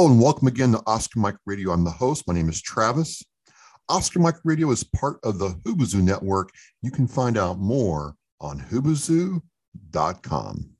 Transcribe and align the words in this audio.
Hello 0.00 0.10
and 0.10 0.22
welcome 0.22 0.48
again 0.48 0.72
to 0.72 0.80
Oscar 0.86 1.20
Mike 1.20 1.36
Radio. 1.44 1.72
I'm 1.72 1.84
the 1.84 1.90
host. 1.90 2.26
My 2.26 2.32
name 2.32 2.48
is 2.48 2.62
Travis. 2.62 3.22
Oscar 3.90 4.18
Mike 4.18 4.38
Radio 4.44 4.70
is 4.70 4.82
part 4.82 5.18
of 5.24 5.38
the 5.38 5.50
Hoobazoo 5.66 6.02
Network. 6.02 6.48
You 6.80 6.90
can 6.90 7.06
find 7.06 7.36
out 7.36 7.58
more 7.58 8.14
on 8.40 8.58
hoobazoo.com. 8.58 10.70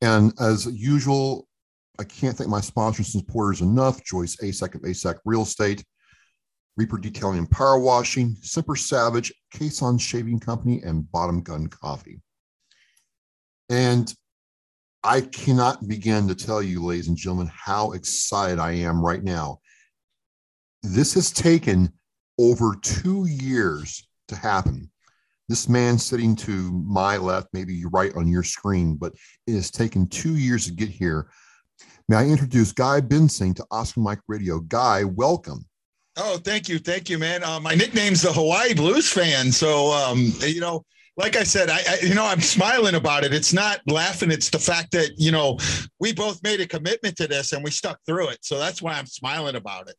And 0.00 0.32
as 0.40 0.66
usual, 0.66 1.46
I 2.00 2.02
can't 2.02 2.36
thank 2.36 2.50
my 2.50 2.60
sponsors 2.60 3.14
and 3.14 3.24
supporters 3.24 3.60
enough 3.60 4.02
Joyce 4.02 4.34
ASAC 4.42 4.74
of 4.74 4.80
ASAC 4.80 5.20
Real 5.24 5.42
Estate, 5.42 5.84
Reaper 6.76 6.98
Detailing 6.98 7.38
and 7.38 7.50
Power 7.52 7.78
Washing, 7.78 8.36
Simper 8.42 8.74
Savage, 8.74 9.32
Cason 9.54 10.00
Shaving 10.00 10.40
Company, 10.40 10.82
and 10.82 11.08
Bottom 11.12 11.40
Gun 11.40 11.68
Coffee. 11.68 12.20
And 13.70 14.12
I 15.02 15.20
cannot 15.20 15.86
begin 15.86 16.26
to 16.28 16.34
tell 16.34 16.62
you, 16.62 16.84
ladies 16.84 17.08
and 17.08 17.16
gentlemen, 17.16 17.50
how 17.54 17.92
excited 17.92 18.58
I 18.58 18.72
am 18.72 19.04
right 19.04 19.22
now. 19.22 19.60
This 20.82 21.14
has 21.14 21.30
taken 21.30 21.92
over 22.38 22.74
two 22.82 23.26
years 23.26 24.08
to 24.28 24.36
happen. 24.36 24.90
This 25.48 25.68
man 25.68 25.96
sitting 25.98 26.34
to 26.36 26.72
my 26.72 27.16
left, 27.16 27.48
maybe 27.52 27.84
right 27.92 28.14
on 28.16 28.26
your 28.26 28.42
screen, 28.42 28.96
but 28.96 29.12
it 29.46 29.54
has 29.54 29.70
taken 29.70 30.08
two 30.08 30.36
years 30.36 30.66
to 30.66 30.72
get 30.72 30.88
here. 30.88 31.28
May 32.08 32.16
I 32.16 32.26
introduce 32.26 32.72
Guy 32.72 33.00
Bensing 33.00 33.54
to 33.56 33.66
Oscar 33.70 34.00
Mike 34.00 34.20
Radio? 34.26 34.58
Guy, 34.60 35.04
welcome. 35.04 35.66
Oh, 36.16 36.38
thank 36.38 36.68
you, 36.68 36.78
thank 36.78 37.10
you, 37.10 37.18
man. 37.18 37.44
Uh, 37.44 37.60
my 37.60 37.74
nickname's 37.74 38.22
the 38.22 38.32
Hawaii 38.32 38.74
Blues 38.74 39.10
fan, 39.10 39.52
so 39.52 39.92
um, 39.92 40.32
you 40.40 40.60
know 40.60 40.84
like 41.16 41.36
I 41.36 41.44
said, 41.44 41.70
I, 41.70 41.78
I, 41.88 41.98
you 42.02 42.14
know 42.14 42.26
I'm 42.26 42.40
smiling 42.40 42.94
about 42.94 43.24
it. 43.24 43.32
It's 43.32 43.52
not 43.52 43.80
laughing. 43.86 44.30
It's 44.30 44.50
the 44.50 44.58
fact 44.58 44.92
that 44.92 45.12
you 45.16 45.32
know 45.32 45.58
we 45.98 46.12
both 46.12 46.42
made 46.42 46.60
a 46.60 46.66
commitment 46.66 47.16
to 47.16 47.26
this 47.26 47.52
and 47.52 47.64
we 47.64 47.70
stuck 47.70 47.98
through 48.06 48.28
it. 48.28 48.38
So 48.42 48.58
that's 48.58 48.82
why 48.82 48.94
I'm 48.94 49.06
smiling 49.06 49.56
about 49.56 49.88
it. 49.88 49.96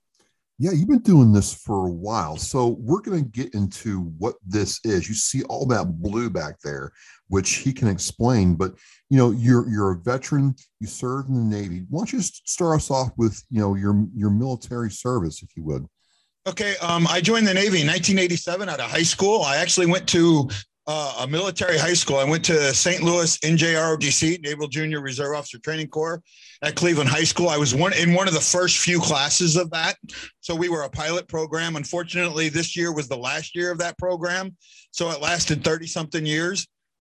Yeah, 0.59 0.71
you've 0.71 0.89
been 0.89 0.99
doing 0.99 1.33
this 1.33 1.53
for 1.53 1.85
a 1.85 1.91
while. 1.91 2.35
So 2.35 2.77
we're 2.79 3.01
going 3.01 3.23
to 3.23 3.29
get 3.29 3.53
into 3.53 4.11
what 4.17 4.35
this 4.45 4.79
is. 4.83 5.07
You 5.07 5.13
see 5.13 5.43
all 5.43 5.67
that 5.67 6.01
blue 6.01 6.31
back 6.31 6.59
there, 6.63 6.91
which 7.27 7.57
he 7.57 7.71
can 7.71 7.87
explain. 7.87 8.55
But 8.55 8.73
you 9.09 9.17
know, 9.17 9.31
you're 9.31 9.69
you're 9.69 9.91
a 9.91 9.97
veteran. 9.97 10.55
You 10.79 10.87
served 10.87 11.29
in 11.29 11.35
the 11.35 11.57
Navy. 11.57 11.85
Why 11.89 11.99
don't 11.99 12.13
you 12.13 12.21
start 12.21 12.77
us 12.77 12.91
off 12.91 13.11
with 13.17 13.43
you 13.49 13.59
know 13.59 13.75
your 13.75 14.05
your 14.15 14.29
military 14.31 14.91
service, 14.91 15.41
if 15.41 15.49
you 15.55 15.63
would? 15.63 15.85
Okay, 16.47 16.75
um, 16.77 17.07
I 17.07 17.21
joined 17.21 17.45
the 17.45 17.53
Navy 17.53 17.81
in 17.81 17.87
1987 17.87 18.69
out 18.69 18.79
of 18.79 18.89
high 18.89 19.03
school. 19.03 19.41
I 19.41 19.57
actually 19.57 19.87
went 19.87 20.07
to 20.09 20.47
uh, 20.87 21.17
a 21.19 21.27
military 21.27 21.77
high 21.77 21.93
school. 21.93 22.17
I 22.17 22.23
went 22.23 22.45
to 22.45 22.73
St. 22.73 23.03
Louis 23.03 23.37
NJROTC, 23.39 24.41
Naval 24.41 24.67
Junior 24.67 25.01
Reserve 25.01 25.35
Officer 25.35 25.59
Training 25.59 25.89
Corps 25.89 26.23
at 26.61 26.75
Cleveland 26.75 27.09
High 27.09 27.25
School. 27.25 27.49
I 27.49 27.57
was 27.57 27.75
one 27.75 27.93
in 27.93 28.13
one 28.13 28.27
of 28.27 28.33
the 28.33 28.39
first 28.39 28.77
few 28.77 28.99
classes 28.99 29.57
of 29.57 29.69
that. 29.71 29.97
So 30.39 30.55
we 30.55 30.69
were 30.69 30.83
a 30.83 30.89
pilot 30.89 31.27
program. 31.27 31.75
Unfortunately, 31.75 32.47
this 32.47 32.75
year 32.75 32.93
was 32.93 33.09
the 33.09 33.17
last 33.17 33.53
year 33.53 33.69
of 33.69 33.77
that 33.79 33.97
program. 33.97 34.55
So 34.91 35.09
it 35.11 35.21
lasted 35.21 35.63
30 35.63 35.87
something 35.87 36.25
years. 36.25 36.65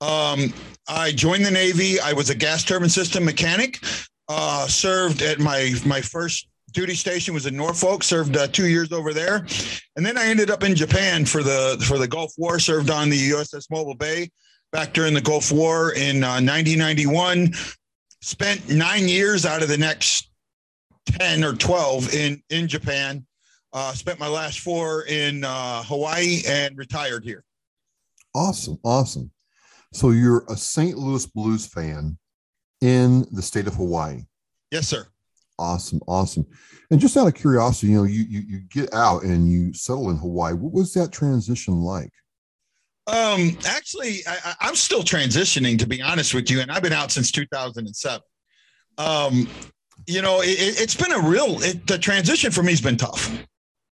Um, 0.02 0.54
I 0.88 1.12
joined 1.12 1.46
the 1.46 1.52
Navy. 1.52 2.00
I 2.00 2.14
was 2.14 2.30
a 2.30 2.36
gas 2.36 2.64
turbine 2.64 2.90
system 2.90 3.26
mechanic. 3.26 3.80
Uh, 4.30 4.68
served 4.68 5.22
at 5.22 5.40
my 5.40 5.74
my 5.86 6.00
first 6.00 6.48
duty 6.74 6.96
station 6.96 7.34
was 7.34 7.46
in 7.46 7.56
Norfolk. 7.56 8.04
Served 8.04 8.36
uh, 8.36 8.48
two 8.48 8.68
years 8.68 8.92
over 8.92 9.14
there, 9.14 9.46
and 9.96 10.06
then 10.06 10.18
I 10.18 10.26
ended 10.26 10.50
up 10.50 10.64
in 10.64 10.76
Japan 10.76 11.26
for 11.26 11.44
the 11.44 11.84
for 11.88 11.98
the 11.98 12.08
Gulf 12.08 12.34
War. 12.38 12.60
Served 12.60 12.90
on 12.90 13.10
the 13.10 13.30
USS 13.32 13.70
Mobile 13.72 13.96
Bay 13.96 14.30
back 14.72 14.94
during 14.94 15.14
the 15.14 15.22
Gulf 15.22 15.52
War 15.52 15.94
in 15.94 16.24
uh, 16.24 16.42
1991. 16.42 17.54
Spent 18.22 18.70
nine 18.70 19.08
years 19.08 19.46
out 19.46 19.62
of 19.62 19.70
the 19.70 19.78
next 19.78 20.30
10 21.06 21.44
or 21.44 21.54
12 21.54 22.14
in 22.14 22.42
in 22.50 22.68
Japan. 22.68 23.26
Uh, 23.72 23.94
spent 23.94 24.20
my 24.20 24.28
last 24.28 24.60
four 24.60 25.04
in 25.06 25.44
uh, 25.44 25.84
Hawaii 25.84 26.42
and 26.48 26.78
retired 26.78 27.24
here. 27.24 27.44
Awesome, 28.36 28.78
awesome. 28.84 29.32
So 29.94 30.12
you're 30.12 30.44
a 30.50 30.56
St. 30.56 30.98
Louis 30.98 31.26
Blues 31.26 31.66
fan 31.66 32.18
in 32.82 33.26
the 33.32 33.42
state 33.42 33.68
of 33.68 33.76
Hawaii. 33.76 34.24
Yes, 34.72 34.88
sir. 34.88 35.08
Awesome, 35.60 36.02
awesome. 36.08 36.46
And 36.90 37.00
just 37.00 37.16
out 37.16 37.28
of 37.28 37.36
curiosity, 37.36 37.88
you 37.92 37.98
know, 37.98 38.04
you 38.04 38.24
you, 38.28 38.42
you 38.48 38.60
get 38.70 38.94
out 38.94 39.24
and 39.24 39.52
you 39.52 39.74
settle 39.74 40.10
in 40.10 40.18
Hawaii. 40.18 40.54
What 40.54 40.74
was 40.74 40.94
that 40.94 41.12
transition 41.12 41.82
like? 41.82 42.12
Um, 43.06 43.58
actually, 43.66 44.20
I, 44.28 44.54
I'm 44.62 44.76
still 44.76 45.04
transitioning, 45.04 45.78
to 45.80 45.88
be 45.88 46.02
honest 46.02 46.34
with 46.34 46.50
you, 46.50 46.62
and 46.62 46.72
I've 46.72 46.84
been 46.84 46.94
out 46.94 47.12
since 47.12 47.32
2007. 47.32 48.22
Um, 48.98 49.50
you 50.08 50.22
know, 50.22 50.42
it, 50.42 50.80
has 50.80 50.96
been 50.96 51.12
a 51.12 51.20
real. 51.20 51.62
It, 51.62 51.86
the 51.86 51.98
transition 51.98 52.52
for 52.52 52.64
me 52.64 52.72
has 52.72 52.82
been 52.82 52.98
tough, 52.98 53.32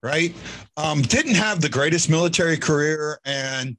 right? 0.02 0.34
Um, 0.76 1.02
didn't 1.02 1.34
have 1.34 1.60
the 1.60 1.68
greatest 1.68 2.10
military 2.10 2.56
career, 2.56 3.18
and 3.24 3.76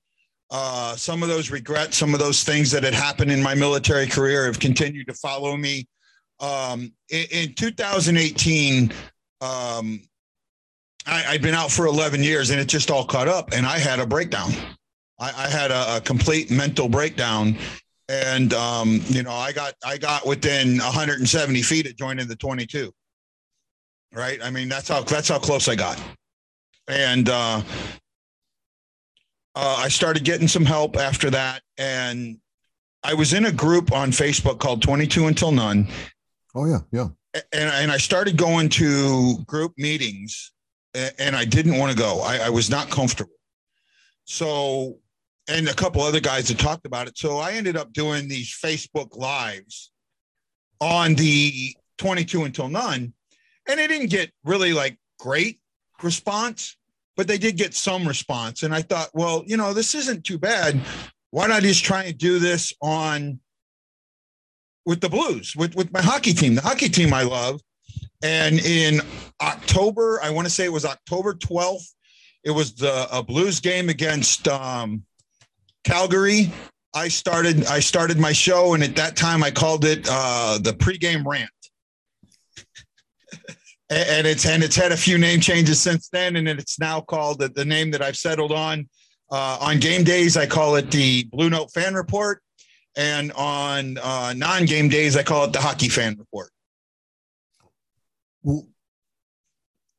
uh, 0.49 0.95
some 0.95 1.23
of 1.23 1.29
those 1.29 1.51
regrets, 1.51 1.97
some 1.97 2.13
of 2.13 2.19
those 2.19 2.43
things 2.43 2.71
that 2.71 2.83
had 2.83 2.93
happened 2.93 3.31
in 3.31 3.43
my 3.43 3.53
military 3.53 4.07
career 4.07 4.45
have 4.45 4.59
continued 4.59 5.07
to 5.07 5.13
follow 5.13 5.57
me 5.57 5.87
um, 6.39 6.91
in, 7.09 7.25
in 7.31 7.53
2018, 7.53 8.93
um, 9.41 10.01
I, 11.05 11.19
had 11.19 11.41
been 11.41 11.53
out 11.53 11.71
for 11.71 11.85
11 11.85 12.21
years 12.21 12.49
and 12.49 12.59
it 12.59 12.67
just 12.67 12.91
all 12.91 13.05
caught 13.05 13.27
up 13.27 13.53
and 13.53 13.65
I 13.65 13.79
had 13.79 13.99
a 13.99 14.05
breakdown. 14.05 14.51
I, 15.19 15.29
I 15.29 15.47
had 15.49 15.71
a, 15.71 15.97
a, 15.97 16.01
complete 16.01 16.51
mental 16.51 16.89
breakdown. 16.89 17.57
And, 18.09 18.53
um, 18.53 19.01
you 19.07 19.23
know, 19.23 19.31
I 19.31 19.51
got, 19.51 19.73
I 19.83 19.97
got 19.97 20.25
within 20.25 20.77
170 20.77 21.61
feet 21.61 21.87
of 21.87 21.95
joining 21.95 22.27
the 22.27 22.35
22. 22.35 22.91
Right. 24.13 24.39
I 24.41 24.49
mean, 24.49 24.69
that's 24.69 24.87
how, 24.87 25.01
that's 25.01 25.27
how 25.27 25.39
close 25.39 25.67
I 25.67 25.75
got. 25.75 26.01
And, 26.87 27.29
uh, 27.29 27.61
uh, 29.55 29.75
I 29.79 29.89
started 29.89 30.23
getting 30.23 30.47
some 30.47 30.65
help 30.65 30.97
after 30.97 31.29
that. 31.31 31.63
And 31.77 32.37
I 33.03 33.13
was 33.13 33.33
in 33.33 33.45
a 33.45 33.51
group 33.51 33.91
on 33.91 34.11
Facebook 34.11 34.59
called 34.59 34.81
22 34.81 35.27
Until 35.27 35.51
None. 35.51 35.87
Oh 36.57 36.65
yeah, 36.65 36.79
yeah. 36.91 37.07
And 37.53 37.69
and 37.71 37.91
I 37.91 37.97
started 37.97 38.35
going 38.35 38.69
to 38.69 39.37
group 39.45 39.73
meetings, 39.77 40.53
and 41.19 41.35
I 41.35 41.45
didn't 41.45 41.77
want 41.77 41.91
to 41.91 41.97
go. 41.97 42.21
I, 42.21 42.37
I 42.37 42.49
was 42.49 42.67
not 42.67 42.89
comfortable. 42.89 43.35
So, 44.25 44.97
and 45.47 45.69
a 45.69 45.73
couple 45.75 46.01
other 46.01 46.19
guys 46.19 46.49
had 46.49 46.57
talked 46.57 46.87
about 46.87 47.07
it. 47.07 47.15
So 47.15 47.37
I 47.37 47.53
ended 47.53 47.77
up 47.77 47.93
doing 47.93 48.27
these 48.27 48.49
Facebook 48.49 49.15
lives 49.15 49.91
on 50.81 51.13
the 51.13 51.75
22 51.99 52.45
until 52.45 52.69
none, 52.69 53.13
and 53.69 53.79
it 53.79 53.89
didn't 53.89 54.09
get 54.09 54.31
really 54.43 54.73
like 54.73 54.97
great 55.19 55.59
response, 56.01 56.75
but 57.15 57.27
they 57.27 57.37
did 57.37 57.55
get 57.55 57.75
some 57.75 58.07
response. 58.07 58.63
And 58.63 58.73
I 58.73 58.81
thought, 58.81 59.09
well, 59.13 59.43
you 59.45 59.57
know, 59.57 59.73
this 59.73 59.93
isn't 59.93 60.23
too 60.23 60.39
bad. 60.39 60.81
Why 61.29 61.45
not 61.45 61.61
just 61.61 61.85
try 61.85 62.05
and 62.05 62.17
do 62.17 62.39
this 62.39 62.73
on 62.81 63.39
with 64.87 65.01
the 65.01 65.09
Blues, 65.09 65.53
with, 65.53 65.75
with 65.75 65.91
my 65.91 66.01
hockey 66.01 66.33
team, 66.33 66.55
the 66.55 66.61
hockey 66.61 66.87
team 66.87 67.13
I 67.13 67.23
love. 67.23 67.61
And 68.23 68.57
in 68.59 69.01
October, 69.41 70.21
I 70.23 70.29
want 70.29 70.47
to 70.47 70.49
say 70.53 70.63
it 70.63 70.71
was 70.71 70.85
October 70.85 71.33
12th, 71.33 71.93
it 72.45 72.51
was 72.51 72.73
the 72.73 73.07
a 73.11 73.21
Blues 73.21 73.59
game 73.59 73.89
against 73.89 74.47
um, 74.47 75.03
Calgary. 75.83 76.51
I 76.95 77.09
started 77.09 77.65
I 77.65 77.81
started 77.81 78.17
my 78.17 78.31
show, 78.31 78.73
and 78.73 78.81
at 78.81 78.95
that 78.95 79.17
time 79.17 79.43
I 79.43 79.51
called 79.51 79.83
it 79.83 80.07
uh, 80.09 80.57
the 80.61 80.71
pregame 80.71 81.25
rant. 81.25 81.49
and 83.89 84.25
it's 84.25 84.45
and 84.45 84.63
it's 84.63 84.77
had 84.77 84.93
a 84.93 84.97
few 84.97 85.17
name 85.17 85.41
changes 85.41 85.81
since 85.81 86.07
then, 86.07 86.37
and 86.37 86.47
it's 86.47 86.79
now 86.79 87.01
called 87.01 87.39
the, 87.39 87.49
the 87.49 87.65
name 87.65 87.91
that 87.91 88.01
I've 88.01 88.17
settled 88.17 88.53
on. 88.53 88.87
Uh, 89.29 89.57
on 89.59 89.79
game 89.79 90.05
days, 90.05 90.37
I 90.37 90.45
call 90.45 90.77
it 90.77 90.89
the 90.89 91.25
Blue 91.25 91.49
Note 91.49 91.69
Fan 91.73 91.93
Report, 91.93 92.41
and 92.97 93.31
on 93.33 93.99
uh, 93.99 94.33
non-game 94.35 94.89
days, 94.89 95.15
I 95.15 95.23
call 95.23 95.45
it 95.45 95.53
the 95.53 95.61
hockey 95.61 95.87
fan 95.87 96.17
report. 96.17 96.49
Well, 98.41 98.67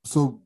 so 0.04 0.42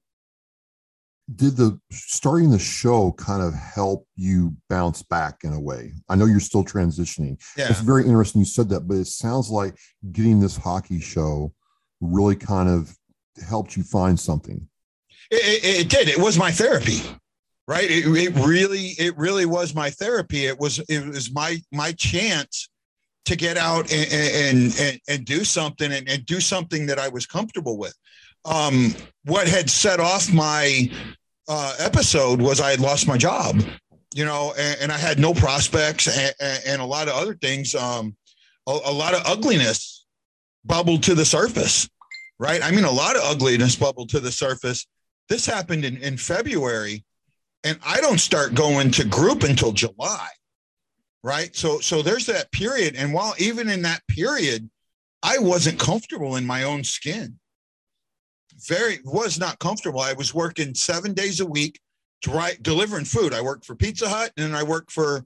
did 1.34 1.56
the 1.56 1.80
starting 1.90 2.50
the 2.50 2.58
show 2.58 3.12
kind 3.12 3.42
of 3.42 3.54
help 3.54 4.06
you 4.16 4.54
bounce 4.68 5.02
back 5.02 5.38
in 5.44 5.52
a 5.54 5.60
way? 5.60 5.92
I 6.08 6.14
know 6.14 6.26
you're 6.26 6.40
still 6.40 6.64
transitioning. 6.64 7.40
Yeah. 7.56 7.68
It's 7.70 7.80
very 7.80 8.04
interesting 8.04 8.40
you 8.40 8.44
said 8.44 8.68
that, 8.68 8.86
but 8.86 8.98
it 8.98 9.06
sounds 9.06 9.48
like 9.48 9.78
getting 10.12 10.38
this 10.38 10.56
hockey 10.56 11.00
show 11.00 11.54
really 12.00 12.36
kind 12.36 12.68
of 12.68 12.94
helped 13.48 13.76
you 13.76 13.82
find 13.82 14.20
something. 14.20 14.68
It, 15.30 15.64
it, 15.64 15.80
it 15.80 15.88
did. 15.88 16.08
It 16.08 16.18
was 16.18 16.36
my 16.36 16.50
therapy 16.50 17.00
right 17.68 17.90
it, 17.90 18.04
it 18.06 18.34
really 18.44 18.94
it 18.98 19.16
really 19.16 19.46
was 19.46 19.74
my 19.74 19.90
therapy 19.90 20.46
it 20.46 20.58
was 20.58 20.78
it 20.88 21.06
was 21.06 21.32
my 21.32 21.58
my 21.72 21.92
chance 21.92 22.68
to 23.24 23.36
get 23.36 23.56
out 23.56 23.92
and 23.92 24.12
and 24.12 24.80
and, 24.80 25.00
and 25.08 25.24
do 25.24 25.44
something 25.44 25.92
and, 25.92 26.08
and, 26.08 26.26
do 26.26 26.40
something 26.40 26.86
that 26.86 26.98
i 26.98 27.08
was 27.08 27.26
comfortable 27.26 27.78
with 27.78 27.94
um, 28.44 28.92
what 29.24 29.46
had 29.46 29.70
set 29.70 30.00
off 30.00 30.32
my 30.32 30.90
uh, 31.48 31.74
episode 31.78 32.40
was 32.40 32.60
i 32.60 32.70
had 32.70 32.80
lost 32.80 33.06
my 33.06 33.16
job 33.16 33.60
you 34.14 34.24
know 34.24 34.52
and, 34.58 34.78
and 34.82 34.92
i 34.92 34.98
had 34.98 35.18
no 35.18 35.32
prospects 35.32 36.08
and, 36.08 36.34
and, 36.66 36.82
a 36.82 36.84
lot 36.84 37.08
of 37.08 37.14
other 37.14 37.34
things 37.34 37.74
um, 37.74 38.16
a, 38.66 38.78
a 38.86 38.92
lot 38.92 39.14
of 39.14 39.22
ugliness 39.24 40.06
bubbled 40.64 41.02
to 41.02 41.14
the 41.14 41.24
surface 41.24 41.88
right? 42.42 42.60
I 42.60 42.72
mean, 42.72 42.84
a 42.84 42.90
lot 42.90 43.14
of 43.14 43.22
ugliness 43.24 43.76
bubbled 43.76 44.08
to 44.10 44.20
the 44.20 44.32
surface. 44.32 44.86
This 45.28 45.46
happened 45.46 45.84
in, 45.84 45.96
in 45.98 46.16
February, 46.16 47.04
and 47.64 47.78
I 47.84 48.00
don't 48.00 48.20
start 48.20 48.54
going 48.54 48.90
to 48.92 49.04
group 49.04 49.42
until 49.42 49.72
July, 49.72 50.28
right? 51.22 51.54
So, 51.54 51.78
so 51.78 52.02
there's 52.02 52.26
that 52.26 52.50
period, 52.52 52.96
and 52.96 53.12
while 53.12 53.34
even 53.38 53.68
in 53.68 53.82
that 53.82 54.02
period, 54.08 54.68
I 55.22 55.38
wasn't 55.38 55.78
comfortable 55.78 56.36
in 56.36 56.44
my 56.44 56.64
own 56.64 56.84
skin. 56.84 57.38
Very 58.66 58.98
was 59.04 59.38
not 59.38 59.58
comfortable. 59.58 60.00
I 60.00 60.12
was 60.12 60.34
working 60.34 60.74
seven 60.74 61.14
days 61.14 61.40
a 61.40 61.46
week, 61.46 61.80
delivering 62.20 63.04
food. 63.04 63.32
I 63.32 63.40
worked 63.40 63.64
for 63.64 63.74
Pizza 63.74 64.08
Hut, 64.08 64.32
and 64.36 64.56
I 64.56 64.62
worked 64.62 64.90
for 64.90 65.24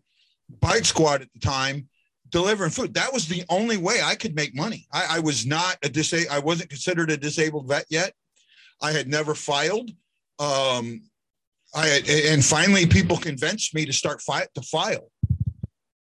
Bike 0.61 0.85
Squad 0.85 1.23
at 1.23 1.33
the 1.33 1.41
time 1.41 1.89
delivering 2.31 2.71
food. 2.71 2.95
That 2.95 3.13
was 3.13 3.29
the 3.29 3.45
only 3.49 3.77
way 3.77 4.01
I 4.03 4.15
could 4.15 4.35
make 4.35 4.55
money. 4.55 4.87
I, 4.93 5.17
I 5.17 5.19
was 5.21 5.47
not 5.47 5.79
a 5.83 5.89
disa- 5.89 6.31
I 6.31 6.39
wasn't 6.39 6.71
considered 6.71 7.11
a 7.11 7.17
disabled 7.17 7.69
vet 7.69 7.87
yet. 7.89 8.13
I 8.83 8.93
had 8.93 9.09
never 9.09 9.35
filed. 9.35 9.91
Um, 10.39 11.03
I 11.75 12.03
and 12.31 12.45
finally 12.45 12.87
people 12.87 13.17
convinced 13.17 13.75
me 13.75 13.85
to 13.87 13.93
start 13.93 14.23
fi- 14.23 14.47
to 14.55 14.63
file, 14.63 15.11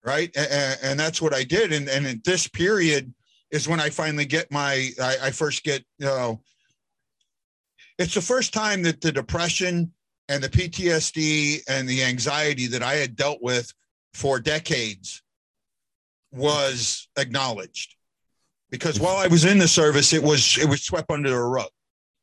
right? 0.05 0.31
And, 0.37 0.79
and, 0.83 1.01
that's 1.01 1.21
what 1.21 1.35
I 1.35 1.43
did. 1.43 1.73
And 1.73 1.89
and 1.89 2.07
in 2.07 2.23
this 2.25 2.49
period 2.49 3.13
is 3.51 3.69
when 3.69 3.81
I 3.81 3.91
finally 3.91 4.25
get 4.25 4.51
my 4.51 4.91
I, 5.01 5.17
I 5.25 5.31
first 5.31 5.65
get 5.65 5.85
you 5.99 6.07
know. 6.07 6.43
It's 7.99 8.15
the 8.15 8.21
first 8.21 8.53
time 8.53 8.83
that 8.83 9.01
the 9.01 9.11
depression 9.11 9.91
and 10.29 10.43
the 10.43 10.51
PTSD 10.51 11.63
and 11.69 11.89
the 11.89 12.05
anxiety 12.05 12.67
that 12.67 12.83
I 12.83 12.95
had 12.95 13.17
dealt 13.17 13.39
with 13.41 13.73
for 14.13 14.39
decades 14.39 15.23
was 16.31 17.09
acknowledged 17.17 17.97
because 18.71 19.01
while 19.01 19.17
I 19.17 19.27
was 19.27 19.45
in 19.45 19.59
the 19.59 19.69
service, 19.69 20.13
it 20.13 20.23
was 20.23 20.59
it 20.59 20.69
was 20.69 20.83
swept 20.83 21.11
under 21.11 21.31
the 21.31 21.39
rug 21.39 21.69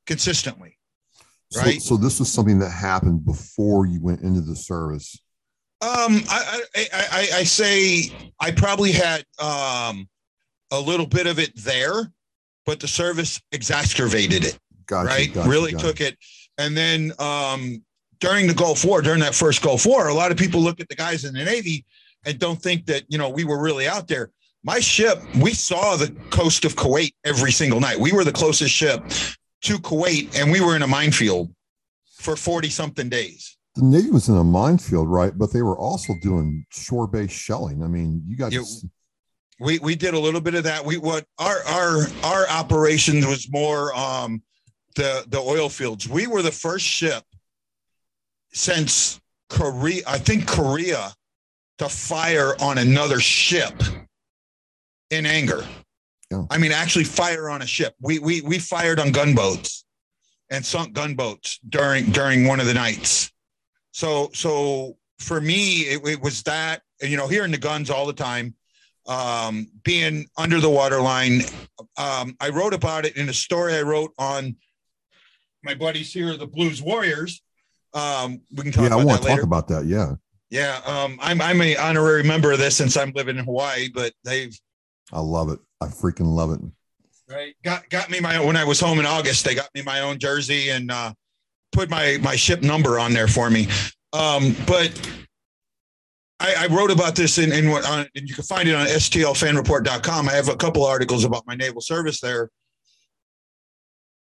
consistently. 0.06 0.78
Right. 1.56 1.82
So, 1.82 1.96
so 1.96 2.02
this 2.02 2.20
was 2.20 2.32
something 2.32 2.60
that 2.60 2.70
happened 2.70 3.26
before 3.26 3.86
you 3.86 4.02
went 4.02 4.22
into 4.22 4.42
the 4.42 4.56
service. 4.56 5.20
Um, 5.82 6.22
I, 6.30 6.62
I, 6.76 6.88
I, 6.94 7.28
I 7.40 7.44
say 7.44 8.12
I 8.40 8.52
probably 8.52 8.92
had 8.92 9.26
um, 9.40 10.08
a 10.72 10.80
little 10.80 11.06
bit 11.06 11.28
of 11.28 11.40
it 11.40 11.52
there, 11.56 12.12
but 12.66 12.80
the 12.80 12.88
service 12.88 13.42
exacerbated 13.52 14.46
it. 14.46 14.60
Gotcha, 14.86 15.08
right. 15.08 15.34
Gotcha, 15.34 15.50
really 15.50 15.74
gotcha. 15.74 15.86
took 15.86 16.02
it. 16.02 16.18
And 16.58 16.78
then 16.78 17.12
um, 17.20 17.84
during 18.20 18.48
the 18.48 18.54
Gulf 18.54 18.86
War, 18.86 19.02
during 19.02 19.20
that 19.20 19.36
first 19.36 19.62
Gulf 19.62 19.86
War, 19.86 20.08
a 20.08 20.14
lot 20.14 20.32
of 20.32 20.38
people 20.38 20.62
look 20.62 20.80
at 20.80 20.88
the 20.88 20.96
guys 20.96 21.26
in 21.26 21.34
the 21.34 21.44
Navy 21.44 21.86
and 22.26 22.40
don't 22.40 22.62
think 22.62 22.86
that 22.86 23.04
you 23.10 23.18
know 23.18 23.30
we 23.30 23.44
were 23.44 23.62
really 23.62 23.88
out 23.88 24.08
there 24.08 24.32
my 24.64 24.80
ship 24.80 25.22
we 25.42 25.54
saw 25.54 25.96
the 25.96 26.10
coast 26.30 26.66
of 26.66 26.76
kuwait 26.76 27.14
every 27.24 27.52
single 27.52 27.80
night 27.80 28.00
we 28.00 28.12
were 28.12 28.24
the 28.24 28.32
closest 28.32 28.74
ship 28.74 29.04
to 29.64 29.78
kuwait 29.80 30.40
and 30.40 30.52
we 30.52 30.62
were 30.62 30.76
in 30.76 30.82
a 30.82 30.88
minefield 30.88 31.54
for 32.18 32.36
40 32.36 32.70
something 32.70 33.10
days. 33.10 33.58
The 33.76 33.84
navy 33.84 34.12
was 34.12 34.30
in 34.30 34.38
a 34.38 34.44
minefield 34.44 35.10
right 35.10 35.38
but 35.38 35.52
they 35.52 35.62
were 35.62 35.78
also 35.78 36.14
doing 36.22 36.66
shore-based 36.70 37.34
shelling. 37.36 37.84
I 37.84 37.88
mean 37.88 38.24
you 38.28 38.38
got 38.38 38.52
yeah, 38.52 38.62
we 39.60 39.80
we 39.80 39.96
did 39.96 40.14
a 40.14 40.20
little 40.20 40.42
bit 40.42 40.56
of 40.56 40.64
that. 40.64 40.86
We 40.86 40.98
what 40.98 41.26
our 41.40 41.64
our 41.64 42.08
our 42.24 42.48
operation 42.50 43.28
was 43.28 43.50
more 43.52 43.96
um 43.96 44.42
the 44.96 45.26
the 45.28 45.40
oil 45.40 45.70
fields. 45.70 46.08
We 46.08 46.28
were 46.28 46.42
the 46.42 46.52
first 46.52 46.86
ship 46.86 47.24
since 48.56 49.20
korea 49.50 50.02
i 50.08 50.18
think 50.18 50.48
korea 50.48 51.12
to 51.78 51.90
fire 51.90 52.56
on 52.62 52.78
another 52.78 53.20
ship 53.20 53.74
in 55.10 55.26
anger. 55.26 55.66
Yeah. 56.34 56.46
I 56.50 56.58
mean, 56.58 56.72
actually 56.72 57.04
fire 57.04 57.50
on 57.50 57.62
a 57.62 57.68
ship. 57.68 57.96
We 58.02 58.20
we 58.20 58.42
we 58.42 58.60
fired 58.60 59.00
on 59.00 59.12
gunboats 59.12 59.86
and 60.50 60.66
sunk 60.66 60.94
gunboats 60.94 61.60
during 61.70 62.06
during 62.12 62.48
one 62.48 62.60
of 62.60 62.66
the 62.66 62.74
nights. 62.74 63.32
So 63.92 64.32
so 64.34 64.98
for 65.20 65.40
me, 65.40 65.82
it, 65.82 66.08
it 66.08 66.22
was 66.22 66.44
that 66.44 66.82
you 67.02 67.18
know 67.18 67.28
hearing 67.28 67.52
the 67.52 67.58
guns 67.58 67.90
all 67.90 68.08
the 68.08 68.14
time, 68.14 68.56
um, 69.08 69.68
being 69.84 70.28
under 70.38 70.60
the 70.60 70.70
waterline. 70.70 71.42
Um, 71.98 72.36
I 72.40 72.50
wrote 72.50 72.74
about 72.74 73.06
it 73.06 73.16
in 73.16 73.30
a 73.30 73.34
story 73.34 73.76
I 73.76 73.84
wrote 73.84 74.12
on 74.18 74.56
my 75.64 75.76
buddies 75.76 76.12
here, 76.12 76.36
the 76.36 76.48
Blues 76.48 76.82
Warriors. 76.82 77.42
Um, 77.94 78.42
we 78.56 78.64
can 78.64 78.72
talk. 78.72 78.90
Yeah, 78.90 78.98
I 78.98 79.04
want 79.04 79.22
to 79.22 79.28
talk 79.28 79.44
about 79.44 79.68
that. 79.68 79.86
Yeah. 79.86 80.16
Yeah, 80.50 80.82
um, 80.86 81.18
I'm 81.20 81.42
I'm 81.42 81.62
an 81.62 81.76
honorary 81.80 82.22
member 82.24 82.52
of 82.52 82.60
this 82.60 82.76
since 82.78 82.96
I'm 82.96 83.12
living 83.16 83.38
in 83.38 83.46
Hawaii, 83.46 83.90
but 83.94 84.14
they've. 84.24 84.56
I 85.12 85.20
love 85.20 85.50
it. 85.50 85.60
I 85.84 85.88
freaking 85.88 86.34
love 86.34 86.52
it. 86.52 86.60
Right, 87.30 87.56
got 87.64 87.90
got 87.90 88.10
me 88.10 88.20
my 88.20 88.40
when 88.40 88.58
I 88.58 88.64
was 88.64 88.80
home 88.80 89.00
in 89.00 89.06
August. 89.06 89.46
They 89.46 89.56
got 89.56 89.70
me 89.74 89.82
my 89.82 90.02
own 90.02 90.20
jersey 90.20 90.70
and 90.70 90.92
uh, 90.92 91.14
put 91.72 91.90
my 91.90 92.18
my 92.22 92.36
ship 92.36 92.62
number 92.62 93.00
on 93.00 93.14
there 93.14 93.28
for 93.28 93.50
me. 93.50 93.68
Um, 94.14 94.56
but 94.68 94.92
I, 96.40 96.66
I, 96.66 96.68
wrote 96.68 96.92
about 96.92 97.16
this 97.16 97.40
in, 97.40 97.52
in 97.52 97.72
what 97.72 97.86
on, 97.88 98.06
and 98.16 98.30
you 98.30 98.36
can 98.36 98.44
find 98.44 98.68
it 98.68 98.76
on 98.76 98.86
stlfanreport.com. 98.86 100.30
I 100.30 100.34
have 100.34 100.50
a 100.50 100.56
couple 100.56 100.86
articles 100.86 101.24
about 101.24 101.48
my 101.48 101.56
naval 101.56 101.82
service 101.82 102.20
there. 102.22 102.50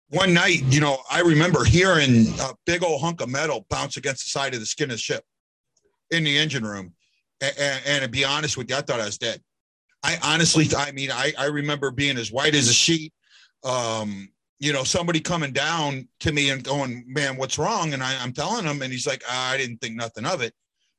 One 0.10 0.34
night, 0.34 0.64
you 0.64 0.82
know, 0.82 0.98
I 1.10 1.22
remember 1.22 1.64
hearing 1.64 2.28
a 2.42 2.56
big 2.66 2.84
old 2.84 3.02
hunk 3.02 3.22
of 3.22 3.30
metal 3.30 3.66
bounce 3.70 3.96
against 3.96 4.26
the 4.26 4.30
side 4.30 4.54
of 4.54 4.60
the 4.60 4.66
skin 4.66 4.90
of 4.90 4.96
the 4.96 5.02
ship 5.02 5.24
in 6.10 6.24
the 6.24 6.38
engine 6.38 6.66
room. 6.66 6.94
And, 7.42 7.56
and, 7.58 7.82
and, 7.86 8.04
to 8.04 8.10
be 8.10 8.26
honest 8.26 8.58
with 8.58 8.70
you, 8.70 8.76
I 8.76 8.82
thought 8.82 9.00
I 9.00 9.06
was 9.06 9.18
dead. 9.18 9.40
I 10.04 10.18
honestly, 10.24 10.68
I 10.76 10.92
mean, 10.92 11.12
I, 11.12 11.34
I 11.38 11.46
remember 11.46 11.92
being 11.92 12.18
as 12.18 12.32
white 12.32 12.56
as 12.56 12.70
a 12.70 12.74
sheet. 12.74 13.14
Um, 13.64 14.30
you 14.60 14.74
know, 14.74 14.84
somebody 14.84 15.20
coming 15.20 15.52
down 15.52 16.08
to 16.20 16.32
me 16.32 16.50
and 16.50 16.64
going, 16.64 17.06
man, 17.08 17.38
what's 17.38 17.58
wrong? 17.58 17.94
And 17.94 18.04
I, 18.04 18.14
am 18.24 18.34
telling 18.34 18.66
him, 18.66 18.82
and 18.82 18.92
he's 18.92 19.08
like, 19.08 19.24
I 19.30 19.58
didn't 19.58 19.78
think 19.78 19.96
nothing 19.96 20.26
of 20.26 20.42
it. 20.42 20.54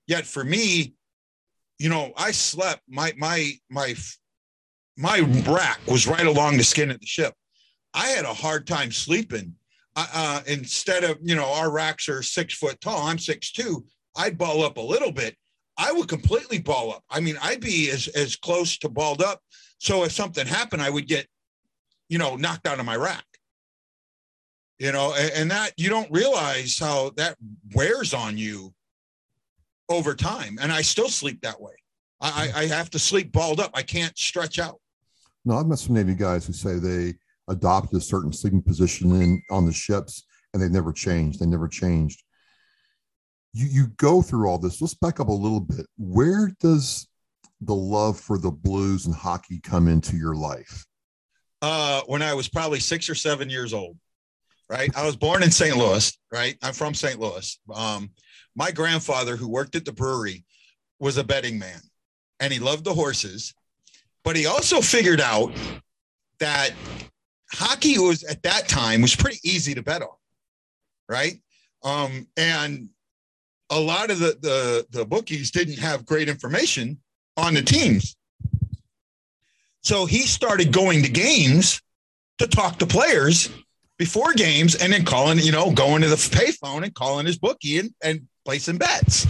Yet 0.06 0.26
for 0.26 0.44
me, 0.44 0.94
you 1.78 1.88
know, 1.88 2.12
I 2.16 2.30
slept, 2.30 2.82
my, 2.88 3.12
my, 3.16 3.52
my, 3.70 3.94
my 4.96 5.20
rack 5.46 5.80
was 5.86 6.06
right 6.06 6.26
along 6.26 6.56
the 6.56 6.64
skin 6.64 6.90
of 6.90 7.00
the 7.00 7.06
ship. 7.06 7.34
I 7.94 8.08
had 8.08 8.24
a 8.24 8.34
hard 8.34 8.66
time 8.66 8.92
sleeping. 8.92 9.54
Uh, 9.96 10.40
instead 10.46 11.04
of, 11.04 11.18
you 11.22 11.34
know, 11.34 11.52
our 11.52 11.70
racks 11.70 12.08
are 12.08 12.22
six 12.22 12.54
foot 12.54 12.80
tall, 12.80 13.06
I'm 13.06 13.18
six 13.18 13.50
two. 13.50 13.84
I'd 14.16 14.38
ball 14.38 14.62
up 14.62 14.76
a 14.76 14.82
little 14.82 15.12
bit. 15.12 15.36
I 15.80 15.92
would 15.92 16.08
completely 16.08 16.58
ball 16.58 16.92
up. 16.92 17.02
I 17.08 17.20
mean, 17.20 17.36
I'd 17.42 17.62
be 17.62 17.90
as, 17.90 18.06
as 18.08 18.36
close 18.36 18.76
to 18.78 18.90
balled 18.90 19.22
up. 19.22 19.40
So 19.78 20.04
if 20.04 20.12
something 20.12 20.46
happened, 20.46 20.82
I 20.82 20.90
would 20.90 21.08
get, 21.08 21.26
you 22.10 22.18
know, 22.18 22.36
knocked 22.36 22.68
out 22.68 22.78
of 22.78 22.84
my 22.84 22.96
rack. 22.96 23.24
You 24.78 24.92
know, 24.92 25.14
and, 25.18 25.32
and 25.32 25.50
that 25.50 25.72
you 25.78 25.88
don't 25.88 26.10
realize 26.10 26.78
how 26.78 27.12
that 27.16 27.36
wears 27.74 28.12
on 28.12 28.36
you 28.36 28.74
over 29.88 30.14
time. 30.14 30.58
And 30.60 30.70
I 30.70 30.82
still 30.82 31.08
sleep 31.08 31.40
that 31.42 31.60
way. 31.60 31.72
I, 32.20 32.52
I 32.54 32.66
have 32.66 32.90
to 32.90 32.98
sleep 32.98 33.32
balled 33.32 33.58
up. 33.58 33.70
I 33.72 33.82
can't 33.82 34.16
stretch 34.18 34.58
out. 34.58 34.78
No, 35.46 35.56
I've 35.56 35.66
met 35.66 35.78
some 35.78 35.94
Navy 35.94 36.14
guys 36.14 36.46
who 36.46 36.52
say 36.52 36.78
they 36.78 37.14
adopted 37.48 37.96
a 37.96 38.02
certain 38.02 38.34
sleeping 38.34 38.62
position 38.62 39.14
in 39.22 39.42
on 39.50 39.64
the 39.64 39.72
ships 39.72 40.24
and 40.52 40.62
they 40.62 40.68
never 40.68 40.92
changed. 40.92 41.40
They 41.40 41.46
never 41.46 41.68
changed 41.68 42.22
you 43.52 43.66
you 43.66 43.86
go 43.96 44.22
through 44.22 44.48
all 44.48 44.58
this. 44.58 44.80
Let's 44.80 44.94
back 44.94 45.20
up 45.20 45.28
a 45.28 45.32
little 45.32 45.60
bit. 45.60 45.86
Where 45.98 46.52
does 46.60 47.08
the 47.60 47.74
love 47.74 48.18
for 48.18 48.38
the 48.38 48.50
blues 48.50 49.06
and 49.06 49.14
hockey 49.14 49.60
come 49.60 49.88
into 49.88 50.16
your 50.16 50.34
life? 50.34 50.86
Uh, 51.62 52.00
when 52.06 52.22
I 52.22 52.32
was 52.32 52.48
probably 52.48 52.80
six 52.80 53.10
or 53.10 53.14
seven 53.14 53.50
years 53.50 53.74
old, 53.74 53.98
right? 54.68 54.90
I 54.96 55.04
was 55.04 55.16
born 55.16 55.42
in 55.42 55.50
St. 55.50 55.76
Louis, 55.76 56.16
right? 56.32 56.56
I'm 56.62 56.72
from 56.72 56.94
St. 56.94 57.20
Louis. 57.20 57.58
Um, 57.74 58.10
my 58.56 58.70
grandfather, 58.70 59.36
who 59.36 59.48
worked 59.48 59.76
at 59.76 59.84
the 59.84 59.92
brewery, 59.92 60.44
was 60.98 61.18
a 61.18 61.24
betting 61.24 61.58
man 61.58 61.80
and 62.40 62.52
he 62.52 62.58
loved 62.58 62.84
the 62.84 62.94
horses, 62.94 63.54
but 64.24 64.34
he 64.34 64.46
also 64.46 64.80
figured 64.80 65.20
out 65.20 65.52
that 66.38 66.70
hockey 67.52 67.98
was 67.98 68.24
at 68.24 68.42
that 68.42 68.68
time 68.68 69.02
was 69.02 69.14
pretty 69.14 69.38
easy 69.44 69.74
to 69.74 69.82
bet 69.82 70.02
on, 70.02 70.08
right? 71.08 71.40
Um, 71.82 72.26
and 72.36 72.88
a 73.70 73.78
lot 73.78 74.10
of 74.10 74.18
the, 74.18 74.36
the, 74.40 74.86
the 74.90 75.04
bookies 75.04 75.50
didn't 75.50 75.78
have 75.78 76.04
great 76.04 76.28
information 76.28 76.98
on 77.36 77.54
the 77.54 77.62
teams. 77.62 78.16
So 79.82 80.04
he 80.04 80.20
started 80.20 80.72
going 80.72 81.02
to 81.04 81.08
games 81.08 81.80
to 82.38 82.46
talk 82.46 82.78
to 82.78 82.86
players 82.86 83.48
before 83.98 84.32
games 84.32 84.74
and 84.74 84.92
then 84.92 85.04
calling, 85.04 85.38
you 85.38 85.52
know, 85.52 85.70
going 85.70 86.02
to 86.02 86.08
the 86.08 86.16
payphone 86.16 86.84
and 86.84 86.94
calling 86.94 87.26
his 87.26 87.38
bookie 87.38 87.78
and, 87.78 87.94
and 88.02 88.26
placing 88.44 88.78
bets. 88.78 89.26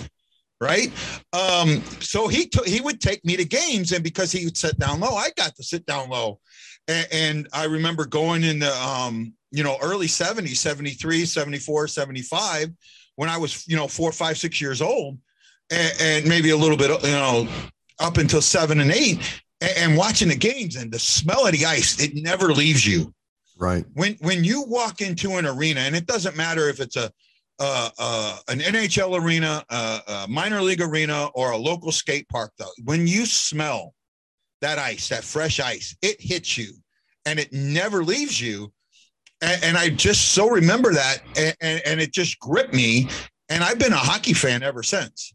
Right. 0.61 0.92
Um, 1.32 1.82
so 2.00 2.28
he 2.28 2.47
took 2.47 2.66
he 2.66 2.82
would 2.82 3.00
take 3.00 3.25
me 3.25 3.35
to 3.37 3.47
games, 3.47 3.92
and 3.92 4.04
because 4.04 4.30
he 4.30 4.44
would 4.44 4.59
sit 4.59 4.78
down 4.78 5.00
low, 5.00 5.14
I 5.14 5.30
got 5.35 5.56
to 5.56 5.62
sit 5.62 5.87
down 5.87 6.11
low. 6.11 6.38
And, 6.87 7.09
and 7.11 7.49
I 7.54 7.64
remember 7.64 8.04
going 8.04 8.44
in 8.44 8.59
the 8.59 8.70
um, 8.76 9.32
you 9.50 9.64
know, 9.64 9.76
early 9.82 10.06
70s, 10.06 10.56
73, 10.56 11.25
74, 11.25 11.88
75 11.88 12.70
when 13.17 13.29
I 13.29 13.37
was, 13.37 13.67
you 13.69 13.76
know, 13.76 13.88
four, 13.88 14.12
five, 14.12 14.38
six 14.38 14.61
years 14.61 14.81
old, 14.81 15.19
and, 15.71 15.93
and 16.00 16.29
maybe 16.29 16.50
a 16.50 16.57
little 16.57 16.76
bit, 16.76 16.90
you 17.02 17.11
know, 17.11 17.49
up 17.99 18.17
until 18.17 18.43
seven 18.43 18.81
and 18.81 18.90
eight, 18.90 19.19
and, 19.61 19.73
and, 19.76 19.97
watching 19.97 20.29
the 20.29 20.37
games 20.37 20.76
and 20.76 20.90
the 20.90 20.99
smell 20.99 21.47
of 21.47 21.52
the 21.52 21.67
ice, 21.67 22.00
it 22.00 22.14
never 22.14 22.52
leaves 22.52 22.87
you. 22.87 23.12
Right. 23.59 23.85
When 23.93 24.17
when 24.21 24.43
you 24.43 24.64
walk 24.67 25.02
into 25.02 25.33
an 25.37 25.47
arena, 25.47 25.81
and 25.81 25.95
it 25.95 26.07
doesn't 26.07 26.37
matter 26.37 26.69
if 26.69 26.81
it's 26.81 26.97
a 26.97 27.12
uh, 27.59 27.90
uh, 27.99 28.38
an 28.49 28.61
NHL 28.61 29.23
arena, 29.23 29.62
uh, 29.69 30.00
a 30.09 30.29
minor 30.29 30.62
league 30.62 30.81
arena, 30.81 31.26
or 31.35 31.50
a 31.50 31.59
local 31.59 31.93
skate 31.93 32.26
park, 32.31 32.52
though, 32.59 32.73
when 32.85 33.07
you 33.07 33.26
smell 33.26 33.95
that 34.62 34.79
ice, 34.79 35.09
that 35.09 35.25
fresh 35.25 35.61
ice, 35.61 35.95
it 36.00 36.17
hits 36.21 36.57
you 36.57 36.73
and 37.26 37.38
it 37.38 37.52
never 37.52 38.02
leaves 38.02 38.40
you. 38.40 38.73
And, 39.42 39.64
and 39.64 39.76
I 39.76 39.90
just 39.90 40.32
so 40.32 40.49
remember 40.49 40.92
that, 40.92 41.18
and, 41.37 41.56
and, 41.61 41.82
and 41.87 42.00
it 42.00 42.12
just 42.12 42.38
gripped 42.40 42.75
me. 42.75 43.09
And 43.49 43.64
I've 43.64 43.78
been 43.78 43.92
a 43.92 43.97
hockey 43.97 44.32
fan 44.32 44.62
ever 44.62 44.82
since. 44.82 45.35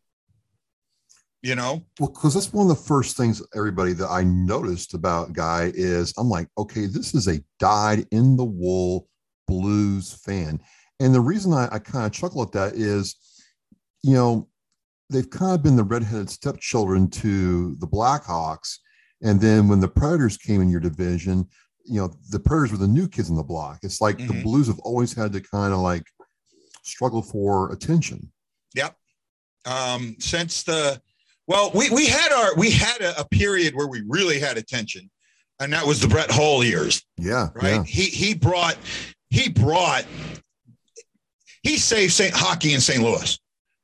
You 1.41 1.53
know, 1.53 1.85
well, 1.99 2.09
because 2.09 2.33
that's 2.33 2.51
one 2.51 2.71
of 2.71 2.75
the 2.75 2.83
first 2.83 3.17
things 3.17 3.39
everybody 3.55 3.93
that 3.93 4.09
I 4.09 4.23
noticed 4.23 4.95
about 4.95 5.33
Guy 5.33 5.71
is 5.75 6.11
I'm 6.17 6.27
like, 6.27 6.47
okay, 6.57 6.87
this 6.87 7.13
is 7.13 7.27
a 7.27 7.39
dyed 7.59 8.07
in 8.09 8.35
the 8.35 8.43
wool 8.43 9.07
blues 9.47 10.11
fan 10.25 10.59
and 10.99 11.13
the 11.13 11.21
reason 11.21 11.53
I, 11.53 11.67
I 11.71 11.79
kind 11.79 12.05
of 12.05 12.11
chuckle 12.11 12.41
at 12.41 12.51
that 12.53 12.73
is, 12.73 13.15
you 14.03 14.13
know, 14.13 14.47
they've 15.09 15.29
kind 15.29 15.53
of 15.53 15.63
been 15.63 15.75
the 15.75 15.83
redheaded 15.83 16.29
stepchildren 16.29 17.09
to 17.09 17.75
the 17.75 17.87
Blackhawks. 17.87 18.77
And 19.21 19.39
then 19.39 19.67
when 19.67 19.79
the 19.79 19.87
Predators 19.87 20.37
came 20.37 20.61
in 20.61 20.69
your 20.69 20.79
division, 20.79 21.47
you 21.85 22.01
know, 22.01 22.11
the 22.31 22.39
Predators 22.39 22.71
were 22.71 22.77
the 22.77 22.87
new 22.87 23.07
kids 23.07 23.29
in 23.29 23.35
the 23.35 23.43
block. 23.43 23.79
It's 23.83 24.01
like 24.01 24.17
mm-hmm. 24.17 24.27
the 24.27 24.43
Blues 24.43 24.67
have 24.67 24.79
always 24.79 25.13
had 25.13 25.33
to 25.33 25.41
kind 25.41 25.73
of 25.73 25.79
like 25.79 26.03
struggle 26.83 27.21
for 27.21 27.71
attention. 27.71 28.31
Yep. 28.73 28.95
Um, 29.65 30.15
since 30.19 30.63
the 30.63 31.01
well, 31.47 31.71
we 31.73 31.89
we 31.89 32.07
had 32.07 32.31
our 32.31 32.55
we 32.55 32.71
had 32.71 33.01
a, 33.01 33.19
a 33.21 33.27
period 33.27 33.75
where 33.75 33.87
we 33.87 34.03
really 34.07 34.39
had 34.39 34.57
attention, 34.57 35.09
and 35.59 35.71
that 35.73 35.85
was 35.85 35.99
the 35.99 36.07
Brett 36.07 36.31
Hull 36.31 36.63
years. 36.63 37.03
Yeah. 37.17 37.49
Right. 37.55 37.75
Yeah. 37.75 37.83
He 37.83 38.03
he 38.05 38.33
brought 38.33 38.77
he 39.29 39.49
brought 39.49 40.05
he 41.65 41.77
saved 41.77 42.13
St. 42.13 42.33
Hockey 42.33 42.73
in 42.73 42.79
St. 42.79 43.01
Louis, 43.01 43.39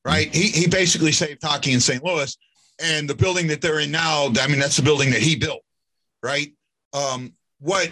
right? 0.06 0.34
He, 0.34 0.50
he 0.50 0.68
basically 0.68 1.12
saved 1.12 1.42
hockey 1.44 1.74
in 1.74 1.80
St. 1.80 2.04
Louis. 2.04 2.38
And 2.80 3.10
the 3.10 3.16
building 3.16 3.48
that 3.48 3.60
they're 3.60 3.80
in 3.80 3.90
now, 3.90 4.32
I 4.40 4.48
mean, 4.48 4.60
that's 4.60 4.78
the 4.78 4.84
building 4.84 5.10
that 5.10 5.22
he 5.22 5.36
built, 5.36 5.64
right? 6.22 6.54
Um, 6.94 7.34
what, 7.62 7.90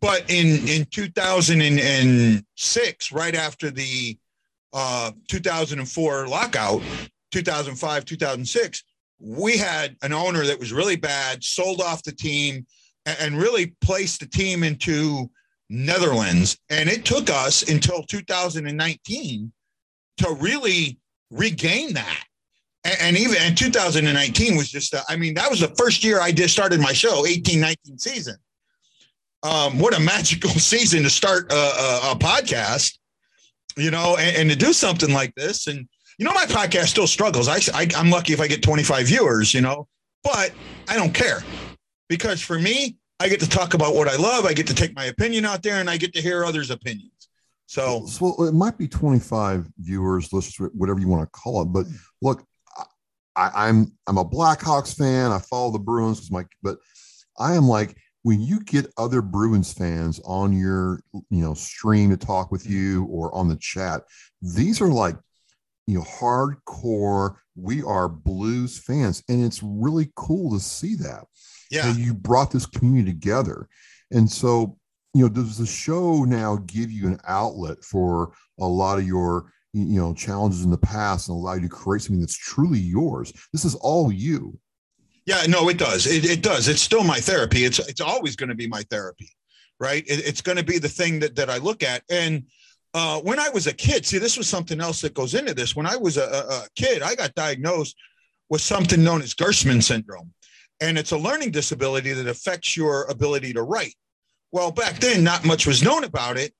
but 0.00 0.30
in, 0.30 0.66
in 0.68 0.86
2006, 0.86 3.12
right 3.12 3.34
after 3.34 3.70
the 3.70 4.16
uh, 4.72 5.10
2004 5.28 6.28
lockout, 6.28 6.82
2005, 7.32 8.04
2006, 8.04 8.84
we 9.18 9.56
had 9.56 9.96
an 10.02 10.12
owner 10.12 10.44
that 10.44 10.58
was 10.58 10.72
really 10.72 10.96
bad, 10.96 11.42
sold 11.42 11.80
off 11.80 12.02
the 12.02 12.12
team, 12.12 12.66
and 13.06 13.38
really 13.38 13.74
placed 13.80 14.20
the 14.20 14.26
team 14.26 14.62
into 14.62 15.30
Netherlands. 15.68 16.58
And 16.70 16.88
it 16.88 17.04
took 17.04 17.30
us 17.30 17.68
until 17.68 18.02
2019 18.02 19.52
to 20.18 20.32
really 20.34 20.98
regain 21.30 21.94
that. 21.94 22.24
And, 22.84 22.96
and 23.00 23.16
even 23.16 23.42
in 23.42 23.54
2019 23.54 24.56
was 24.56 24.70
just, 24.70 24.94
I 25.08 25.16
mean, 25.16 25.34
that 25.34 25.50
was 25.50 25.60
the 25.60 25.74
first 25.76 26.04
year 26.04 26.20
I 26.20 26.32
just 26.32 26.52
started 26.52 26.80
my 26.80 26.92
show, 26.92 27.26
18, 27.26 27.60
19 27.60 27.98
season. 27.98 28.36
Um, 29.44 29.78
what 29.78 29.96
a 29.96 30.00
magical 30.00 30.50
season 30.70 31.02
to 31.02 31.10
start 31.10 31.52
a, 31.52 31.54
a, 31.54 32.12
a 32.12 32.18
podcast, 32.18 32.98
you 33.76 33.90
know, 33.90 34.16
and, 34.16 34.36
and, 34.36 34.50
to 34.50 34.56
do 34.56 34.72
something 34.72 35.12
like 35.12 35.34
this. 35.34 35.66
And, 35.66 35.86
you 36.18 36.24
know, 36.24 36.32
my 36.32 36.46
podcast 36.46 36.86
still 36.86 37.06
struggles. 37.06 37.46
I, 37.46 37.60
I, 37.74 37.88
I'm 37.96 38.10
lucky 38.10 38.32
if 38.32 38.40
I 38.40 38.48
get 38.48 38.62
25 38.62 39.06
viewers, 39.06 39.52
you 39.52 39.60
know, 39.60 39.86
but 40.22 40.52
I 40.88 40.96
don't 40.96 41.12
care 41.12 41.44
because 42.08 42.40
for 42.40 42.58
me, 42.58 42.96
I 43.20 43.28
get 43.28 43.40
to 43.40 43.48
talk 43.48 43.74
about 43.74 43.94
what 43.94 44.08
I 44.08 44.16
love. 44.16 44.44
I 44.44 44.54
get 44.54 44.66
to 44.68 44.74
take 44.74 44.94
my 44.96 45.04
opinion 45.04 45.44
out 45.44 45.62
there, 45.62 45.76
and 45.76 45.88
I 45.88 45.96
get 45.96 46.12
to 46.14 46.20
hear 46.20 46.44
others' 46.44 46.70
opinions. 46.70 47.28
So, 47.66 48.06
so 48.06 48.44
it 48.44 48.54
might 48.54 48.76
be 48.76 48.88
25 48.88 49.68
viewers, 49.78 50.32
listeners, 50.32 50.70
whatever 50.74 51.00
you 51.00 51.08
want 51.08 51.22
to 51.22 51.30
call 51.38 51.62
it. 51.62 51.66
But 51.66 51.86
look, 52.20 52.44
I, 53.36 53.46
am 53.46 53.52
I'm, 53.56 53.92
I'm 54.08 54.18
a 54.18 54.24
Blackhawks 54.24 54.96
fan. 54.96 55.30
I 55.30 55.38
follow 55.38 55.70
the 55.70 55.78
Bruins 55.78 56.30
my, 56.30 56.44
but 56.62 56.78
I 57.38 57.54
am 57.54 57.68
like 57.68 57.96
when 58.24 58.40
you 58.40 58.60
get 58.60 58.92
other 58.98 59.22
Bruins 59.22 59.72
fans 59.72 60.20
on 60.24 60.52
your 60.52 61.00
you 61.30 61.40
know 61.40 61.54
stream 61.54 62.10
to 62.10 62.16
talk 62.16 62.50
with 62.50 62.64
mm-hmm. 62.64 62.72
you 62.72 63.04
or 63.04 63.34
on 63.34 63.48
the 63.48 63.56
chat. 63.56 64.02
These 64.42 64.80
are 64.80 64.88
like 64.88 65.16
you 65.86 65.98
know 65.98 66.04
hardcore. 66.04 67.36
We 67.56 67.84
are 67.84 68.08
Blues 68.08 68.78
fans, 68.78 69.22
and 69.28 69.44
it's 69.44 69.62
really 69.62 70.10
cool 70.16 70.50
to 70.50 70.60
see 70.60 70.96
that 70.96 71.24
yeah 71.74 71.92
you 71.92 72.14
brought 72.14 72.50
this 72.50 72.66
community 72.66 73.12
together 73.12 73.68
and 74.10 74.30
so 74.30 74.76
you 75.12 75.22
know 75.22 75.28
does 75.28 75.58
the 75.58 75.66
show 75.66 76.24
now 76.24 76.56
give 76.66 76.90
you 76.90 77.06
an 77.06 77.18
outlet 77.26 77.82
for 77.82 78.32
a 78.60 78.66
lot 78.66 78.98
of 78.98 79.06
your 79.06 79.52
you 79.72 80.00
know 80.00 80.14
challenges 80.14 80.64
in 80.64 80.70
the 80.70 80.78
past 80.78 81.28
and 81.28 81.36
allow 81.36 81.54
you 81.54 81.62
to 81.62 81.68
create 81.68 82.02
something 82.02 82.20
that's 82.20 82.36
truly 82.36 82.78
yours 82.78 83.32
this 83.52 83.64
is 83.64 83.74
all 83.76 84.12
you 84.12 84.58
yeah 85.26 85.42
no 85.48 85.68
it 85.68 85.78
does 85.78 86.06
it, 86.06 86.24
it 86.24 86.42
does 86.42 86.68
it's 86.68 86.80
still 86.80 87.04
my 87.04 87.18
therapy 87.18 87.64
it's 87.64 87.78
it's 87.80 88.00
always 88.00 88.36
going 88.36 88.48
to 88.48 88.54
be 88.54 88.66
my 88.66 88.82
therapy 88.90 89.30
right 89.80 90.04
it, 90.06 90.26
it's 90.26 90.40
going 90.40 90.58
to 90.58 90.64
be 90.64 90.78
the 90.78 90.88
thing 90.88 91.18
that 91.18 91.34
that 91.36 91.50
i 91.50 91.58
look 91.58 91.82
at 91.82 92.02
and 92.10 92.44
uh, 92.96 93.18
when 93.22 93.40
I 93.40 93.48
was 93.48 93.66
a 93.66 93.72
kid, 93.72 94.06
see, 94.06 94.18
this 94.18 94.38
was 94.38 94.46
something 94.46 94.80
else 94.80 95.00
that 95.00 95.14
goes 95.14 95.34
into 95.34 95.52
this. 95.52 95.74
When 95.74 95.84
I 95.84 95.96
was 95.96 96.16
a, 96.16 96.22
a 96.48 96.68
kid, 96.76 97.02
I 97.02 97.16
got 97.16 97.34
diagnosed 97.34 97.96
with 98.50 98.60
something 98.60 99.02
known 99.02 99.20
as 99.20 99.34
Gerstmann 99.34 99.82
syndrome 99.82 100.32
and 100.80 100.98
it's 100.98 101.12
a 101.12 101.18
learning 101.18 101.50
disability 101.50 102.12
that 102.12 102.26
affects 102.26 102.76
your 102.76 103.04
ability 103.04 103.52
to 103.54 103.62
write. 103.62 103.94
Well, 104.52 104.70
back 104.70 104.98
then, 105.00 105.24
not 105.24 105.44
much 105.44 105.66
was 105.66 105.82
known 105.82 106.04
about 106.04 106.36
it. 106.36 106.52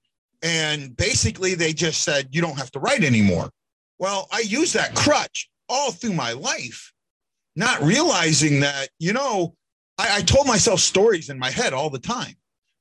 And 0.43 0.97
basically, 0.97 1.55
they 1.55 1.73
just 1.73 2.03
said, 2.03 2.29
you 2.33 2.41
don't 2.41 2.59
have 2.59 2.71
to 2.73 2.81
write 2.81 3.05
anymore. 3.05 3.51
Well, 3.99 4.29
I 4.33 4.41
used 4.41 4.75
that 4.75 4.95
crutch 4.95 5.49
all 5.69 5.91
through 5.93 6.13
my 6.13 6.33
life, 6.33 6.93
not 7.57 7.83
realizing 7.83 8.61
that, 8.61 8.89
you 8.99 9.13
know, 9.13 9.55
I, 9.99 10.19
I 10.19 10.23
told 10.23 10.47
myself 10.47 10.81
stories 10.81 11.31
in 11.31 11.39
my 11.39 11.51
head 11.51 11.73
all 11.73 11.91
the 11.91 11.99
time. 11.99 12.35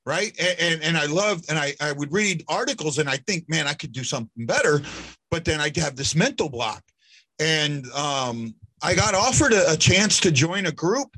Right. 0.06 0.36
And, 0.38 0.60
and, 0.60 0.84
and 0.84 0.98
I 0.98 1.06
loved, 1.06 1.46
and 1.50 1.58
I, 1.58 1.74
I 1.80 1.94
would 1.94 2.12
read 2.12 2.44
articles 2.50 2.98
and 2.98 3.10
I 3.10 3.18
think, 3.18 3.48
man, 3.48 3.68
I 3.68 3.74
could 3.74 3.94
do 3.94 4.04
something 4.04 4.46
better. 4.46 4.82
But 5.32 5.46
then 5.46 5.62
I'd 5.62 5.78
have 5.78 5.96
this 5.96 6.14
mental 6.14 6.50
block. 6.50 6.84
And 7.40 7.90
um, 7.92 8.54
I 8.82 8.96
got 8.96 9.16
offered 9.16 9.54
a, 9.54 9.72
a 9.72 9.78
chance 9.78 10.20
to 10.22 10.32
join 10.32 10.66
a 10.66 10.72
group 10.74 11.16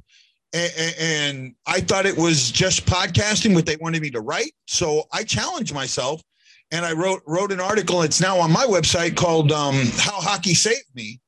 and, 0.55 1.55
I 1.67 1.81
thought 1.81 2.05
it 2.05 2.17
was 2.17 2.51
just 2.51 2.85
podcasting, 2.85 3.53
but 3.55 3.65
they 3.65 3.75
wanted 3.77 4.01
me 4.01 4.09
to 4.11 4.21
write. 4.21 4.53
So 4.67 5.03
I 5.11 5.23
challenged 5.23 5.73
myself, 5.73 6.21
and 6.71 6.85
I 6.85 6.93
wrote 6.93 7.21
wrote 7.25 7.51
an 7.51 7.59
article. 7.59 8.01
It's 8.01 8.21
now 8.21 8.39
on 8.39 8.51
my 8.51 8.65
website 8.65 9.15
called 9.15 9.51
um, 9.51 9.75
"How 9.97 10.19
Hockey 10.21 10.53
Saved 10.53 10.93
Me," 10.93 11.19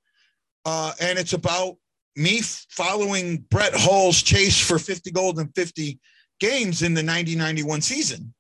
uh, 0.66 0.94
and 1.02 1.20
it's 1.20 1.34
about 1.34 1.78
me 2.18 2.42
following 2.70 3.46
Brett 3.50 3.74
Hull's 3.74 4.22
chase 4.22 4.60
for 4.60 4.80
50 4.80 5.12
gold 5.12 5.40
and 5.40 5.54
50 5.56 6.00
games 6.40 6.82
in 6.82 6.94
the 6.94 7.02
90-91 7.02 7.84
season 7.84 8.34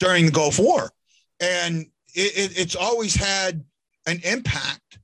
during 0.00 0.26
the 0.26 0.32
Gulf 0.32 0.58
War, 0.58 0.90
and 1.40 1.86
it, 2.14 2.52
it, 2.52 2.58
it's 2.58 2.76
always 2.76 3.14
had 3.14 3.64
an 4.06 4.20
impact 4.24 4.98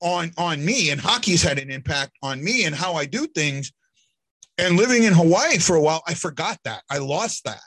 on 0.00 0.32
on 0.36 0.64
me, 0.64 0.90
and 0.90 1.00
hockey's 1.00 1.42
had 1.42 1.58
an 1.58 1.70
impact 1.70 2.12
on 2.22 2.42
me 2.42 2.64
and 2.64 2.74
how 2.74 2.94
I 2.94 3.06
do 3.06 3.26
things 3.26 3.72
and 4.58 4.76
living 4.76 5.04
in 5.04 5.12
Hawaii 5.12 5.58
for 5.58 5.76
a 5.76 5.80
while, 5.80 6.02
I 6.06 6.14
forgot 6.14 6.58
that. 6.64 6.82
I 6.90 6.98
lost 6.98 7.44
that. 7.44 7.62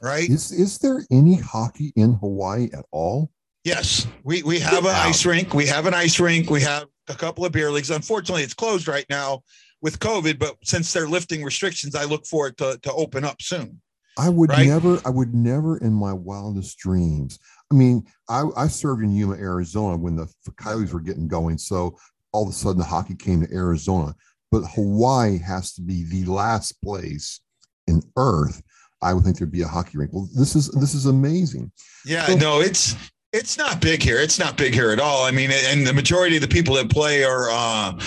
Right? 0.00 0.28
Is 0.28 0.52
is 0.52 0.78
there 0.78 1.04
any 1.10 1.34
hockey 1.34 1.92
in 1.96 2.14
Hawaii 2.14 2.68
at 2.72 2.84
all? 2.92 3.30
Yes. 3.64 4.06
We 4.22 4.42
we 4.44 4.60
have 4.60 4.84
an 4.84 4.94
ice 4.94 5.26
rink. 5.26 5.54
We 5.54 5.66
have 5.66 5.86
an 5.86 5.94
ice 5.94 6.20
rink. 6.20 6.50
We 6.50 6.60
have 6.62 6.86
a 7.08 7.14
couple 7.14 7.44
of 7.44 7.52
beer 7.52 7.70
leagues. 7.70 7.90
Unfortunately, 7.90 8.42
it's 8.42 8.54
closed 8.54 8.88
right 8.88 9.06
now 9.08 9.42
with 9.80 9.98
COVID, 9.98 10.38
but 10.38 10.56
since 10.64 10.92
they're 10.92 11.08
lifting 11.08 11.42
restrictions, 11.42 11.94
I 11.94 12.04
look 12.04 12.26
for 12.26 12.48
it 12.48 12.56
to, 12.58 12.78
to 12.82 12.92
open 12.92 13.24
up 13.24 13.40
soon. 13.40 13.80
I 14.18 14.28
would 14.28 14.50
right? 14.50 14.66
never, 14.66 15.00
I 15.04 15.10
would 15.10 15.32
never 15.32 15.78
in 15.78 15.92
my 15.92 16.12
wildest 16.12 16.78
dreams. 16.78 17.38
I 17.70 17.74
mean, 17.74 18.04
I, 18.28 18.44
I 18.56 18.66
served 18.66 19.04
in 19.04 19.12
Yuma, 19.12 19.34
Arizona 19.34 19.96
when 19.96 20.16
the 20.16 20.26
Coyotes 20.56 20.92
were 20.92 21.00
getting 21.00 21.28
going. 21.28 21.58
So 21.58 21.96
all 22.32 22.42
of 22.42 22.48
a 22.48 22.52
sudden 22.52 22.78
the 22.78 22.84
hockey 22.84 23.14
came 23.14 23.46
to 23.46 23.54
Arizona 23.54 24.14
but 24.50 24.62
Hawaii 24.74 25.38
has 25.38 25.72
to 25.74 25.82
be 25.82 26.04
the 26.04 26.24
last 26.30 26.80
place 26.82 27.40
in 27.86 28.02
Earth. 28.16 28.62
I 29.02 29.14
would 29.14 29.24
think 29.24 29.38
there'd 29.38 29.50
be 29.50 29.62
a 29.62 29.68
hockey 29.68 29.98
rink. 29.98 30.12
Well, 30.12 30.28
this 30.34 30.56
is 30.56 30.70
this 30.70 30.94
is 30.94 31.06
amazing. 31.06 31.70
Yeah, 32.04 32.26
so, 32.26 32.36
no, 32.36 32.60
it's 32.60 32.96
it's 33.32 33.58
not 33.58 33.80
big 33.80 34.02
here. 34.02 34.18
It's 34.18 34.38
not 34.38 34.56
big 34.56 34.74
here 34.74 34.90
at 34.90 35.00
all. 35.00 35.24
I 35.24 35.30
mean, 35.30 35.50
and 35.52 35.86
the 35.86 35.92
majority 35.92 36.36
of 36.36 36.42
the 36.42 36.48
people 36.48 36.74
that 36.76 36.90
play 36.90 37.24
are, 37.24 37.48
uh, 37.50 37.98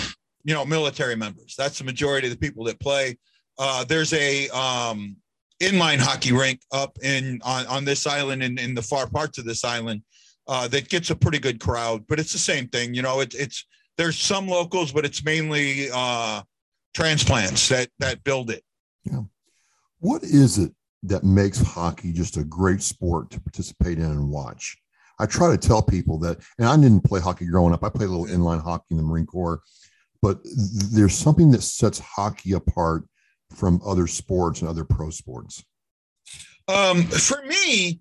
you 0.44 0.54
know, 0.54 0.64
military 0.64 1.16
members. 1.16 1.54
That's 1.56 1.78
the 1.78 1.84
majority 1.84 2.26
of 2.26 2.32
the 2.32 2.38
people 2.38 2.64
that 2.64 2.80
play. 2.80 3.18
Uh, 3.58 3.84
there's 3.84 4.12
a 4.12 4.48
um, 4.48 5.16
inline 5.60 5.98
hockey 5.98 6.32
rink 6.32 6.60
up 6.72 6.98
in 7.02 7.40
on, 7.44 7.66
on 7.66 7.84
this 7.84 8.06
island 8.06 8.42
and 8.42 8.58
in, 8.58 8.70
in 8.70 8.74
the 8.74 8.82
far 8.82 9.08
parts 9.08 9.38
of 9.38 9.44
this 9.44 9.64
island 9.64 10.02
uh, 10.48 10.66
that 10.68 10.88
gets 10.88 11.10
a 11.10 11.16
pretty 11.16 11.38
good 11.38 11.60
crowd. 11.60 12.04
But 12.08 12.18
it's 12.18 12.32
the 12.32 12.38
same 12.38 12.68
thing. 12.68 12.94
You 12.94 13.02
know, 13.02 13.20
it, 13.20 13.34
it's 13.34 13.64
there's 13.96 14.18
some 14.18 14.48
locals, 14.48 14.90
but 14.90 15.04
it's 15.04 15.24
mainly 15.24 15.88
uh, 15.92 16.42
transplants 16.94 17.68
that 17.68 17.88
that 18.00 18.24
build 18.24 18.50
it. 18.50 18.64
Yeah. 19.04 19.22
What 20.00 20.24
is 20.24 20.58
it 20.58 20.72
that 21.04 21.24
makes 21.24 21.60
hockey 21.60 22.12
just 22.12 22.36
a 22.36 22.44
great 22.44 22.82
sport 22.82 23.30
to 23.30 23.40
participate 23.40 23.98
in 23.98 24.04
and 24.04 24.30
watch. 24.30 24.76
I 25.22 25.26
try 25.26 25.52
to 25.52 25.56
tell 25.56 25.80
people 25.80 26.18
that, 26.18 26.38
and 26.58 26.66
I 26.66 26.76
didn't 26.76 27.04
play 27.04 27.20
hockey 27.20 27.46
growing 27.46 27.72
up. 27.72 27.84
I 27.84 27.90
played 27.90 28.08
a 28.08 28.12
little 28.12 28.26
inline 28.26 28.60
hockey 28.60 28.86
in 28.90 28.96
the 28.96 29.04
Marine 29.04 29.24
Corps, 29.24 29.62
but 30.20 30.40
there's 30.44 31.14
something 31.14 31.52
that 31.52 31.62
sets 31.62 32.00
hockey 32.00 32.54
apart 32.54 33.04
from 33.54 33.80
other 33.86 34.08
sports 34.08 34.60
and 34.60 34.68
other 34.68 34.84
pro 34.84 35.10
sports. 35.10 35.64
Um, 36.66 37.04
for 37.04 37.40
me, 37.44 38.00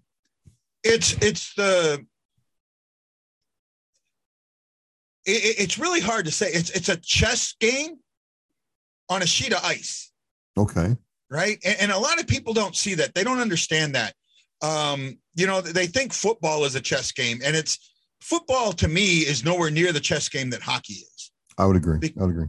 it's 0.83 1.13
it's 1.21 1.53
the 1.53 2.03
it, 5.25 5.59
it's 5.59 5.77
really 5.77 6.01
hard 6.01 6.25
to 6.25 6.31
say. 6.31 6.47
It's 6.47 6.71
it's 6.71 6.89
a 6.89 6.97
chess 6.97 7.53
game 7.59 7.99
on 9.09 9.21
a 9.21 9.27
sheet 9.27 9.53
of 9.53 9.63
ice. 9.63 10.11
Okay. 10.57 10.97
Right, 11.29 11.59
and, 11.63 11.77
and 11.81 11.91
a 11.91 11.99
lot 11.99 12.19
of 12.19 12.25
people 12.25 12.53
don't 12.53 12.75
see 12.75 12.95
that. 12.95 13.13
They 13.13 13.23
don't 13.23 13.39
understand 13.39 13.93
that. 13.93 14.15
Um, 14.61 15.17
you 15.35 15.47
know, 15.47 15.61
they 15.61 15.87
think 15.87 16.13
football 16.13 16.65
is 16.65 16.75
a 16.75 16.81
chess 16.81 17.11
game, 17.11 17.39
and 17.43 17.55
it's 17.55 17.91
football 18.21 18.73
to 18.73 18.87
me 18.87 19.19
is 19.19 19.43
nowhere 19.43 19.71
near 19.71 19.91
the 19.91 19.99
chess 19.99 20.29
game 20.29 20.49
that 20.51 20.61
hockey 20.61 20.93
is. 20.93 21.31
I 21.57 21.65
would 21.65 21.75
agree. 21.75 22.13
I 22.19 22.21
would 22.21 22.31
agree. 22.31 22.47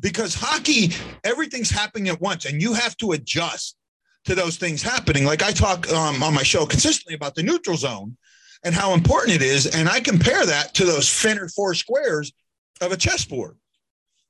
Because 0.00 0.34
hockey, 0.34 0.92
everything's 1.24 1.70
happening 1.70 2.08
at 2.08 2.20
once, 2.20 2.44
and 2.44 2.60
you 2.60 2.72
have 2.72 2.96
to 2.98 3.12
adjust 3.12 3.76
to 4.24 4.34
those 4.34 4.56
things 4.56 4.82
happening. 4.82 5.24
Like 5.24 5.42
I 5.42 5.52
talk 5.52 5.90
um, 5.92 6.22
on 6.22 6.34
my 6.34 6.42
show 6.42 6.66
consistently 6.66 7.14
about 7.14 7.34
the 7.34 7.42
neutral 7.42 7.76
zone 7.76 8.16
and 8.64 8.74
how 8.74 8.94
important 8.94 9.36
it 9.36 9.42
is. 9.42 9.66
And 9.66 9.88
I 9.88 10.00
compare 10.00 10.46
that 10.46 10.74
to 10.74 10.84
those 10.84 11.12
thinner 11.12 11.48
four 11.48 11.74
squares 11.74 12.32
of 12.80 12.92
a 12.92 12.96
chessboard, 12.96 13.56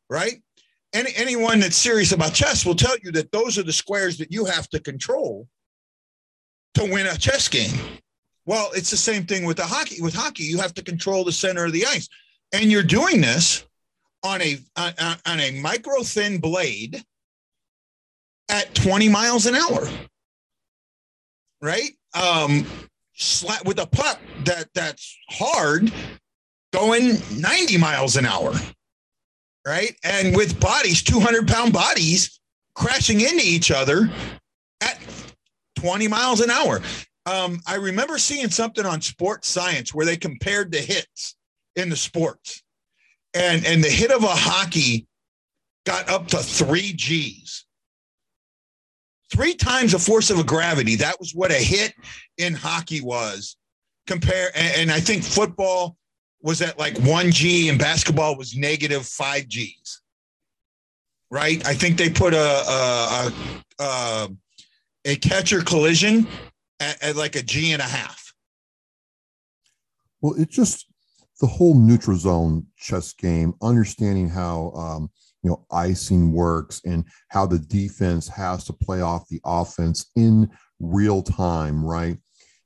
right? 0.09 0.43
Any, 0.95 1.11
anyone 1.17 1.61
that's 1.61 1.77
serious 1.77 2.13
about 2.13 2.35
chess 2.35 2.67
will 2.67 2.75
tell 2.75 2.97
you 3.03 3.13
that 3.13 3.33
those 3.33 3.59
are 3.59 3.63
the 3.63 3.73
squares 3.73 4.19
that 4.19 4.33
you 4.33 4.45
have 4.45 4.69
to 4.71 4.81
control 4.81 5.49
to 6.75 6.85
win 6.85 7.07
a 7.07 7.17
chess 7.17 7.49
game. 7.49 7.79
Well, 8.45 8.71
it's 8.75 8.91
the 8.91 8.97
same 8.97 9.25
thing 9.25 9.45
with 9.45 9.57
the 9.57 9.67
hockey. 9.67 10.01
With 10.01 10.15
hockey, 10.15 10.45
you 10.45 10.59
have 10.59 10.75
to 10.75 10.83
control 10.83 11.25
the 11.25 11.33
center 11.33 11.65
of 11.65 11.73
the 11.73 11.87
ice, 11.87 12.09
and 12.53 12.71
you're 12.71 12.83
doing 12.83 13.21
this 13.21 13.65
on 14.25 14.43
a 14.43 14.59
on, 14.77 14.93
on 15.27 15.41
a 15.41 15.61
micro 15.61 16.03
thin 16.03 16.39
blade 16.39 17.03
at 18.49 18.75
20 18.75 19.09
miles 19.09 19.47
an 19.47 19.55
hour. 19.55 19.89
Right? 21.61 21.91
Um, 22.15 22.67
slap 23.15 23.65
with 23.65 23.79
a 23.79 23.87
puck 23.87 24.19
that 24.45 24.69
that's 24.75 25.17
hard 25.31 25.93
going 26.73 27.19
90 27.37 27.79
miles 27.79 28.17
an 28.17 28.27
hour. 28.27 28.53
Right? 29.67 29.95
And 30.03 30.37
with 30.37 30.59
bodies, 30.59 31.03
200 31.03 31.47
pound 31.47 31.73
bodies 31.73 32.41
crashing 32.75 33.21
into 33.21 33.43
each 33.43 33.71
other 33.71 34.11
at 34.81 34.99
20 35.83 36.09
miles 36.09 36.41
an 36.41 36.51
hour. 36.51 36.81
Um, 37.27 37.61
I 37.67 37.77
remember 37.77 38.19
seeing 38.19 38.51
something 38.51 38.87
on 38.87 39.01
sports 39.01 39.49
science 39.49 39.95
where 39.95 40.07
they 40.07 40.17
compared 40.17 40.73
the 40.73 40.81
hits 40.81 41.37
in 41.77 41.89
the 41.89 41.97
sports. 41.97 42.63
And, 43.35 43.65
and 43.67 43.83
the 43.83 43.91
hit 43.91 44.11
of 44.11 44.23
a 44.25 44.29
hockey 44.29 45.07
got 45.85 46.09
up 46.09 46.29
to 46.29 46.39
three 46.39 46.93
G's 46.93 47.67
three 49.33 49.55
times 49.55 49.93
the 49.93 49.99
force 49.99 50.31
of 50.31 50.39
a 50.39 50.45
gravity. 50.45 50.97
That 50.97 51.19
was 51.19 51.35
what 51.35 51.51
a 51.51 51.55
hit 51.55 51.95
in 52.37 52.55
hockey 52.55 53.01
was. 53.01 53.57
Compare, 54.07 54.51
and, 54.55 54.75
and 54.77 54.93
I 54.93 55.01
think 55.01 55.23
football 55.23 55.97
was 56.43 56.61
at 56.61 56.79
like 56.79 56.99
one 56.99 57.31
G 57.31 57.69
and 57.69 57.79
basketball 57.79 58.37
was 58.37 58.57
negative 58.57 59.07
five 59.07 59.49
G's. 59.49 60.03
Right? 61.31 61.67
I 61.67 61.73
think 61.73 61.97
they 61.97 62.11
put 62.11 62.35
a 62.35 62.37
a, 62.39 63.33
a, 63.79 63.85
a 63.85 64.29
catcher 65.17 65.63
collision 65.63 66.27
at, 66.81 67.03
at 67.03 67.17
like 67.17 67.37
a 67.37 67.43
G 67.43 67.73
and 67.73 67.83
a 67.83 67.87
half. 67.87 68.33
Well, 70.21 70.35
it 70.35 70.51
just 70.51 70.87
the 71.41 71.47
whole 71.47 71.75
neutral 71.75 72.17
zone 72.17 72.67
chess 72.77 73.13
game, 73.13 73.55
understanding 73.61 74.29
how 74.29 74.71
um, 74.77 75.11
you 75.43 75.51
know 75.51 75.65
icing 75.71 76.33
works 76.33 76.81
and 76.85 77.05
how 77.29 77.47
the 77.47 77.59
defense 77.59 78.29
has 78.29 78.65
to 78.65 78.73
play 78.73 79.01
off 79.01 79.29
the 79.29 79.41
offense 79.45 80.07
in 80.17 80.49
real 80.81 81.23
time 81.23 81.85
right 81.85 82.19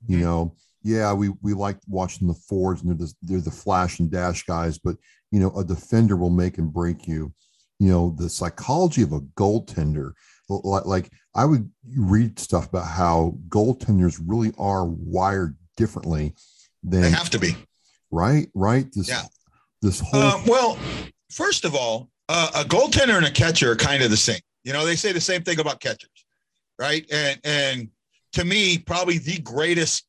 you 0.06 0.16
mm-hmm. 0.16 0.24
know 0.24 0.54
yeah 0.82 1.12
we 1.12 1.30
we 1.42 1.52
like 1.52 1.78
watching 1.88 2.28
the 2.28 2.34
forwards 2.34 2.82
and 2.82 2.90
they're 2.90 3.06
the, 3.06 3.14
they're 3.22 3.40
the 3.40 3.50
flash 3.50 3.98
and 3.98 4.10
dash 4.10 4.44
guys 4.44 4.78
but 4.78 4.96
you 5.30 5.40
know 5.40 5.50
a 5.56 5.64
defender 5.64 6.16
will 6.16 6.30
make 6.30 6.58
and 6.58 6.72
break 6.72 7.06
you 7.06 7.32
you 7.78 7.90
know 7.90 8.14
the 8.18 8.28
psychology 8.28 9.02
of 9.02 9.12
a 9.12 9.20
goaltender 9.36 10.12
like 10.48 11.10
i 11.34 11.44
would 11.44 11.70
read 11.96 12.38
stuff 12.38 12.68
about 12.68 12.86
how 12.86 13.36
goaltenders 13.48 14.20
really 14.24 14.52
are 14.58 14.86
wired 14.86 15.56
differently 15.76 16.34
than 16.82 17.02
they 17.02 17.10
have 17.10 17.30
to 17.30 17.38
be 17.38 17.56
right 18.10 18.48
right 18.54 18.86
this 18.92 19.08
yeah. 19.08 19.22
this 19.82 20.00
whole 20.00 20.22
uh, 20.22 20.40
well 20.46 20.78
first 21.30 21.64
of 21.64 21.74
all 21.74 22.08
uh, 22.28 22.50
a 22.56 22.64
goaltender 22.64 23.16
and 23.16 23.26
a 23.26 23.30
catcher 23.30 23.72
are 23.72 23.76
kind 23.76 24.02
of 24.02 24.10
the 24.10 24.16
same. 24.16 24.40
You 24.64 24.72
know, 24.72 24.84
they 24.84 24.96
say 24.96 25.12
the 25.12 25.20
same 25.20 25.42
thing 25.42 25.60
about 25.60 25.80
catchers, 25.80 26.24
right? 26.78 27.06
And 27.12 27.40
and 27.44 27.88
to 28.32 28.44
me, 28.44 28.78
probably 28.78 29.18
the 29.18 29.38
greatest 29.38 30.04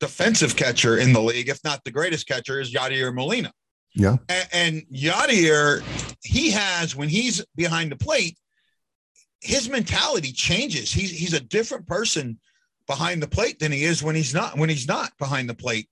defensive 0.00 0.54
catcher 0.56 0.98
in 0.98 1.12
the 1.12 1.20
league, 1.20 1.48
if 1.48 1.62
not 1.64 1.82
the 1.84 1.90
greatest 1.90 2.28
catcher, 2.28 2.60
is 2.60 2.72
Yadier 2.72 3.14
Molina. 3.14 3.52
Yeah. 3.94 4.16
And, 4.28 4.48
and 4.52 4.82
Yadier, 4.92 5.82
he 6.22 6.50
has 6.50 6.94
when 6.94 7.08
he's 7.08 7.44
behind 7.56 7.90
the 7.90 7.96
plate, 7.96 8.36
his 9.44 9.68
mentality 9.68 10.32
changes. 10.32 10.92
He's 10.92 11.10
he's 11.10 11.34
a 11.34 11.40
different 11.40 11.86
person 11.86 12.38
behind 12.86 13.22
the 13.22 13.28
plate 13.28 13.58
than 13.58 13.72
he 13.72 13.84
is 13.84 14.02
when 14.02 14.14
he's 14.14 14.34
not 14.34 14.58
when 14.58 14.68
he's 14.68 14.88
not 14.88 15.16
behind 15.18 15.48
the 15.48 15.54
plate, 15.54 15.88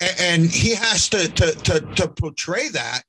and, 0.00 0.16
and 0.20 0.50
he 0.50 0.74
has 0.74 1.08
to 1.10 1.28
to 1.28 1.52
to 1.52 1.80
to 1.96 2.08
portray 2.08 2.68
that 2.68 3.02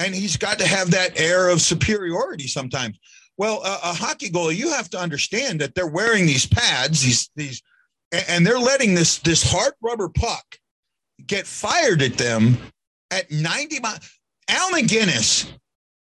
and 0.00 0.14
he's 0.14 0.36
got 0.36 0.58
to 0.58 0.66
have 0.66 0.90
that 0.90 1.20
air 1.20 1.50
of 1.50 1.60
superiority 1.60 2.48
sometimes. 2.48 2.98
Well, 3.36 3.62
a, 3.62 3.90
a 3.90 3.92
hockey 3.92 4.30
goalie, 4.30 4.56
you 4.56 4.70
have 4.70 4.90
to 4.90 4.98
understand 4.98 5.60
that 5.60 5.74
they're 5.74 5.86
wearing 5.86 6.26
these 6.26 6.46
pads, 6.46 7.02
these 7.02 7.30
these, 7.36 7.62
and 8.28 8.46
they're 8.46 8.58
letting 8.58 8.94
this 8.94 9.18
this 9.18 9.42
hard 9.42 9.74
rubber 9.82 10.08
puck 10.08 10.58
get 11.26 11.46
fired 11.46 12.02
at 12.02 12.14
them 12.14 12.56
at 13.10 13.30
90 13.30 13.80
miles. 13.80 14.10
Al 14.48 14.70
MacInnis 14.70 15.50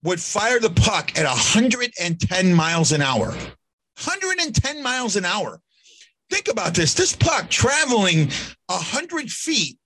would 0.03 0.21
fire 0.21 0.61
the 0.61 0.71
puck 0.71 1.19
at 1.19 1.25
110 1.25 2.55
miles 2.55 2.93
an 2.93 3.03
hour. 3.03 3.29
110 3.29 4.83
miles 4.83 5.17
an 5.17 5.25
hour. 5.25 5.61
Think 6.31 6.49
about 6.49 6.75
this. 6.75 6.95
This 6.95 7.17
puck 7.17 7.49
traveling 7.49 8.31
100 8.67 9.31
feet, 9.31 9.79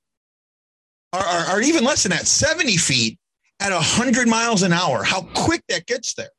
or, 1.13 1.21
or, 1.21 1.57
or 1.57 1.61
even 1.63 1.85
less 1.85 2.03
than 2.03 2.11
that, 2.11 2.27
70 2.27 2.77
feet, 2.77 3.19
at 3.61 3.73
100 3.73 4.29
miles 4.29 4.63
an 4.63 4.73
hour, 4.73 5.05
how 5.05 5.23
quick 5.35 5.63
that 5.69 5.87
gets 5.87 6.15
there. 6.15 6.31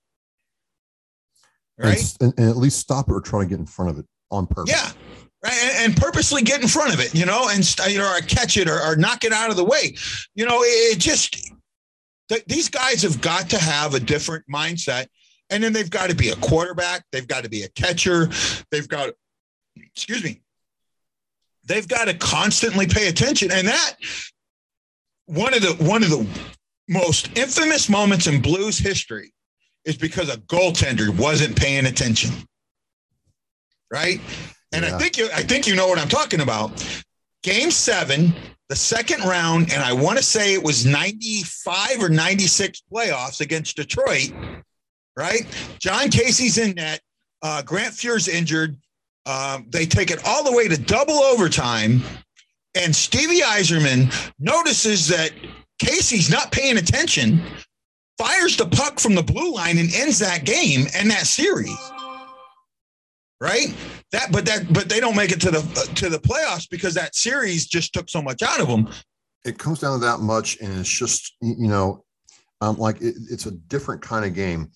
Right. 1.77 2.03
And, 2.21 2.33
and, 2.37 2.49
at 2.49 2.57
least 2.57 2.79
stop 2.79 3.09
it 3.09 3.13
or 3.13 3.21
try 3.21 3.43
to 3.43 3.49
get 3.49 3.59
in 3.59 3.65
front 3.65 3.91
of 3.91 3.97
it 3.99 4.05
on 4.29 4.45
purpose. 4.45 4.71
Yeah. 4.71 4.91
Right. 5.43 5.57
And, 5.63 5.91
and 5.91 6.01
purposely 6.01 6.41
get 6.41 6.61
in 6.61 6.67
front 6.67 6.93
of 6.93 6.99
it, 6.99 7.15
you 7.15 7.25
know, 7.25 7.49
and, 7.49 7.63
you 7.89 7.97
know, 7.97 8.13
or 8.13 8.19
catch 8.21 8.57
it 8.57 8.69
or, 8.69 8.79
or 8.79 8.95
knock 8.95 9.23
it 9.23 9.31
out 9.31 9.49
of 9.49 9.55
the 9.55 9.63
way. 9.63 9.95
You 10.35 10.45
know, 10.45 10.61
it, 10.61 10.95
it 10.95 10.99
just, 10.99 11.52
th- 12.29 12.45
these 12.45 12.69
guys 12.69 13.03
have 13.03 13.21
got 13.21 13.49
to 13.51 13.57
have 13.57 13.93
a 13.93 13.99
different 13.99 14.45
mindset. 14.51 15.07
And 15.49 15.63
then 15.63 15.73
they've 15.73 15.89
got 15.89 16.09
to 16.09 16.15
be 16.15 16.29
a 16.29 16.35
quarterback. 16.37 17.03
They've 17.11 17.27
got 17.27 17.43
to 17.43 17.49
be 17.49 17.63
a 17.63 17.69
catcher. 17.69 18.29
They've 18.71 18.87
got, 18.87 19.11
excuse 19.75 20.23
me, 20.23 20.41
they've 21.65 21.87
got 21.87 22.05
to 22.05 22.13
constantly 22.13 22.87
pay 22.87 23.07
attention. 23.07 23.51
And 23.51 23.67
that, 23.67 23.95
one 25.25 25.53
of 25.53 25.61
the 25.61 25.73
one 25.83 26.03
of 26.03 26.09
the 26.09 26.27
most 26.89 27.37
infamous 27.37 27.89
moments 27.89 28.27
in 28.27 28.41
Blues 28.41 28.77
history 28.77 29.33
is 29.85 29.95
because 29.95 30.29
a 30.29 30.37
goaltender 30.37 31.09
wasn't 31.17 31.55
paying 31.55 31.85
attention. 31.85 32.31
Right? 33.91 34.19
And 34.71 34.83
yeah. 34.83 34.95
I 34.95 34.99
think 34.99 35.17
you 35.17 35.29
I 35.33 35.43
think 35.43 35.67
you 35.67 35.75
know 35.75 35.87
what 35.87 35.99
I'm 35.99 36.09
talking 36.09 36.41
about. 36.41 36.83
Game 37.43 37.71
7, 37.71 38.33
the 38.69 38.75
second 38.75 39.21
round 39.21 39.71
and 39.71 39.83
I 39.83 39.93
want 39.93 40.17
to 40.17 40.23
say 40.23 40.53
it 40.53 40.63
was 40.63 40.85
95 40.85 42.01
or 42.01 42.09
96 42.09 42.83
playoffs 42.91 43.41
against 43.41 43.75
Detroit, 43.75 44.31
right? 45.17 45.45
Jon 45.79 46.09
Casey's 46.09 46.57
in 46.57 46.75
net, 46.75 47.01
uh, 47.41 47.61
Grant 47.61 47.93
Fuhr's 47.93 48.27
injured. 48.27 48.77
Um, 49.25 49.67
they 49.69 49.85
take 49.85 50.11
it 50.11 50.25
all 50.25 50.43
the 50.43 50.51
way 50.51 50.67
to 50.67 50.77
double 50.77 51.19
overtime 51.19 52.01
and 52.75 52.95
Stevie 52.95 53.41
Yzerman 53.41 54.31
notices 54.39 55.07
that 55.09 55.31
Casey's 55.79 56.29
not 56.29 56.51
paying 56.51 56.77
attention, 56.77 57.41
fires 58.17 58.57
the 58.57 58.65
puck 58.65 58.99
from 58.99 59.15
the 59.15 59.23
blue 59.23 59.53
line 59.53 59.77
and 59.77 59.93
ends 59.93 60.19
that 60.19 60.45
game 60.45 60.87
and 60.95 61.09
that 61.11 61.27
series. 61.27 61.77
Right? 63.41 63.75
That 64.11 64.31
but 64.31 64.45
that 64.45 64.71
but 64.71 64.87
they 64.89 64.99
don't 64.99 65.15
make 65.15 65.31
it 65.31 65.41
to 65.41 65.51
the 65.51 65.61
to 65.95 66.09
the 66.09 66.19
playoffs 66.19 66.69
because 66.69 66.93
that 66.93 67.15
series 67.15 67.65
just 67.65 67.93
took 67.93 68.09
so 68.09 68.21
much 68.21 68.41
out 68.41 68.61
of 68.61 68.67
them. 68.67 68.89
It 69.45 69.57
comes 69.57 69.79
down 69.79 69.99
to 69.99 70.05
that 70.05 70.19
much 70.19 70.57
and 70.61 70.79
it's 70.79 70.89
just 70.89 71.35
you 71.41 71.67
know 71.67 72.05
um, 72.61 72.77
like 72.77 73.01
it, 73.01 73.15
it's 73.29 73.45
a 73.45 73.51
different 73.51 74.01
kind 74.01 74.23
of 74.23 74.33
game. 74.33 74.71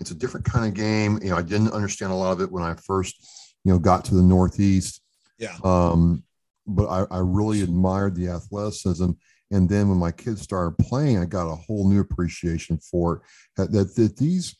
It's 0.00 0.10
a 0.10 0.14
different 0.14 0.46
kind 0.46 0.66
of 0.66 0.74
game. 0.74 1.18
You 1.22 1.30
know, 1.30 1.36
I 1.36 1.42
didn't 1.42 1.72
understand 1.72 2.12
a 2.12 2.16
lot 2.16 2.32
of 2.32 2.40
it 2.40 2.50
when 2.50 2.62
I 2.64 2.74
first 2.74 3.16
you 3.64 3.72
know, 3.72 3.78
got 3.78 4.04
to 4.06 4.14
the 4.14 4.22
Northeast. 4.22 5.02
Yeah. 5.38 5.56
Um, 5.62 6.24
but 6.66 6.86
I, 6.86 7.06
I 7.10 7.18
really 7.18 7.62
admired 7.62 8.14
the 8.14 8.28
athleticism. 8.28 9.10
And 9.50 9.68
then 9.68 9.88
when 9.88 9.98
my 9.98 10.10
kids 10.10 10.42
started 10.42 10.76
playing, 10.78 11.18
I 11.18 11.24
got 11.24 11.50
a 11.50 11.54
whole 11.54 11.88
new 11.88 12.00
appreciation 12.00 12.78
for 12.78 13.16
it. 13.16 13.22
That, 13.56 13.72
that, 13.72 13.94
that 13.96 14.16
these, 14.16 14.56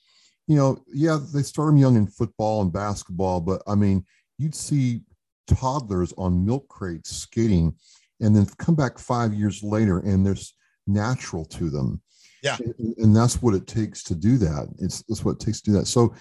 you 0.48 0.56
know, 0.56 0.82
yeah, 0.92 1.18
they 1.32 1.42
start 1.42 1.68
them 1.68 1.76
young 1.76 1.96
in 1.96 2.06
football 2.06 2.62
and 2.62 2.72
basketball, 2.72 3.40
but 3.40 3.62
I 3.66 3.74
mean, 3.74 4.04
you'd 4.38 4.54
see 4.54 5.02
toddlers 5.46 6.14
on 6.16 6.44
milk 6.44 6.66
crates 6.68 7.14
skating 7.14 7.74
and 8.20 8.34
then 8.34 8.46
come 8.58 8.74
back 8.74 8.98
five 8.98 9.34
years 9.34 9.62
later 9.62 10.00
and 10.00 10.24
there's 10.24 10.54
natural 10.87 11.44
to 11.44 11.68
them. 11.68 12.00
Yeah. 12.42 12.56
And, 12.78 12.94
and 12.96 13.16
that's 13.16 13.42
what 13.42 13.54
it 13.54 13.66
takes 13.66 14.02
to 14.04 14.14
do 14.14 14.38
that. 14.38 14.68
It's 14.78 15.02
that's 15.02 15.24
what 15.24 15.32
it 15.32 15.40
takes 15.40 15.61
to 15.61 15.70
do 15.70 15.76
that. 15.78 15.87
So, 15.87 16.14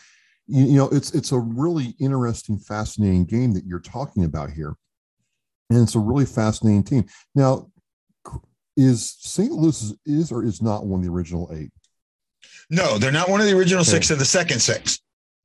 you, 0.46 0.66
you 0.66 0.76
know, 0.76 0.90
it's 0.90 1.14
it's 1.14 1.32
a 1.32 1.40
really 1.40 1.96
interesting, 2.00 2.60
fascinating 2.60 3.26
game 3.26 3.54
that 3.54 3.66
you're 3.66 3.80
talking 3.80 4.26
about 4.26 4.52
here. 4.52 4.76
And 5.70 5.82
it's 5.82 5.96
a 5.96 6.00
really 6.00 6.26
fascinating 6.26 6.84
team. 6.84 7.06
Now, 7.34 7.70
is 8.76 9.16
St. 9.20 9.52
Louis 9.52 9.82
is, 9.82 9.96
is 10.06 10.32
or 10.32 10.44
is 10.44 10.62
not 10.62 10.86
one 10.86 11.00
of 11.00 11.06
the 11.06 11.12
original 11.12 11.50
eight? 11.54 11.72
No, 12.70 12.98
they're 12.98 13.12
not 13.12 13.30
one 13.30 13.40
of 13.40 13.48
the 13.48 13.58
original 13.58 13.82
okay. 13.82 13.92
six 13.92 14.10
of 14.10 14.20
the 14.20 14.26
second 14.26 14.60
six. 14.60 15.00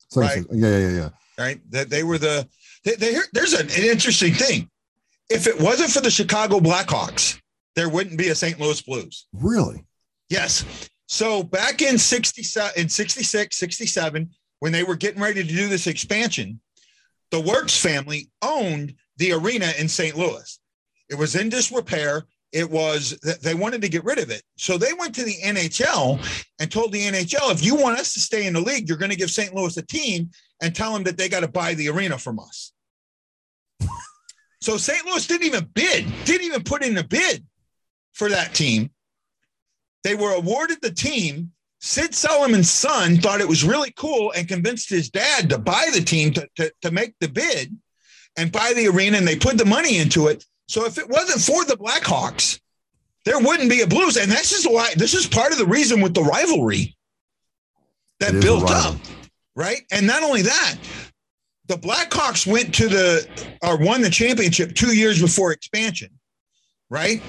Second 0.09 0.29
right? 0.29 0.39
Six. 0.39 0.49
Yeah, 0.53 0.79
yeah, 0.79 0.89
yeah. 0.89 1.09
Right. 1.39 1.61
That 1.71 1.91
they 1.91 2.03
were 2.03 2.19
the. 2.19 2.49
They, 2.85 2.95
they, 2.97 3.17
there's 3.33 3.53
an, 3.53 3.67
an 3.71 3.85
interesting 3.85 4.35
thing. 4.35 4.69
If 5.31 5.47
it 5.47 5.61
wasn't 5.61 5.91
for 5.91 6.01
the 6.01 6.11
Chicago 6.11 6.59
Blackhawks, 6.59 7.41
there 7.77 7.89
wouldn't 7.89 8.19
be 8.19 8.29
a 8.29 8.35
St. 8.35 8.59
Louis 8.61 8.81
Blues. 8.83 9.27
Really? 9.33 9.85
Yes. 10.29 10.91
So 11.07 11.43
back 11.43 11.81
in 11.81 11.97
67, 11.99 12.73
in 12.77 12.89
66, 12.89 13.57
67, 13.57 14.31
when 14.61 14.73
they 14.73 14.83
were 14.83 14.97
getting 14.97 15.23
ready 15.23 15.43
to 15.43 15.49
do 15.49 15.69
this 15.69 15.87
expansion, 15.87 16.61
the 17.31 17.41
Wirtz 17.41 17.79
family 17.79 18.31
owned 18.43 18.95
the 19.17 19.33
arena 19.33 19.73
in 19.79 19.89
St. 19.89 20.17
Louis. 20.17 20.59
It 21.09 21.17
was 21.17 21.35
in 21.35 21.49
disrepair 21.49 22.25
it 22.53 22.71
was 22.71 23.19
that 23.23 23.41
they 23.41 23.55
wanted 23.55 23.81
to 23.83 23.89
get 23.89 24.05
rid 24.05 24.19
of 24.19 24.31
it. 24.31 24.43
So 24.57 24.77
they 24.77 24.93
went 24.93 25.15
to 25.15 25.25
the 25.25 25.37
NHL 25.43 26.21
and 26.61 26.71
told 26.71 26.93
the 26.93 27.03
NHL, 27.03 27.51
if 27.51 27.65
you 27.65 27.75
want 27.75 27.99
us 27.99 28.13
to 28.15 28.21
stay 28.21 28.47
in 28.47 28.53
the 28.53 28.61
league, 28.61 28.89
you're 28.89 28.99
going 28.99 29.11
to 29.11 29.17
give 29.17 29.31
St. 29.31 29.55
Louis 29.55 29.77
a 29.77 29.83
team 29.83 30.31
and 30.61 30.75
tell 30.75 30.93
them 30.93 31.05
that 31.05 31.17
they 31.17 31.29
got 31.29 31.41
to 31.41 31.49
buy 31.49 31.75
the 31.75 31.89
arena 31.89 32.19
from 32.19 32.39
us. 32.39 32.73
so 34.61 34.77
St. 34.77 35.05
Louis 35.07 35.27
didn't 35.27 35.47
even 35.47 35.69
bid, 35.75 36.07
didn't 36.25 36.47
even 36.47 36.63
put 36.63 36.85
in 36.85 36.97
a 36.99 37.05
bid 37.05 37.45
for 38.13 38.29
that 38.29 38.55
team. 38.55 38.91
They 40.05 40.15
were 40.15 40.33
awarded 40.33 40.79
the 40.83 40.93
team. 40.93 41.53
Sid 41.81 42.15
Salomon's 42.15 42.71
son 42.71 43.17
thought 43.17 43.41
it 43.41 43.49
was 43.49 43.65
really 43.65 43.93
cool 43.97 44.33
and 44.37 44.47
convinced 44.47 44.91
his 44.91 45.11
dad 45.11 45.51
to 45.51 45.59
buy 45.59 45.87
the 45.93 46.01
team 46.01 46.33
to, 46.35 46.49
to, 46.57 46.73
to 46.83 46.91
make 46.91 47.15
the 47.19 47.29
bid 47.29 47.77
and 48.37 48.53
buy 48.53 48.73
the 48.75 48.89
arena. 48.89 49.17
And 49.17 49.27
they 49.27 49.37
put 49.37 49.59
the 49.59 49.65
money 49.65 49.99
into 49.99 50.29
it. 50.29 50.45
So 50.69 50.87
if 50.87 50.99
it 50.99 51.09
wasn't 51.09 51.41
for 51.41 51.65
the 51.65 51.77
Blackhawks, 51.77 52.61
there 53.25 53.39
wouldn't 53.39 53.71
be 53.71 53.83
a 53.83 53.87
Blues. 53.87 54.17
And 54.17 54.31
this 54.31 54.53
is 54.53 54.65
why 54.65 54.93
this 54.97 55.15
is 55.15 55.27
part 55.27 55.53
of 55.53 55.59
the 55.59 55.67
reason 55.67 56.01
with 56.01 56.15
the 56.15 56.23
rivalry 56.23 56.97
that 58.21 58.41
built 58.41 58.71
up, 58.71 58.97
right? 59.55 59.83
And 59.91 60.07
not 60.07 60.23
only 60.23 60.43
that, 60.43 60.77
the 61.67 61.77
Blackhawks 61.77 62.47
went 62.47 62.75
to 62.77 62.89
the 62.89 63.29
or 63.63 63.77
won 63.77 64.03
the 64.03 64.11
championship 64.11 64.75
two 64.75 64.95
years 64.95 65.21
before 65.21 65.53
expansion, 65.53 66.11
right? 66.91 67.23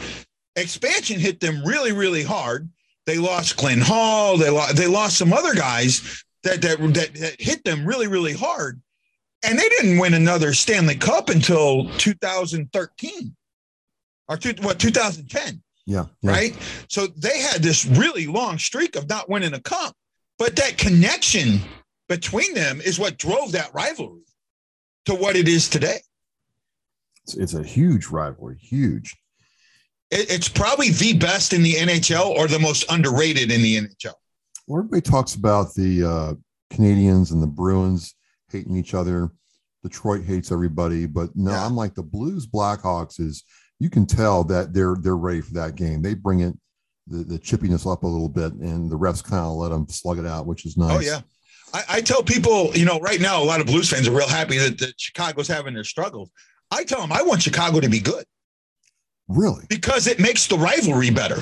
Expansion 0.55 1.19
hit 1.19 1.39
them 1.39 1.63
really, 1.65 1.91
really 1.91 2.23
hard. 2.23 2.69
They 3.05 3.17
lost 3.17 3.57
Glenn 3.57 3.81
Hall. 3.81 4.37
They 4.37 4.49
lost 4.49 4.75
they 4.75 4.87
lost 4.87 5.17
some 5.17 5.33
other 5.33 5.53
guys 5.53 6.23
that 6.43 6.61
that 6.61 6.79
that, 6.79 7.13
that 7.15 7.41
hit 7.41 7.63
them 7.63 7.85
really, 7.85 8.07
really 8.07 8.33
hard 8.33 8.81
and 9.43 9.59
they 9.59 9.69
didn't 9.69 9.97
win 9.97 10.13
another 10.13 10.53
Stanley 10.53 10.95
Cup 10.95 11.29
until 11.29 11.89
2013 11.97 13.35
or 14.29 14.37
two, 14.37 14.53
what 14.61 14.79
2010. 14.79 15.61
Yeah, 15.85 16.05
yeah, 16.21 16.31
Right. 16.31 16.57
So 16.87 17.07
they 17.07 17.39
had 17.41 17.61
this 17.61 17.85
really 17.85 18.25
long 18.25 18.57
streak 18.57 18.95
of 18.95 19.09
not 19.09 19.29
winning 19.29 19.53
a 19.53 19.59
cup, 19.59 19.95
but 20.39 20.55
that 20.55 20.77
connection 20.77 21.59
between 22.07 22.53
them 22.53 22.79
is 22.81 22.97
what 22.99 23.17
drove 23.17 23.51
that 23.51 23.73
rivalry 23.73 24.21
to 25.05 25.15
what 25.15 25.35
it 25.35 25.47
is 25.47 25.67
today. 25.67 25.99
It's, 27.23 27.35
it's 27.35 27.53
a 27.53 27.63
huge 27.63 28.07
rivalry, 28.07 28.57
huge. 28.57 29.15
It, 30.09 30.31
it's 30.31 30.47
probably 30.47 30.91
the 30.91 31.17
best 31.17 31.51
in 31.51 31.63
the 31.63 31.73
NHL 31.73 32.27
or 32.27 32.47
the 32.47 32.59
most 32.59 32.89
underrated 32.89 33.51
in 33.51 33.61
the 33.61 33.81
NHL. 33.81 34.13
Well, 34.67 34.79
everybody 34.79 35.01
talks 35.01 35.35
about 35.35 35.73
the 35.73 36.03
uh, 36.03 36.33
Canadiens 36.73 37.31
and 37.31 37.43
the 37.43 37.47
Bruins 37.47 38.15
hating 38.53 38.77
each 38.77 38.93
other. 38.93 39.31
Detroit 39.83 40.23
hates 40.23 40.51
everybody, 40.51 41.05
but 41.05 41.29
no, 41.35 41.51
yeah. 41.51 41.65
I'm 41.65 41.75
like 41.75 41.93
the 41.93 42.03
Blues 42.03 42.47
Blackhawks 42.47 43.19
is 43.19 43.43
you 43.79 43.89
can 43.89 44.05
tell 44.05 44.45
that 44.45 44.73
they're 44.73 44.95
they're 45.01 45.17
ready 45.17 45.41
for 45.41 45.53
that 45.55 45.75
game. 45.75 46.01
They 46.01 46.13
bring 46.13 46.39
it 46.39 46.53
the, 47.07 47.17
the 47.17 47.39
chippiness 47.39 47.91
up 47.91 48.03
a 48.03 48.07
little 48.07 48.29
bit, 48.29 48.53
and 48.53 48.89
the 48.89 48.97
refs 48.97 49.21
kind 49.21 49.43
of 49.45 49.53
let 49.53 49.69
them 49.69 49.85
slug 49.89 50.19
it 50.19 50.25
out, 50.25 50.45
which 50.45 50.65
is 50.65 50.77
oh, 50.79 50.87
nice. 50.87 50.97
Oh 50.97 51.01
yeah, 51.01 51.21
I, 51.73 51.83
I, 51.97 52.01
tell 52.01 52.23
people, 52.23 52.71
you 52.75 52.85
know, 52.85 52.99
right 52.99 53.19
now 53.19 53.41
a 53.41 53.43
lot 53.43 53.59
of 53.59 53.65
Blues 53.65 53.89
fans 53.89 54.07
are 54.07 54.15
real 54.15 54.27
happy 54.27 54.57
that, 54.57 54.77
that 54.79 54.93
Chicago's 54.97 55.47
having 55.49 55.73
their 55.73 55.83
struggles. 55.83 56.31
I 56.71 56.83
tell 56.85 57.01
them 57.01 57.11
I 57.11 57.21
want 57.21 57.41
Chicago 57.41 57.79
to 57.81 57.89
be 57.89 57.99
good. 57.99 58.23
Really? 59.27 59.65
Because 59.69 60.07
it 60.07 60.19
makes 60.19 60.47
the 60.47 60.57
rivalry 60.57 61.09
better. 61.09 61.41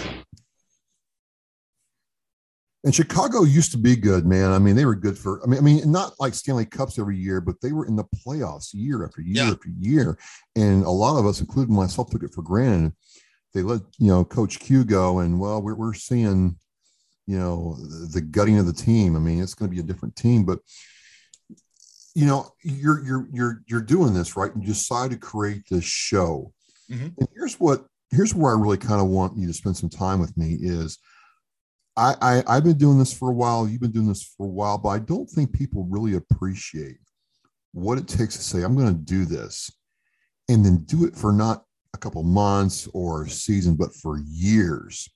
And 2.83 2.95
Chicago 2.95 3.43
used 3.43 3.71
to 3.73 3.77
be 3.77 3.95
good, 3.95 4.25
man. 4.25 4.51
I 4.51 4.57
mean, 4.57 4.75
they 4.75 4.85
were 4.85 4.95
good 4.95 5.17
for. 5.17 5.43
I 5.43 5.47
mean, 5.47 5.59
I 5.59 5.61
mean, 5.61 5.91
not 5.91 6.13
like 6.19 6.33
Stanley 6.33 6.65
Cups 6.65 6.97
every 6.97 7.17
year, 7.17 7.39
but 7.39 7.61
they 7.61 7.73
were 7.73 7.85
in 7.85 7.95
the 7.95 8.05
playoffs 8.05 8.69
year 8.73 9.05
after 9.05 9.21
year 9.21 9.43
yeah. 9.43 9.51
after 9.51 9.69
year. 9.79 10.17
And 10.55 10.83
a 10.83 10.89
lot 10.89 11.19
of 11.19 11.27
us, 11.27 11.41
including 11.41 11.75
myself, 11.75 12.09
took 12.09 12.23
it 12.23 12.33
for 12.33 12.41
granted. 12.41 12.93
They 13.53 13.61
let 13.61 13.81
you 13.99 14.07
know 14.07 14.25
Coach 14.25 14.59
Q 14.59 14.83
go, 14.83 15.19
and 15.19 15.39
well, 15.39 15.61
we're 15.61 15.75
we're 15.75 15.93
seeing, 15.93 16.57
you 17.27 17.37
know, 17.37 17.77
the 18.13 18.21
gutting 18.21 18.57
of 18.57 18.65
the 18.65 18.73
team. 18.73 19.15
I 19.15 19.19
mean, 19.19 19.43
it's 19.43 19.53
going 19.53 19.69
to 19.69 19.75
be 19.75 19.81
a 19.81 19.85
different 19.85 20.15
team, 20.15 20.43
but 20.43 20.59
you 22.15 22.25
know, 22.25 22.49
you're 22.63 23.03
you're 23.05 23.27
you're 23.31 23.61
you're 23.67 23.81
doing 23.81 24.15
this 24.15 24.35
right. 24.35 24.51
You 24.59 24.65
decide 24.65 25.11
to 25.11 25.17
create 25.17 25.63
this 25.69 25.83
show, 25.83 26.51
mm-hmm. 26.89 27.09
and 27.19 27.27
here's 27.35 27.59
what 27.59 27.85
here's 28.09 28.33
where 28.33 28.55
I 28.55 28.59
really 28.59 28.77
kind 28.77 29.01
of 29.01 29.07
want 29.07 29.37
you 29.37 29.45
to 29.47 29.53
spend 29.53 29.77
some 29.77 29.89
time 29.89 30.19
with 30.19 30.35
me 30.35 30.57
is 30.59 30.97
I, 31.97 32.43
I 32.47 32.55
have 32.55 32.63
been 32.63 32.77
doing 32.77 32.99
this 32.99 33.13
for 33.13 33.29
a 33.29 33.33
while. 33.33 33.67
You've 33.67 33.81
been 33.81 33.91
doing 33.91 34.07
this 34.07 34.23
for 34.23 34.45
a 34.45 34.49
while, 34.49 34.77
but 34.77 34.89
I 34.89 34.99
don't 34.99 35.29
think 35.29 35.53
people 35.53 35.87
really 35.89 36.15
appreciate 36.15 36.97
what 37.73 37.97
it 37.97 38.07
takes 38.07 38.37
to 38.37 38.43
say 38.43 38.63
I'm 38.63 38.75
going 38.75 38.87
to 38.87 38.93
do 38.93 39.25
this, 39.25 39.71
and 40.49 40.65
then 40.65 40.83
do 40.85 41.05
it 41.05 41.15
for 41.15 41.31
not 41.31 41.65
a 41.93 41.97
couple 41.97 42.23
months 42.23 42.87
or 42.93 43.23
a 43.23 43.29
season, 43.29 43.75
but 43.75 43.93
for 43.93 44.19
years. 44.19 45.09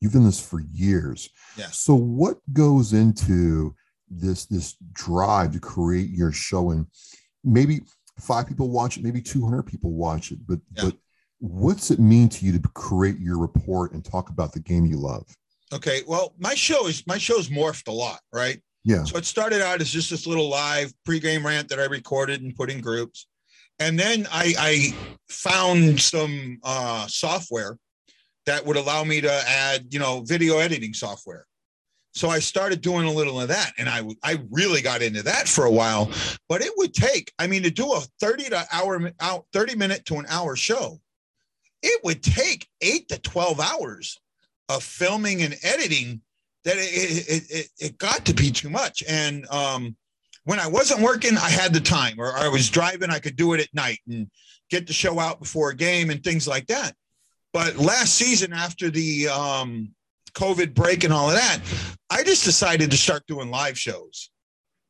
You've 0.00 0.12
done 0.12 0.24
this 0.24 0.44
for 0.44 0.62
years. 0.72 1.28
Yeah. 1.56 1.68
So 1.70 1.94
what 1.94 2.38
goes 2.52 2.92
into 2.92 3.74
this 4.08 4.46
this 4.46 4.76
drive 4.92 5.52
to 5.52 5.60
create 5.60 6.10
your 6.10 6.32
show 6.32 6.70
and 6.70 6.86
maybe 7.44 7.80
five 8.18 8.46
people 8.46 8.70
watch 8.70 8.96
it, 8.96 9.04
maybe 9.04 9.20
200 9.20 9.62
people 9.62 9.92
watch 9.92 10.32
it, 10.32 10.38
but 10.46 10.58
yeah. 10.76 10.84
but 10.84 10.96
what's 11.38 11.90
it 11.90 11.98
mean 11.98 12.28
to 12.28 12.44
you 12.44 12.52
to 12.52 12.68
create 12.70 13.18
your 13.18 13.38
report 13.38 13.92
and 13.92 14.04
talk 14.04 14.30
about 14.30 14.52
the 14.52 14.60
game 14.60 14.86
you 14.86 14.96
love? 14.96 15.26
Okay. 15.72 16.02
Well, 16.06 16.34
my 16.38 16.54
show 16.54 16.86
is 16.88 17.06
my 17.06 17.18
show's 17.18 17.48
morphed 17.48 17.88
a 17.88 17.92
lot, 17.92 18.20
right? 18.32 18.60
Yeah. 18.84 19.04
So 19.04 19.18
it 19.18 19.24
started 19.24 19.62
out 19.62 19.80
as 19.80 19.90
just 19.90 20.10
this 20.10 20.26
little 20.26 20.48
live 20.48 20.92
pregame 21.06 21.44
rant 21.44 21.68
that 21.68 21.78
I 21.78 21.84
recorded 21.84 22.42
and 22.42 22.54
put 22.56 22.70
in 22.70 22.80
groups. 22.80 23.26
And 23.78 23.98
then 23.98 24.26
I, 24.30 24.54
I 24.58 24.94
found 25.28 26.00
some 26.00 26.58
uh, 26.64 27.06
software 27.06 27.78
that 28.46 28.64
would 28.66 28.76
allow 28.76 29.04
me 29.04 29.20
to 29.20 29.32
add, 29.46 29.86
you 29.90 29.98
know, 29.98 30.22
video 30.26 30.58
editing 30.58 30.92
software. 30.92 31.46
So 32.12 32.28
I 32.28 32.40
started 32.40 32.80
doing 32.80 33.06
a 33.06 33.12
little 33.12 33.40
of 33.40 33.48
that, 33.48 33.72
and 33.78 33.88
I 33.88 34.02
I 34.24 34.42
really 34.50 34.82
got 34.82 35.00
into 35.00 35.22
that 35.22 35.46
for 35.46 35.64
a 35.64 35.70
while. 35.70 36.10
But 36.48 36.60
it 36.60 36.72
would 36.76 36.92
take, 36.92 37.32
I 37.38 37.46
mean, 37.46 37.62
to 37.62 37.70
do 37.70 37.92
a 37.92 38.00
thirty 38.20 38.48
to 38.48 38.66
hour 38.72 39.12
out 39.20 39.46
thirty 39.52 39.76
minute 39.76 40.04
to 40.06 40.16
an 40.16 40.26
hour 40.28 40.56
show, 40.56 41.00
it 41.82 42.02
would 42.02 42.22
take 42.22 42.66
eight 42.80 43.08
to 43.10 43.18
twelve 43.20 43.60
hours 43.60 44.18
of 44.70 44.82
filming 44.84 45.42
and 45.42 45.56
editing 45.62 46.20
that 46.64 46.76
it, 46.76 47.28
it, 47.28 47.50
it, 47.50 47.68
it 47.78 47.98
got 47.98 48.24
to 48.26 48.34
be 48.34 48.50
too 48.50 48.70
much. 48.70 49.02
And 49.08 49.46
um, 49.48 49.96
when 50.44 50.60
I 50.60 50.66
wasn't 50.66 51.00
working, 51.00 51.36
I 51.36 51.50
had 51.50 51.72
the 51.72 51.80
time, 51.80 52.16
or 52.18 52.32
I 52.36 52.48
was 52.48 52.70
driving, 52.70 53.10
I 53.10 53.18
could 53.18 53.36
do 53.36 53.52
it 53.54 53.60
at 53.60 53.74
night 53.74 53.98
and 54.08 54.30
get 54.70 54.86
the 54.86 54.92
show 54.92 55.18
out 55.18 55.40
before 55.40 55.70
a 55.70 55.76
game 55.76 56.10
and 56.10 56.22
things 56.22 56.46
like 56.46 56.66
that. 56.68 56.92
But 57.52 57.76
last 57.76 58.14
season, 58.14 58.52
after 58.52 58.90
the 58.90 59.28
um, 59.28 59.92
COVID 60.34 60.74
break 60.74 61.02
and 61.04 61.12
all 61.12 61.30
of 61.30 61.36
that, 61.36 61.58
I 62.08 62.22
just 62.22 62.44
decided 62.44 62.90
to 62.90 62.96
start 62.96 63.26
doing 63.26 63.50
live 63.50 63.78
shows, 63.78 64.30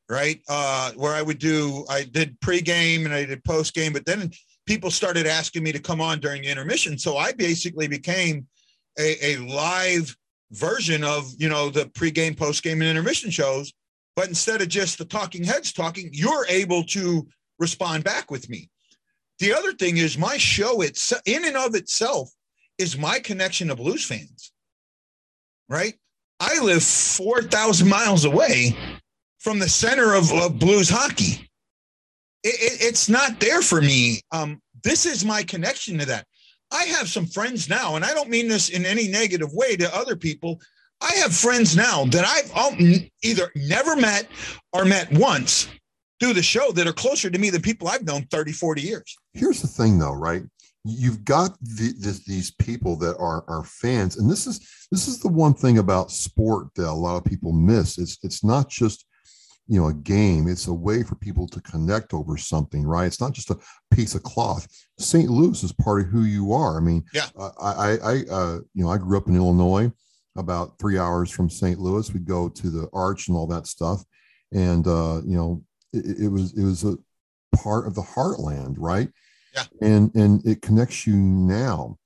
right? 0.08 0.40
Uh, 0.48 0.92
where 0.92 1.14
I 1.14 1.22
would 1.22 1.38
do, 1.38 1.86
I 1.88 2.04
did 2.04 2.38
pregame 2.40 3.04
and 3.06 3.14
I 3.14 3.24
did 3.24 3.42
postgame, 3.44 3.92
but 3.92 4.04
then 4.04 4.30
people 4.66 4.90
started 4.90 5.26
asking 5.26 5.62
me 5.62 5.72
to 5.72 5.78
come 5.80 6.00
on 6.00 6.20
during 6.20 6.42
the 6.42 6.48
intermission. 6.48 6.98
So 6.98 7.16
I 7.16 7.32
basically 7.32 7.88
became 7.88 8.46
a, 9.00 9.34
a 9.34 9.36
live 9.38 10.16
version 10.52 11.02
of 11.04 11.32
you 11.38 11.48
know 11.48 11.70
the 11.70 11.86
pregame, 11.86 12.36
postgame, 12.36 12.74
and 12.74 12.84
intermission 12.84 13.30
shows. 13.30 13.72
But 14.16 14.28
instead 14.28 14.60
of 14.60 14.68
just 14.68 14.98
the 14.98 15.04
talking 15.04 15.44
heads 15.44 15.72
talking, 15.72 16.10
you're 16.12 16.46
able 16.48 16.82
to 16.84 17.26
respond 17.58 18.04
back 18.04 18.30
with 18.30 18.48
me. 18.50 18.68
The 19.38 19.54
other 19.54 19.72
thing 19.72 19.96
is 19.96 20.18
my 20.18 20.36
show 20.36 20.82
it's 20.82 21.12
in 21.24 21.44
and 21.44 21.56
of 21.56 21.74
itself 21.74 22.30
is 22.76 22.98
my 22.98 23.18
connection 23.20 23.68
to 23.68 23.76
blues 23.76 24.04
fans. 24.04 24.52
Right? 25.68 25.94
I 26.40 26.60
live 26.60 26.82
4,000 26.82 27.88
miles 27.88 28.24
away 28.24 28.76
from 29.38 29.58
the 29.58 29.68
center 29.68 30.14
of, 30.14 30.32
of 30.32 30.58
blues 30.58 30.88
hockey. 30.88 31.48
It, 32.42 32.54
it, 32.54 32.86
it's 32.88 33.08
not 33.08 33.38
there 33.40 33.62
for 33.62 33.80
me. 33.80 34.22
Um, 34.32 34.60
this 34.82 35.06
is 35.06 35.24
my 35.24 35.42
connection 35.42 35.98
to 35.98 36.06
that. 36.06 36.26
I 36.72 36.84
have 36.84 37.08
some 37.08 37.26
friends 37.26 37.68
now, 37.68 37.96
and 37.96 38.04
I 38.04 38.14
don't 38.14 38.30
mean 38.30 38.48
this 38.48 38.68
in 38.68 38.86
any 38.86 39.08
negative 39.08 39.52
way 39.52 39.76
to 39.76 39.94
other 39.94 40.16
people. 40.16 40.60
I 41.00 41.12
have 41.14 41.34
friends 41.34 41.76
now 41.76 42.04
that 42.06 42.24
I've 42.24 43.00
either 43.22 43.50
never 43.56 43.96
met 43.96 44.28
or 44.72 44.84
met 44.84 45.10
once 45.12 45.68
through 46.20 46.34
the 46.34 46.42
show 46.42 46.70
that 46.72 46.86
are 46.86 46.92
closer 46.92 47.30
to 47.30 47.38
me 47.38 47.50
than 47.50 47.62
people 47.62 47.88
I've 47.88 48.04
known 48.04 48.26
30, 48.30 48.52
40 48.52 48.82
years. 48.82 49.16
Here's 49.32 49.62
the 49.62 49.68
thing, 49.68 49.98
though, 49.98 50.12
right? 50.12 50.42
You've 50.84 51.24
got 51.24 51.58
the, 51.60 51.94
this, 51.98 52.24
these 52.24 52.50
people 52.52 52.96
that 52.96 53.16
are, 53.18 53.44
are 53.48 53.64
fans, 53.64 54.18
and 54.18 54.30
this 54.30 54.46
is 54.46 54.60
this 54.90 55.08
is 55.08 55.20
the 55.20 55.28
one 55.28 55.52
thing 55.52 55.76
about 55.76 56.10
sport 56.10 56.68
that 56.76 56.88
a 56.88 56.92
lot 56.92 57.16
of 57.18 57.24
people 57.24 57.52
miss. 57.52 57.98
It's 57.98 58.16
it's 58.22 58.42
not 58.42 58.70
just 58.70 59.04
you 59.70 59.80
know 59.80 59.86
a 59.86 59.94
game. 59.94 60.48
It's 60.48 60.66
a 60.66 60.74
way 60.74 61.04
for 61.04 61.14
people 61.14 61.46
to 61.46 61.60
connect 61.60 62.12
over 62.12 62.36
something 62.36 62.84
right? 62.84 63.06
It's 63.06 63.20
not 63.20 63.32
just 63.32 63.50
a 63.50 63.58
piece 63.92 64.16
of 64.16 64.24
cloth. 64.24 64.66
St 64.98 65.30
louis 65.30 65.62
is 65.62 65.72
part 65.72 66.00
of 66.00 66.08
who 66.08 66.24
you 66.24 66.52
are. 66.52 66.76
I 66.76 66.80
mean 66.80 67.04
yeah. 67.14 67.28
i 67.38 67.52
i, 67.60 67.90
I 68.02 68.14
uh, 68.30 68.58
you 68.74 68.84
know 68.84 68.90
i 68.90 68.98
grew 68.98 69.16
up 69.16 69.28
in 69.28 69.36
illinois 69.36 69.90
about 70.36 70.76
three 70.80 70.98
hours 70.98 71.30
from 71.30 71.48
st 71.48 71.78
louis. 71.78 72.12
We'd 72.12 72.24
go 72.26 72.48
to 72.48 72.68
the 72.68 72.88
arch 72.92 73.28
and 73.28 73.36
all 73.36 73.46
that 73.46 73.68
stuff. 73.68 74.04
And 74.52 74.86
uh, 74.88 75.22
you 75.24 75.36
know 75.36 75.62
it, 75.92 76.24
it 76.24 76.28
was 76.28 76.52
it 76.58 76.64
was 76.64 76.84
a 76.84 76.98
part 77.54 77.86
of 77.86 77.94
the 77.94 78.02
heartland 78.02 78.74
right? 78.76 79.08
Yeah. 79.54 79.64
And 79.80 80.12
and 80.16 80.44
it 80.44 80.62
connects 80.62 81.06
you 81.06 81.14
now. 81.14 81.96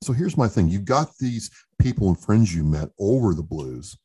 So 0.00 0.12
here's 0.12 0.36
my 0.36 0.46
thing. 0.46 0.68
You've 0.68 0.84
got 0.84 1.16
these 1.18 1.50
people 1.80 2.06
and 2.06 2.20
friends 2.20 2.54
you 2.54 2.62
met 2.62 2.90
over 3.00 3.34
the 3.34 3.42
blues 3.42 3.96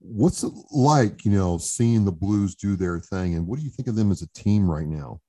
what's 0.00 0.42
it 0.42 0.52
like 0.70 1.24
you 1.24 1.30
know 1.30 1.58
seeing 1.58 2.04
the 2.04 2.12
blues 2.12 2.54
do 2.54 2.74
their 2.74 2.98
thing 2.98 3.34
and 3.34 3.46
what 3.46 3.58
do 3.58 3.64
you 3.64 3.70
think 3.70 3.86
of 3.86 3.96
them 3.96 4.10
as 4.10 4.22
a 4.22 4.28
team 4.32 4.68
right 4.68 4.86
now? 4.86 5.20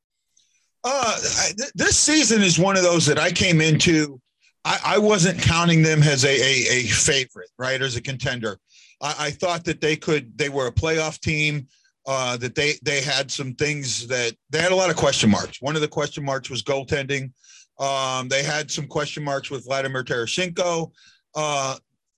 Uh 0.84 1.18
th- 1.58 1.72
this 1.76 1.98
season 1.98 2.42
is 2.42 2.58
one 2.58 2.78
of 2.78 2.84
those 2.84 3.06
that 3.06 3.20
i 3.20 3.32
came 3.32 3.62
into 3.62 4.20
i, 4.66 4.80
I 4.84 4.98
wasn't 4.98 5.40
counting 5.40 5.84
them 5.84 6.02
as 6.02 6.24
a, 6.24 6.30
a, 6.30 6.80
a 6.80 6.84
favorite 6.86 7.50
right 7.58 7.82
as 7.82 7.96
a 7.96 8.02
contender. 8.02 8.58
I, 9.02 9.16
I, 9.20 9.32
thought 9.32 9.64
that 9.66 9.82
they 9.82 9.96
could 9.96 10.36
they 10.38 10.50
were 10.50 10.68
a 10.68 10.72
playoff 10.72 11.20
team 11.20 11.68
uh 12.08 12.38
that 12.38 12.56
they 12.56 12.76
they 12.82 13.02
had 13.02 13.30
some 13.30 13.54
things 13.54 14.08
that 14.08 14.34
they 14.50 14.60
had 14.60 14.72
a 14.72 14.76
lot 14.76 14.90
of 14.90 14.96
question 14.96 15.30
marks. 15.30 15.62
One 15.62 15.76
of 15.76 15.82
the 15.82 15.88
question 15.88 16.24
marks 16.24 16.50
was 16.50 16.64
goaltending. 16.64 17.32
Um 17.78 18.30
they 18.30 18.42
had 18.42 18.72
some 18.72 18.88
question 18.88 19.24
marks 19.24 19.52
with 19.52 19.66
vladimir 19.66 20.04
Tarasenko. 20.04 20.92
Uh, 21.36 21.76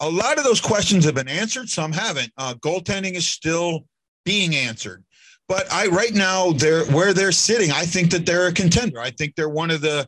a 0.08 0.10
lot 0.10 0.38
of 0.38 0.44
those 0.44 0.60
questions 0.60 1.06
have 1.06 1.16
been 1.16 1.28
answered. 1.28 1.70
Some 1.70 1.92
haven't. 1.92 2.32
Uh, 2.38 2.56
goaltending 2.56 3.14
is 3.14 3.28
still 3.28 3.86
being 4.26 4.56
answered. 4.56 5.04
But 5.48 5.72
I 5.72 5.88
right 5.88 6.14
now 6.14 6.52
they're 6.54 6.86
where 6.86 7.14
they're 7.14 7.32
sitting. 7.32 7.72
I 7.72 7.86
think 7.86 8.12
that 8.12 8.26
they're 8.26 8.48
a 8.48 8.54
contender. 8.54 9.00
I 9.00 9.12
think 9.12 9.36
they're 9.36 9.50
one 9.50 9.72
of 9.72 9.82
the. 9.82 10.08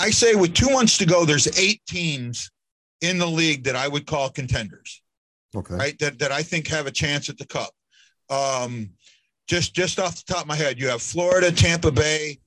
I 0.00 0.10
say 0.10 0.34
with 0.34 0.54
two 0.54 0.70
months 0.70 0.96
to 0.98 1.06
go, 1.06 1.24
there's 1.24 1.58
eight 1.58 1.82
teams 1.86 2.50
in 3.02 3.18
the 3.18 3.26
league 3.26 3.64
that 3.64 3.76
I 3.76 3.88
would 3.88 4.06
call 4.06 4.30
contenders. 4.30 5.02
Okay. 5.54 5.74
Right. 5.74 5.98
That 5.98 6.18
that 6.18 6.32
I 6.32 6.42
think 6.42 6.66
have 6.68 6.86
a 6.86 6.90
chance 6.90 7.28
at 7.28 7.36
the 7.36 7.46
cup. 7.46 7.70
Um, 8.30 8.90
just 9.48 9.74
just 9.74 9.98
off 9.98 10.16
the 10.16 10.32
top 10.32 10.42
of 10.42 10.48
my 10.48 10.56
head, 10.56 10.78
you 10.78 10.88
have 10.88 11.02
Florida, 11.02 11.52
Tampa 11.52 11.92
Bay, 11.92 12.38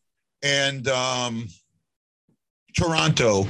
and 0.42 0.88
um, 0.88 1.48
Toronto 2.76 3.48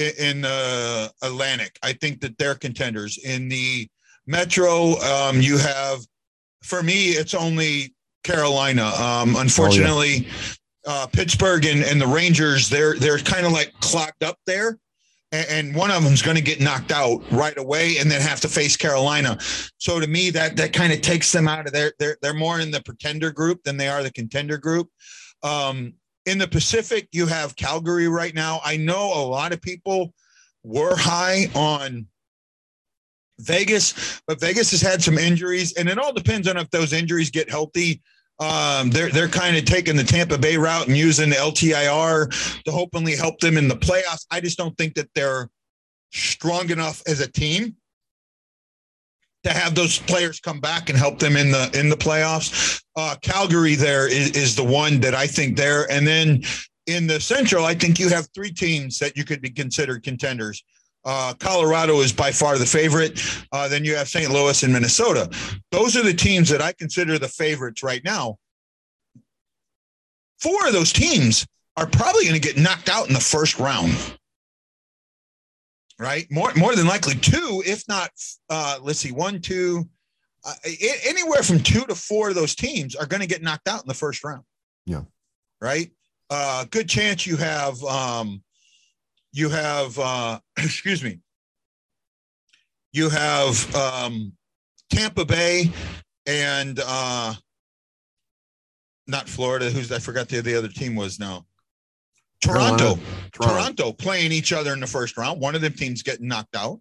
in 0.00 0.40
the 0.40 1.12
uh, 1.22 1.26
Atlantic. 1.26 1.78
I 1.82 1.92
think 1.92 2.20
that 2.20 2.36
they're 2.38 2.54
contenders. 2.54 3.18
In 3.18 3.48
the 3.48 3.88
Metro, 4.26 4.98
um, 5.00 5.40
you 5.40 5.58
have, 5.58 6.00
for 6.62 6.82
me, 6.82 7.08
it's 7.10 7.34
only 7.34 7.94
Carolina. 8.22 8.86
Um, 8.86 9.36
unfortunately, 9.36 10.26
oh, 10.28 10.52
yeah. 10.86 10.92
uh, 10.92 11.06
Pittsburgh 11.06 11.64
and, 11.64 11.82
and 11.84 12.00
the 12.00 12.06
Rangers, 12.06 12.68
they're 12.68 12.94
they're 12.94 13.18
kind 13.18 13.46
of 13.46 13.52
like 13.52 13.72
clocked 13.80 14.22
up 14.22 14.38
there. 14.46 14.78
And, 15.32 15.46
and 15.48 15.74
one 15.74 15.90
of 15.90 16.02
them's 16.02 16.22
going 16.22 16.36
to 16.36 16.42
get 16.42 16.60
knocked 16.60 16.92
out 16.92 17.22
right 17.30 17.56
away, 17.56 17.98
and 17.98 18.10
then 18.10 18.20
have 18.20 18.40
to 18.40 18.48
face 18.48 18.76
Carolina. 18.76 19.38
So 19.78 20.00
to 20.00 20.06
me, 20.06 20.30
that 20.30 20.56
that 20.56 20.72
kind 20.72 20.92
of 20.92 21.00
takes 21.00 21.32
them 21.32 21.48
out 21.48 21.66
of 21.66 21.72
there. 21.72 21.92
They're 21.98 22.16
they're 22.20 22.34
more 22.34 22.60
in 22.60 22.70
the 22.70 22.82
pretender 22.82 23.30
group 23.30 23.62
than 23.64 23.76
they 23.76 23.88
are 23.88 24.02
the 24.02 24.12
contender 24.12 24.58
group. 24.58 24.88
Um, 25.42 25.94
in 26.26 26.38
the 26.38 26.48
Pacific, 26.48 27.08
you 27.12 27.26
have 27.26 27.56
Calgary 27.56 28.08
right 28.08 28.34
now. 28.34 28.60
I 28.64 28.76
know 28.76 29.12
a 29.14 29.24
lot 29.26 29.52
of 29.52 29.62
people 29.62 30.12
were 30.62 30.96
high 30.96 31.50
on 31.54 32.06
Vegas, 33.38 34.20
but 34.26 34.40
Vegas 34.40 34.70
has 34.72 34.82
had 34.82 35.02
some 35.02 35.18
injuries, 35.18 35.72
and 35.74 35.88
it 35.88 35.98
all 35.98 36.12
depends 36.12 36.46
on 36.46 36.56
if 36.56 36.70
those 36.70 36.92
injuries 36.92 37.30
get 37.30 37.50
healthy. 37.50 38.02
Um, 38.38 38.90
they're 38.90 39.10
they're 39.10 39.28
kind 39.28 39.56
of 39.56 39.64
taking 39.64 39.96
the 39.96 40.04
Tampa 40.04 40.38
Bay 40.38 40.56
route 40.56 40.86
and 40.86 40.96
using 40.96 41.30
the 41.30 41.36
LTIR 41.36 42.62
to 42.64 42.72
hopefully 42.72 43.14
help 43.14 43.38
them 43.40 43.56
in 43.56 43.68
the 43.68 43.76
playoffs. 43.76 44.26
I 44.30 44.40
just 44.40 44.56
don't 44.56 44.76
think 44.78 44.94
that 44.94 45.10
they're 45.14 45.48
strong 46.12 46.70
enough 46.70 47.02
as 47.06 47.20
a 47.20 47.30
team 47.30 47.76
to 49.44 49.50
have 49.50 49.74
those 49.74 49.98
players 49.98 50.40
come 50.40 50.60
back 50.60 50.90
and 50.90 50.98
help 50.98 51.18
them 51.18 51.36
in 51.36 51.50
the 51.50 51.70
in 51.78 51.88
the 51.88 51.96
playoffs. 51.96 52.82
Uh, 52.96 53.16
Calgary 53.22 53.74
there 53.74 54.06
is, 54.06 54.30
is 54.32 54.56
the 54.56 54.64
one 54.64 55.00
that 55.00 55.14
I 55.14 55.26
think 55.26 55.56
there, 55.56 55.90
and 55.90 56.06
then 56.06 56.42
in 56.86 57.06
the 57.06 57.20
Central, 57.20 57.64
I 57.64 57.74
think 57.74 57.98
you 57.98 58.08
have 58.08 58.28
three 58.34 58.52
teams 58.52 58.98
that 58.98 59.16
you 59.16 59.24
could 59.24 59.40
be 59.40 59.50
considered 59.50 60.02
contenders. 60.02 60.62
Uh, 61.04 61.32
Colorado 61.38 62.00
is 62.00 62.12
by 62.12 62.30
far 62.30 62.58
the 62.58 62.66
favorite. 62.66 63.20
Uh, 63.52 63.68
then 63.68 63.84
you 63.84 63.96
have 63.96 64.08
St. 64.08 64.30
Louis 64.30 64.62
and 64.62 64.72
Minnesota. 64.72 65.30
Those 65.70 65.96
are 65.96 66.02
the 66.02 66.12
teams 66.12 66.48
that 66.50 66.60
I 66.60 66.72
consider 66.72 67.18
the 67.18 67.28
favorites 67.28 67.82
right 67.82 68.04
now. 68.04 68.36
Four 70.40 70.66
of 70.66 70.72
those 70.72 70.92
teams 70.92 71.46
are 71.76 71.86
probably 71.86 72.24
going 72.24 72.38
to 72.38 72.46
get 72.46 72.58
knocked 72.58 72.90
out 72.90 73.08
in 73.08 73.14
the 73.14 73.20
first 73.20 73.58
round 73.58 73.96
right? 76.00 76.26
More 76.30 76.52
more 76.54 76.74
than 76.74 76.86
likely 76.86 77.14
two, 77.14 77.62
if 77.64 77.86
not, 77.86 78.10
uh, 78.48 78.78
let's 78.82 78.98
see, 78.98 79.12
one, 79.12 79.40
two, 79.40 79.88
uh, 80.44 80.54
anywhere 81.04 81.42
from 81.42 81.60
two 81.60 81.84
to 81.86 81.94
four 81.94 82.30
of 82.30 82.34
those 82.34 82.54
teams 82.54 82.96
are 82.96 83.06
going 83.06 83.20
to 83.20 83.26
get 83.26 83.42
knocked 83.42 83.68
out 83.68 83.82
in 83.82 83.88
the 83.88 83.94
first 83.94 84.24
round. 84.24 84.42
Yeah. 84.86 85.02
Right. 85.60 85.90
Uh, 86.30 86.64
good 86.70 86.88
chance 86.88 87.26
you 87.26 87.36
have 87.36 87.82
um, 87.84 88.42
you 89.32 89.50
have 89.50 89.98
uh, 89.98 90.40
excuse 90.56 91.04
me. 91.04 91.20
You 92.92 93.08
have 93.10 93.76
um, 93.76 94.32
Tampa 94.90 95.24
Bay 95.24 95.70
and 96.26 96.80
uh, 96.84 97.34
not 99.06 99.28
Florida. 99.28 99.70
Who's 99.70 99.92
I 99.92 99.98
forgot 99.98 100.28
the 100.28 100.40
the 100.40 100.56
other 100.56 100.68
team 100.68 100.96
was 100.96 101.20
now. 101.20 101.46
Toronto, 102.40 102.94
Toronto, 102.96 103.00
Toronto 103.32 103.92
playing 103.92 104.32
each 104.32 104.52
other 104.52 104.72
in 104.72 104.80
the 104.80 104.86
first 104.86 105.16
round. 105.16 105.40
One 105.40 105.54
of 105.54 105.60
them 105.60 105.72
teams 105.72 106.02
getting 106.02 106.28
knocked 106.28 106.56
out, 106.56 106.80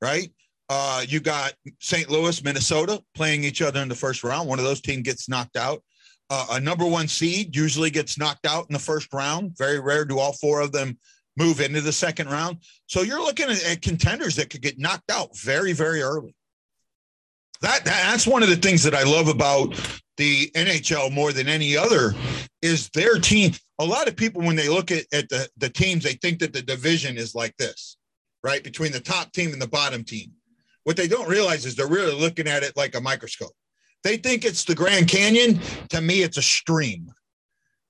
right? 0.00 0.30
Uh, 0.68 1.04
you 1.06 1.20
got 1.20 1.52
St. 1.80 2.10
Louis, 2.10 2.42
Minnesota 2.42 3.02
playing 3.14 3.44
each 3.44 3.62
other 3.62 3.80
in 3.80 3.88
the 3.88 3.94
first 3.94 4.24
round. 4.24 4.48
One 4.48 4.58
of 4.58 4.64
those 4.64 4.80
teams 4.80 5.02
gets 5.02 5.28
knocked 5.28 5.56
out. 5.56 5.82
Uh, 6.30 6.46
a 6.52 6.60
number 6.60 6.86
one 6.86 7.08
seed 7.08 7.54
usually 7.54 7.90
gets 7.90 8.18
knocked 8.18 8.46
out 8.46 8.66
in 8.68 8.72
the 8.72 8.78
first 8.78 9.12
round. 9.12 9.56
Very 9.58 9.80
rare 9.80 10.04
do 10.04 10.18
all 10.18 10.32
four 10.32 10.60
of 10.60 10.72
them 10.72 10.96
move 11.36 11.60
into 11.60 11.80
the 11.80 11.92
second 11.92 12.28
round. 12.28 12.58
So 12.86 13.02
you're 13.02 13.20
looking 13.20 13.50
at, 13.50 13.64
at 13.64 13.82
contenders 13.82 14.36
that 14.36 14.50
could 14.50 14.62
get 14.62 14.78
knocked 14.78 15.10
out 15.10 15.36
very, 15.38 15.72
very 15.72 16.00
early. 16.02 16.34
That, 17.60 17.84
that's 17.84 18.26
one 18.26 18.42
of 18.42 18.48
the 18.48 18.56
things 18.56 18.82
that 18.82 18.94
I 18.94 19.02
love 19.04 19.28
about 19.28 19.74
the 20.16 20.50
NHL 20.54 21.12
more 21.12 21.32
than 21.32 21.48
any 21.48 21.76
other 21.76 22.14
is 22.60 22.88
their 22.90 23.18
team. 23.18 23.52
A 23.82 23.84
lot 23.84 24.06
of 24.06 24.14
people, 24.14 24.42
when 24.42 24.54
they 24.54 24.68
look 24.68 24.92
at, 24.92 25.04
at 25.12 25.28
the, 25.28 25.48
the 25.56 25.68
teams, 25.68 26.04
they 26.04 26.12
think 26.12 26.38
that 26.38 26.52
the 26.52 26.62
division 26.62 27.16
is 27.16 27.34
like 27.34 27.56
this, 27.56 27.96
right? 28.44 28.62
Between 28.62 28.92
the 28.92 29.00
top 29.00 29.32
team 29.32 29.52
and 29.52 29.60
the 29.60 29.66
bottom 29.66 30.04
team. 30.04 30.30
What 30.84 30.96
they 30.96 31.08
don't 31.08 31.28
realize 31.28 31.66
is 31.66 31.74
they're 31.74 31.88
really 31.88 32.14
looking 32.14 32.46
at 32.46 32.62
it 32.62 32.76
like 32.76 32.94
a 32.94 33.00
microscope. 33.00 33.54
They 34.04 34.18
think 34.18 34.44
it's 34.44 34.64
the 34.64 34.76
Grand 34.76 35.08
Canyon. 35.08 35.60
To 35.88 36.00
me, 36.00 36.22
it's 36.22 36.38
a 36.38 36.42
stream, 36.42 37.12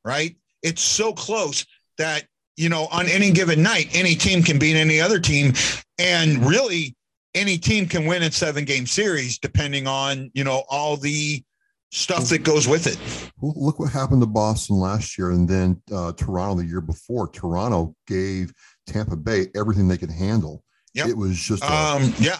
right? 0.02 0.34
It's 0.62 0.82
so 0.82 1.12
close 1.12 1.66
that, 1.98 2.26
you 2.56 2.70
know, 2.70 2.88
on 2.90 3.06
any 3.06 3.30
given 3.30 3.62
night, 3.62 3.88
any 3.92 4.14
team 4.14 4.42
can 4.42 4.58
beat 4.58 4.76
any 4.76 4.98
other 4.98 5.20
team. 5.20 5.52
And 5.98 6.46
really, 6.46 6.96
any 7.34 7.58
team 7.58 7.86
can 7.86 8.06
win 8.06 8.22
a 8.22 8.32
seven 8.32 8.64
game 8.64 8.86
series 8.86 9.38
depending 9.38 9.86
on, 9.86 10.30
you 10.32 10.44
know, 10.44 10.64
all 10.70 10.96
the 10.96 11.44
stuff 11.92 12.28
that 12.30 12.42
goes 12.42 12.66
with 12.66 12.86
it. 12.86 12.98
Well, 13.40 13.54
look 13.56 13.78
what 13.78 13.92
happened 13.92 14.22
to 14.22 14.26
Boston 14.26 14.76
last 14.76 15.16
year 15.16 15.30
and 15.30 15.48
then 15.48 15.80
uh, 15.92 16.12
Toronto 16.12 16.62
the 16.62 16.66
year 16.66 16.80
before. 16.80 17.28
Toronto 17.28 17.94
gave 18.06 18.52
Tampa 18.86 19.16
Bay 19.16 19.46
everything 19.54 19.86
they 19.86 19.98
could 19.98 20.10
handle. 20.10 20.64
Yep. 20.94 21.08
It 21.08 21.16
was 21.16 21.38
just, 21.38 21.62
a, 21.62 21.72
um, 21.72 22.14
yeah. 22.18 22.38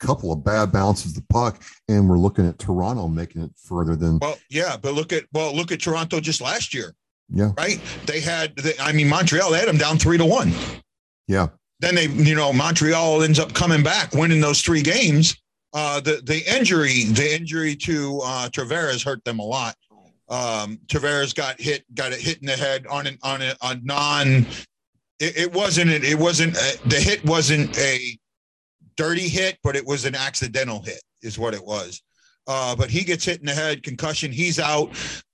couple 0.00 0.32
of 0.32 0.44
bad 0.44 0.70
bounces 0.70 1.14
the 1.14 1.24
puck, 1.28 1.62
and 1.88 2.08
we're 2.08 2.18
looking 2.18 2.46
at 2.46 2.58
Toronto 2.58 3.08
making 3.08 3.42
it 3.42 3.50
further 3.56 3.96
than. 3.96 4.18
Well, 4.18 4.38
yeah, 4.50 4.76
but 4.76 4.94
look 4.94 5.12
at 5.12 5.24
well, 5.32 5.54
look 5.54 5.72
at 5.72 5.80
Toronto 5.80 6.20
just 6.20 6.40
last 6.40 6.74
year. 6.74 6.94
Yeah. 7.30 7.52
Right. 7.56 7.80
They 8.06 8.20
had. 8.20 8.54
They, 8.56 8.74
I 8.78 8.92
mean, 8.92 9.08
Montreal. 9.08 9.50
They 9.50 9.58
had 9.58 9.68
them 9.68 9.78
down 9.78 9.98
three 9.98 10.18
to 10.18 10.24
one. 10.24 10.52
Yeah. 11.26 11.48
Then 11.80 11.94
they, 11.96 12.06
you 12.06 12.34
know, 12.34 12.52
Montreal 12.52 13.22
ends 13.22 13.38
up 13.38 13.54
coming 13.54 13.82
back, 13.82 14.12
winning 14.12 14.40
those 14.40 14.60
three 14.60 14.82
games. 14.82 15.36
Uh, 15.74 15.98
the 16.00 16.22
the 16.24 16.42
injury, 16.56 17.04
the 17.04 17.34
injury 17.34 17.74
to 17.74 18.20
uh, 18.24 18.48
Tavares 18.48 19.04
hurt 19.04 19.24
them 19.24 19.40
a 19.40 19.44
lot. 19.44 19.74
Um, 20.28 20.78
Tavares 20.86 21.34
got 21.34 21.60
hit, 21.60 21.84
got 21.94 22.12
a 22.12 22.16
hit 22.16 22.38
in 22.38 22.46
the 22.46 22.56
head 22.56 22.86
on 22.86 23.08
an 23.08 23.18
on 23.22 23.42
a, 23.42 23.54
a 23.60 23.76
non. 23.82 24.46
It, 25.18 25.36
it 25.36 25.52
wasn't. 25.52 25.90
It 25.90 26.18
wasn't. 26.18 26.56
A, 26.56 26.78
the 26.86 27.00
hit 27.00 27.24
wasn't 27.24 27.76
a 27.78 28.16
dirty 28.96 29.28
hit, 29.28 29.58
but 29.62 29.76
it 29.76 29.84
was 29.84 30.04
an 30.04 30.14
accidental 30.14 30.80
hit, 30.80 31.02
is 31.22 31.38
what 31.38 31.54
it 31.54 31.64
was. 31.64 32.00
Uh, 32.46 32.76
but 32.76 32.90
he 32.90 33.02
gets 33.04 33.24
hit 33.24 33.40
in 33.40 33.46
the 33.46 33.52
head, 33.52 33.82
concussion. 33.82 34.30
He's 34.30 34.58
out. 34.58 34.90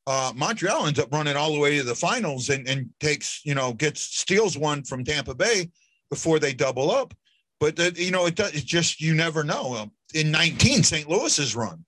Uh, 0.06 0.32
Montreal 0.34 0.86
ends 0.86 0.98
up 0.98 1.12
running 1.12 1.36
all 1.36 1.52
the 1.52 1.58
way 1.58 1.76
to 1.76 1.84
the 1.84 1.94
finals 1.94 2.48
and, 2.50 2.66
and 2.68 2.88
takes, 3.00 3.44
you 3.44 3.54
know, 3.54 3.72
gets 3.72 4.00
steals 4.00 4.56
one 4.56 4.82
from 4.84 5.04
Tampa 5.04 5.34
Bay 5.34 5.70
before 6.08 6.38
they 6.38 6.52
double 6.52 6.90
up. 6.90 7.14
But 7.60 7.98
you 7.98 8.10
know, 8.10 8.26
it 8.26 8.34
does. 8.34 8.54
It's 8.54 8.64
just 8.64 9.00
you 9.00 9.14
never 9.14 9.44
know. 9.44 9.90
In 10.14 10.30
19, 10.30 10.82
St. 10.82 11.08
Louis's 11.08 11.54
run, 11.54 11.84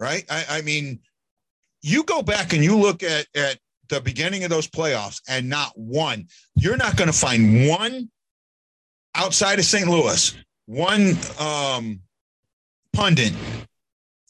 right? 0.00 0.24
I, 0.28 0.44
I 0.50 0.62
mean, 0.62 0.98
you 1.80 2.02
go 2.02 2.22
back 2.22 2.52
and 2.52 2.62
you 2.62 2.76
look 2.76 3.02
at 3.02 3.26
at 3.34 3.58
the 3.88 4.00
beginning 4.00 4.42
of 4.42 4.50
those 4.50 4.66
playoffs, 4.66 5.20
and 5.28 5.48
not 5.48 5.72
one. 5.76 6.26
You're 6.56 6.76
not 6.76 6.96
going 6.96 7.10
to 7.10 7.16
find 7.16 7.68
one 7.68 8.10
outside 9.14 9.60
of 9.60 9.64
St. 9.64 9.88
Louis, 9.88 10.34
one 10.66 11.16
um, 11.38 12.00
pundit 12.92 13.32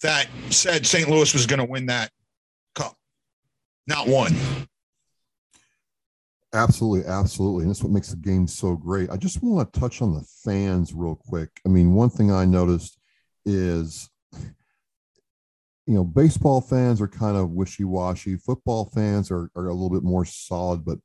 that 0.02 0.28
said 0.50 0.86
St. 0.86 1.08
Louis 1.08 1.32
was 1.32 1.46
going 1.46 1.60
to 1.60 1.64
win 1.64 1.86
that 1.86 2.10
cup. 2.74 2.94
Not 3.86 4.06
one. 4.06 4.36
Absolutely, 6.54 7.10
absolutely. 7.10 7.62
And 7.62 7.70
that's 7.70 7.82
what 7.82 7.92
makes 7.92 8.10
the 8.10 8.16
game 8.16 8.46
so 8.46 8.76
great. 8.76 9.10
I 9.10 9.16
just 9.16 9.42
want 9.42 9.72
to 9.72 9.80
touch 9.80 10.00
on 10.00 10.14
the 10.14 10.24
fans 10.44 10.94
real 10.94 11.16
quick. 11.16 11.50
I 11.66 11.68
mean, 11.68 11.94
one 11.94 12.10
thing 12.10 12.30
I 12.30 12.44
noticed 12.44 12.96
is, 13.44 14.08
you 15.86 15.94
know, 15.94 16.04
baseball 16.04 16.60
fans 16.60 17.00
are 17.00 17.08
kind 17.08 17.36
of 17.36 17.50
wishy 17.50 17.82
washy. 17.82 18.36
Football 18.36 18.88
fans 18.94 19.32
are, 19.32 19.50
are 19.56 19.66
a 19.66 19.74
little 19.74 19.90
bit 19.90 20.04
more 20.04 20.24
solid. 20.24 20.84
But, 20.84 20.98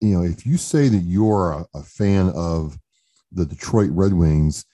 you 0.00 0.18
know, 0.18 0.24
if 0.24 0.44
you 0.44 0.56
say 0.56 0.88
that 0.88 0.98
you're 1.04 1.52
a, 1.52 1.78
a 1.78 1.82
fan 1.84 2.30
of 2.30 2.76
the 3.30 3.46
Detroit 3.46 3.90
Red 3.92 4.12
Wings, 4.12 4.64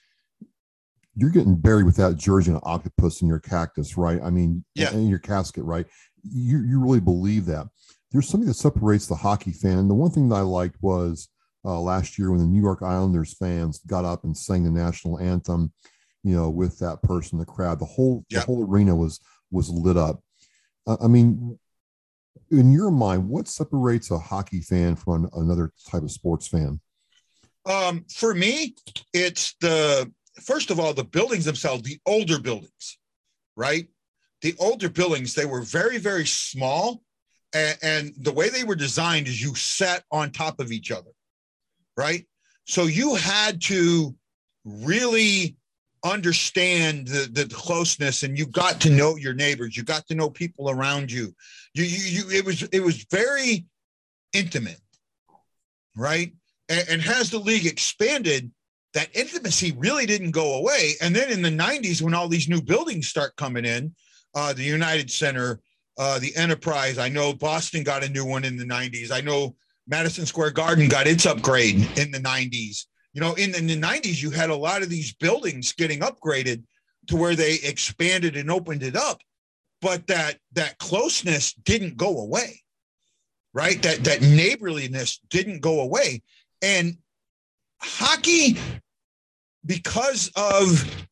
you're 1.15 1.29
getting 1.29 1.55
buried 1.55 1.85
with 1.85 1.97
that 1.97 2.17
jersey 2.17 2.49
and 2.49 2.57
an 2.57 2.63
octopus 2.65 3.21
in 3.21 3.27
your 3.27 3.39
cactus, 3.39 3.95
right? 3.95 4.19
I 4.23 4.31
mean, 4.31 4.65
yeah. 4.73 4.91
in 4.91 5.07
your 5.07 5.19
casket, 5.19 5.63
right? 5.65 5.85
You, 6.23 6.59
you 6.59 6.81
really 6.81 6.99
believe 6.99 7.45
that 7.45 7.67
there's 8.11 8.27
something 8.27 8.47
that 8.47 8.55
separates 8.55 9.07
the 9.07 9.15
hockey 9.15 9.51
fan. 9.51 9.87
The 9.87 9.93
one 9.93 10.11
thing 10.11 10.29
that 10.29 10.35
I 10.35 10.41
liked 10.41 10.77
was 10.81 11.29
uh, 11.63 11.79
last 11.79 12.17
year 12.17 12.31
when 12.31 12.39
the 12.39 12.45
New 12.45 12.61
York 12.61 12.81
Islanders 12.81 13.33
fans 13.33 13.79
got 13.85 14.05
up 14.05 14.23
and 14.23 14.35
sang 14.35 14.63
the 14.63 14.71
national 14.71 15.19
anthem, 15.19 15.71
you 16.23 16.35
know, 16.35 16.49
with 16.49 16.79
that 16.79 17.01
person, 17.03 17.37
the 17.37 17.45
crowd, 17.45 17.79
the 17.79 17.85
whole 17.85 18.25
the 18.29 18.41
whole 18.41 18.65
arena 18.65 18.95
was 18.95 19.19
was 19.51 19.69
lit 19.69 19.97
up. 19.97 20.21
Uh, 20.87 20.97
I 21.01 21.07
mean, 21.07 21.59
in 22.51 22.71
your 22.71 22.91
mind, 22.91 23.29
what 23.29 23.47
separates 23.47 24.11
a 24.11 24.17
hockey 24.17 24.61
fan 24.61 24.95
from 24.95 25.29
another 25.35 25.71
type 25.87 26.03
of 26.03 26.11
sports 26.11 26.47
fan? 26.47 26.79
Um, 27.65 28.05
for 28.13 28.33
me, 28.33 28.75
it's 29.13 29.55
the 29.61 30.11
first 30.41 30.71
of 30.71 30.79
all 30.79 30.93
the 30.93 31.03
buildings 31.03 31.45
themselves, 31.45 31.83
the 31.83 31.99
older 32.05 32.39
buildings, 32.39 32.97
right? 33.55 33.87
The 34.41 34.55
older 34.57 34.89
buildings, 34.89 35.35
they 35.35 35.45
were 35.45 35.61
very 35.61 35.99
very 35.99 36.25
small 36.25 37.03
and, 37.53 37.77
and 37.81 38.13
the 38.17 38.31
way 38.31 38.49
they 38.49 38.63
were 38.63 38.75
designed 38.75 39.27
is 39.27 39.41
you 39.41 39.55
sat 39.55 40.03
on 40.11 40.31
top 40.31 40.59
of 40.59 40.71
each 40.71 40.91
other, 40.91 41.11
right? 41.97 42.25
So 42.65 42.83
you 42.83 43.15
had 43.15 43.61
to 43.63 44.15
really 44.63 45.55
understand 46.05 47.07
the, 47.07 47.29
the 47.31 47.53
closeness 47.53 48.23
and 48.23 48.37
you 48.37 48.45
got 48.45 48.79
to 48.81 48.89
know 48.89 49.15
your 49.15 49.33
neighbors. 49.33 49.75
You 49.75 49.83
got 49.83 50.07
to 50.07 50.15
know 50.15 50.29
people 50.29 50.69
around 50.69 51.11
you. 51.11 51.33
You 51.73 51.83
you, 51.83 52.23
you 52.23 52.37
it 52.37 52.45
was 52.45 52.63
it 52.63 52.81
was 52.81 53.05
very 53.11 53.65
intimate 54.33 54.79
right? 55.99 56.33
And, 56.69 56.87
and 56.89 57.01
the 57.01 57.39
league 57.39 57.65
expanded 57.65 58.51
that 58.93 59.09
intimacy 59.13 59.73
really 59.77 60.05
didn't 60.05 60.31
go 60.31 60.55
away. 60.55 60.93
And 61.01 61.15
then 61.15 61.29
in 61.29 61.41
the 61.41 61.49
90s 61.49 62.01
when 62.01 62.13
all 62.13 62.27
these 62.27 62.49
new 62.49 62.61
buildings 62.61 63.07
start 63.07 63.35
coming 63.35 63.65
in 63.65 63.93
uh, 64.35 64.53
the 64.53 64.63
united 64.63 65.09
center 65.11 65.59
uh, 65.99 66.17
the 66.17 66.35
Enterprise. 66.35 66.97
I 66.97 67.09
know 67.09 67.33
Boston 67.33 67.83
got 67.83 68.03
a 68.05 68.09
new 68.09 68.25
one 68.25 68.45
in 68.45 68.55
the 68.55 68.65
90s. 68.65 69.11
I 69.11 69.19
know 69.19 69.55
Madison 69.85 70.25
Square 70.25 70.51
Garden 70.51 70.87
got 70.87 71.07
its 71.07 71.25
upgrade 71.25 71.75
in 71.97 72.09
the 72.11 72.19
90s. 72.19 72.85
You 73.13 73.21
know, 73.21 73.33
in, 73.33 73.53
in 73.53 73.67
the 73.67 73.79
90s, 73.79 74.21
you 74.21 74.31
had 74.31 74.49
a 74.49 74.55
lot 74.55 74.81
of 74.81 74.89
these 74.89 75.13
buildings 75.13 75.73
getting 75.73 75.99
upgraded 75.99 76.63
to 77.07 77.17
where 77.17 77.35
they 77.35 77.55
expanded 77.55 78.37
and 78.37 78.49
opened 78.49 78.81
it 78.81 78.95
up, 78.95 79.21
but 79.81 80.07
that 80.07 80.37
that 80.53 80.77
closeness 80.77 81.53
didn't 81.53 81.97
go 81.97 82.19
away, 82.19 82.61
right? 83.53 83.81
That 83.81 84.03
that 84.03 84.21
neighborliness 84.21 85.19
didn't 85.29 85.59
go 85.61 85.81
away, 85.81 86.21
and 86.61 86.97
hockey, 87.81 88.57
because 89.65 90.31
of 90.35 91.07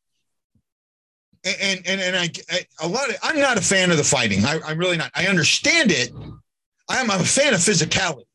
and 1.44 1.82
and 1.86 2.02
and 2.02 2.16
I, 2.16 2.30
I, 2.50 2.66
a 2.82 2.88
lot 2.88 3.10
of 3.10 3.16
I'm 3.24 3.40
not 3.40 3.58
a 3.58 3.62
fan 3.62 3.92
of 3.92 3.98
the 3.98 4.04
fighting. 4.04 4.46
I, 4.46 4.60
am 4.72 4.78
really 4.78 4.98
not. 4.98 5.12
I 5.16 5.28
understand 5.28 5.92
it. 5.92 6.12
I'm, 6.90 7.12
I'm 7.12 7.22
a 7.22 7.26
fan 7.26 7.54
of 7.54 7.60
physicality, 7.60 8.26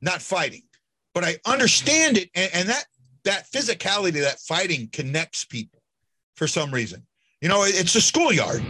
not 0.00 0.22
fighting, 0.22 0.62
but 1.14 1.24
I 1.24 1.36
understand 1.44 2.16
it, 2.16 2.30
and, 2.34 2.50
and 2.54 2.68
that 2.68 2.84
that 3.24 3.50
physicality, 3.50 4.20
that 4.22 4.40
fighting 4.40 4.88
connects 4.92 5.44
people 5.44 5.82
for 6.36 6.46
some 6.46 6.72
reason. 6.72 7.04
You 7.40 7.48
know, 7.48 7.62
it's 7.64 7.94
a 7.94 8.00
schoolyard, 8.00 8.64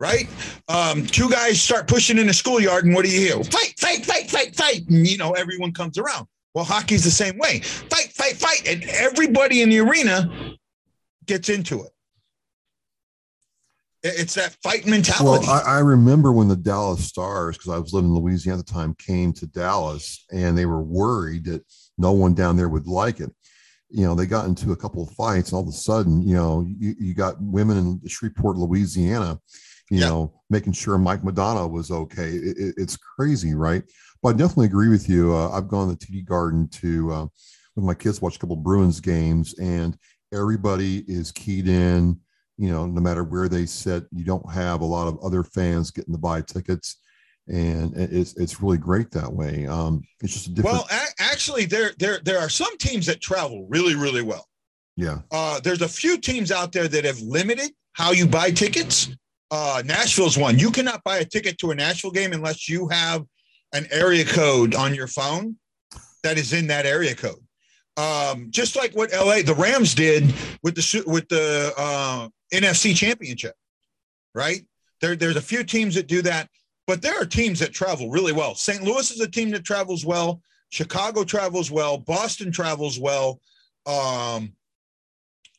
right? 0.00 0.28
Um, 0.68 1.06
two 1.06 1.28
guys 1.28 1.60
start 1.60 1.88
pushing 1.88 2.18
in 2.18 2.26
the 2.26 2.34
schoolyard, 2.34 2.84
and 2.84 2.94
what 2.94 3.04
do 3.04 3.10
you 3.10 3.20
hear? 3.20 3.44
Fight, 3.44 3.74
fight, 3.78 4.04
fight, 4.04 4.30
fight, 4.30 4.54
fight. 4.54 4.88
And, 4.88 5.06
you 5.06 5.18
know, 5.18 5.32
everyone 5.32 5.72
comes 5.72 5.98
around. 5.98 6.26
Well, 6.54 6.64
hockey's 6.64 7.04
the 7.04 7.10
same 7.10 7.36
way. 7.38 7.60
Fight, 7.60 8.10
fight, 8.12 8.36
fight, 8.36 8.66
and 8.66 8.84
everybody 8.84 9.62
in 9.62 9.68
the 9.68 9.80
arena 9.80 10.56
gets 11.26 11.48
into 11.48 11.82
it. 11.82 11.90
It's 14.02 14.34
that 14.34 14.56
fight 14.62 14.86
mentality. 14.86 15.46
Well, 15.46 15.62
I, 15.66 15.76
I 15.76 15.78
remember 15.80 16.32
when 16.32 16.48
the 16.48 16.56
Dallas 16.56 17.04
Stars, 17.04 17.56
because 17.56 17.72
I 17.72 17.78
was 17.78 17.92
living 17.92 18.10
in 18.10 18.16
Louisiana 18.16 18.60
at 18.60 18.66
the 18.66 18.72
time, 18.72 18.94
came 18.94 19.32
to 19.34 19.46
Dallas 19.46 20.24
and 20.30 20.56
they 20.56 20.66
were 20.66 20.82
worried 20.82 21.46
that 21.46 21.64
no 21.96 22.12
one 22.12 22.34
down 22.34 22.56
there 22.56 22.68
would 22.68 22.86
like 22.86 23.18
it. 23.18 23.30
You 23.90 24.04
know, 24.04 24.14
they 24.14 24.26
got 24.26 24.46
into 24.46 24.72
a 24.72 24.76
couple 24.76 25.02
of 25.02 25.10
fights. 25.10 25.52
all 25.52 25.62
of 25.62 25.68
a 25.68 25.72
sudden, 25.72 26.22
you 26.22 26.34
know, 26.34 26.64
you, 26.78 26.94
you 26.98 27.14
got 27.14 27.40
women 27.40 27.78
in 27.78 28.00
Shreveport, 28.06 28.56
Louisiana, 28.56 29.40
you 29.90 30.00
yeah. 30.00 30.08
know, 30.08 30.34
making 30.48 30.74
sure 30.74 30.96
Mike 30.98 31.22
Modano 31.22 31.68
was 31.68 31.90
okay. 31.90 32.28
It, 32.28 32.56
it, 32.56 32.74
it's 32.76 32.96
crazy, 32.96 33.54
right? 33.54 33.82
But 34.22 34.30
I 34.30 34.32
definitely 34.32 34.66
agree 34.66 34.90
with 34.90 35.08
you. 35.08 35.34
Uh, 35.34 35.50
I've 35.50 35.68
gone 35.68 35.96
to 35.96 36.06
TD 36.06 36.24
Garden 36.24 36.68
to 36.68 37.12
uh, 37.12 37.26
with 37.74 37.84
my 37.84 37.94
kids 37.94 38.20
watch 38.20 38.36
a 38.36 38.38
couple 38.38 38.56
Bruins 38.56 39.00
games, 39.00 39.58
and 39.58 39.96
everybody 40.32 41.04
is 41.08 41.32
keyed 41.32 41.66
in 41.66 42.20
you 42.58 42.70
know, 42.70 42.86
no 42.86 43.00
matter 43.00 43.24
where 43.24 43.48
they 43.48 43.64
sit, 43.64 44.04
you 44.12 44.24
don't 44.24 44.52
have 44.52 44.80
a 44.80 44.84
lot 44.84 45.08
of 45.08 45.18
other 45.22 45.44
fans 45.44 45.90
getting 45.90 46.12
to 46.12 46.18
buy 46.18 46.42
tickets. 46.42 47.00
And 47.46 47.96
it's 47.96 48.36
it's 48.36 48.60
really 48.60 48.76
great 48.76 49.10
that 49.12 49.32
way. 49.32 49.66
Um, 49.66 50.02
it's 50.20 50.34
just 50.34 50.48
a 50.48 50.50
different. 50.50 50.74
Well, 50.76 50.88
a- 50.90 51.22
actually, 51.22 51.64
there 51.64 51.92
there 51.98 52.20
there 52.22 52.38
are 52.38 52.50
some 52.50 52.76
teams 52.76 53.06
that 53.06 53.22
travel 53.22 53.66
really 53.70 53.94
really 53.94 54.20
well. 54.20 54.46
Yeah. 54.96 55.20
Uh, 55.30 55.58
there's 55.60 55.80
a 55.80 55.88
few 55.88 56.18
teams 56.18 56.52
out 56.52 56.72
there 56.72 56.88
that 56.88 57.04
have 57.04 57.20
limited 57.20 57.70
how 57.94 58.10
you 58.10 58.26
buy 58.26 58.50
tickets. 58.50 59.08
Uh, 59.50 59.82
Nashville's 59.86 60.36
one. 60.36 60.58
You 60.58 60.70
cannot 60.70 61.02
buy 61.04 61.18
a 61.18 61.24
ticket 61.24 61.56
to 61.58 61.70
a 61.70 61.74
Nashville 61.74 62.10
game 62.10 62.34
unless 62.34 62.68
you 62.68 62.86
have 62.88 63.24
an 63.72 63.86
area 63.90 64.24
code 64.24 64.74
on 64.74 64.94
your 64.94 65.06
phone 65.06 65.56
that 66.22 66.36
is 66.36 66.52
in 66.52 66.66
that 66.66 66.84
area 66.84 67.14
code. 67.14 67.42
Um, 67.98 68.46
just 68.50 68.76
like 68.76 68.92
what 68.94 69.10
LA, 69.12 69.42
the 69.42 69.56
Rams 69.58 69.92
did 69.92 70.32
with 70.62 70.76
the 70.76 71.02
with 71.04 71.28
the 71.28 71.72
uh, 71.76 72.28
NFC 72.54 72.94
championship, 72.94 73.54
right? 74.36 74.62
There, 75.00 75.16
there's 75.16 75.34
a 75.34 75.42
few 75.42 75.64
teams 75.64 75.96
that 75.96 76.06
do 76.06 76.22
that, 76.22 76.48
but 76.86 77.02
there 77.02 77.20
are 77.20 77.24
teams 77.24 77.58
that 77.58 77.72
travel 77.72 78.08
really 78.08 78.32
well. 78.32 78.54
St. 78.54 78.84
Louis 78.84 79.10
is 79.10 79.20
a 79.20 79.28
team 79.28 79.50
that 79.50 79.64
travels 79.64 80.06
well. 80.06 80.40
Chicago 80.70 81.24
travels 81.24 81.72
well. 81.72 81.98
Boston 81.98 82.52
travels 82.52 83.00
well. 83.00 83.40
Um, 83.84 84.52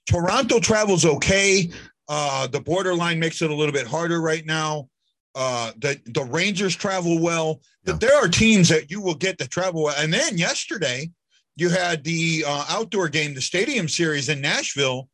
Toronto 0.08 0.62
travels 0.62 1.04
okay. 1.04 1.70
Uh, 2.08 2.48
the 2.48 2.62
borderline 2.62 3.20
makes 3.20 3.42
it 3.42 3.52
a 3.52 3.56
little 3.56 3.74
bit 3.74 3.86
harder 3.86 4.22
right 4.22 4.46
now. 4.46 4.88
Uh, 5.36 5.74
the 5.78 6.00
the 6.06 6.24
Rangers 6.24 6.76
travel 6.76 7.22
well. 7.22 7.60
Yeah. 7.84 7.94
But 7.94 8.00
there 8.00 8.16
are 8.16 8.30
teams 8.30 8.70
that 8.70 8.90
you 8.90 9.02
will 9.02 9.16
get 9.16 9.38
to 9.40 9.48
travel 9.48 9.84
well. 9.84 9.96
And 9.98 10.14
then 10.14 10.38
yesterday, 10.38 11.12
you 11.60 11.70
had 11.70 12.04
the 12.04 12.44
uh, 12.48 12.66
outdoor 12.70 13.10
game, 13.10 13.34
the 13.34 13.42
Stadium 13.42 13.88
Series 13.88 14.30
in 14.30 14.42
Nashville, 14.42 15.10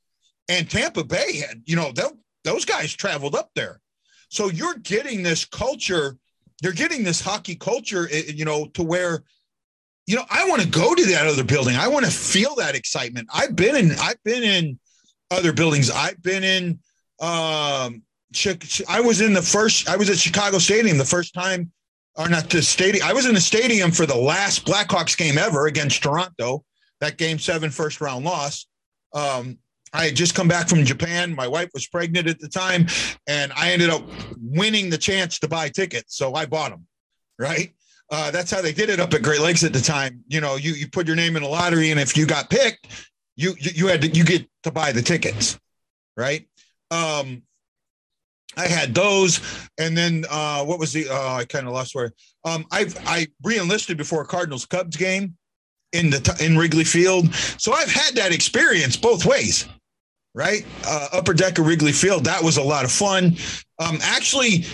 and 0.50 0.70
Tampa 0.70 1.04
Bay 1.04 1.38
had, 1.38 1.62
you 1.66 1.76
know, 1.76 1.92
those 2.44 2.66
guys 2.66 2.94
traveled 2.94 3.36
up 3.36 3.50
there. 3.56 3.80
So 4.30 4.50
you're 4.50 4.76
getting 4.76 5.24
this 5.24 5.46
culture, 5.46 6.18
you're 6.62 6.74
getting 6.74 7.04
this 7.04 7.22
hockey 7.22 7.56
culture, 7.56 8.08
eh, 8.12 8.24
you 8.28 8.46
know, 8.46 8.68
to 8.74 8.84
where, 8.84 9.24
you 10.08 10.16
know, 10.16 10.26
I 10.30 10.48
want 10.48 10.62
to 10.62 10.68
go 10.68 10.94
to 10.94 11.06
that 11.08 11.28
other 11.28 11.44
building. 11.44 11.76
I 11.76 11.88
want 11.88 12.06
to 12.06 12.12
feel 12.12 12.56
that 12.56 12.76
excitement. 12.76 13.28
I've 13.34 13.56
been 13.56 13.76
in, 13.76 13.92
I've 14.00 14.22
been 14.24 14.44
in 14.44 14.80
other 15.32 15.52
buildings. 15.52 15.90
I've 15.90 16.22
been 16.22 16.44
in, 16.44 16.80
um, 17.20 18.04
I 18.90 19.02
was 19.02 19.22
in 19.22 19.34
the 19.34 19.42
first, 19.42 19.88
I 19.88 19.96
was 19.96 20.10
at 20.10 20.18
Chicago 20.18 20.58
Stadium 20.58 20.98
the 20.98 21.06
first 21.06 21.34
time, 21.34 21.72
or 22.18 22.30
not 22.30 22.50
the 22.50 22.62
stadium. 22.62 23.06
I 23.06 23.14
was 23.14 23.26
in 23.26 23.36
the 23.36 23.42
stadium 23.42 23.92
for 23.92 24.06
the 24.06 24.18
last 24.18 24.66
Blackhawks 24.66 25.18
game 25.18 25.38
ever 25.38 25.68
against 25.68 26.02
Toronto, 26.02 26.64
that 27.02 27.18
game 27.18 27.40
seven 27.40 27.70
first 27.70 28.02
round 28.02 28.26
loss. 28.26 28.68
Um, 29.14 29.58
I 29.94 30.06
had 30.06 30.16
just 30.16 30.36
come 30.36 30.48
back 30.48 30.68
from 30.68 30.84
Japan. 30.84 31.34
My 31.34 31.48
wife 31.48 31.70
was 31.74 31.88
pregnant 31.88 32.28
at 32.28 32.40
the 32.40 32.50
time, 32.50 32.88
and 33.28 33.54
I 33.54 33.72
ended 33.72 33.90
up 33.90 34.04
winning 34.42 34.90
the 34.90 34.98
chance 34.98 35.40
to 35.40 35.48
buy 35.48 35.70
tickets. 35.70 36.18
So 36.18 36.34
I 36.34 36.46
bought 36.46 36.72
them, 36.72 36.86
right? 37.40 37.74
Uh, 38.12 38.30
that's 38.30 38.52
how 38.52 38.62
they 38.62 38.74
did 38.74 38.90
it 38.90 39.00
up 39.00 39.14
at 39.14 39.24
Great 39.24 39.40
Lakes 39.40 39.64
at 39.64 39.74
the 39.74 39.82
time. 39.82 40.22
You 40.28 40.42
know, 40.42 40.58
you 40.58 40.74
you 40.74 40.90
put 40.90 41.08
your 41.08 41.16
name 41.16 41.36
in 41.38 41.44
a 41.44 41.48
lottery, 41.48 41.92
and 41.92 42.00
if 42.00 42.18
you 42.18 42.26
got 42.26 42.50
picked, 42.50 42.88
you 43.36 43.56
you, 43.60 43.72
you 43.74 43.88
had 43.88 44.02
to 44.02 44.10
you 44.10 44.24
get 44.24 44.48
to 44.64 44.72
buy 44.72 44.92
the 44.92 45.02
tickets, 45.02 45.58
right? 46.18 46.46
Um, 46.92 47.44
I 48.58 48.68
had 48.68 48.94
those, 48.94 49.42
and 49.78 49.98
then 49.98 50.26
uh, 50.30 50.64
what 50.64 50.80
was 50.80 50.94
the? 50.94 51.08
Uh, 51.10 51.34
I 51.36 51.46
kind 51.46 51.68
of 51.68 51.74
lost 51.74 51.96
where. 51.96 52.12
Um, 52.44 52.66
I 52.72 52.88
I 53.06 53.28
reenlisted 53.44 53.98
before 53.98 54.24
Cardinals 54.26 54.66
Cubs 54.66 54.96
game 54.96 55.36
in 55.94 56.10
the 56.10 56.38
in 56.44 56.58
Wrigley 56.58 56.84
Field, 56.84 57.34
so 57.34 57.74
I've 57.74 57.92
had 57.92 58.16
that 58.16 58.34
experience 58.34 58.98
both 58.98 59.26
ways 59.26 59.68
right? 60.36 60.66
Uh, 60.86 61.08
upper 61.14 61.34
deck 61.34 61.58
of 61.58 61.66
Wrigley 61.66 61.94
Field. 61.94 62.26
That 62.26 62.44
was 62.44 62.58
a 62.58 62.62
lot 62.62 62.84
of 62.84 62.92
fun. 62.92 63.38
Um, 63.80 63.98
actually, 64.02 64.66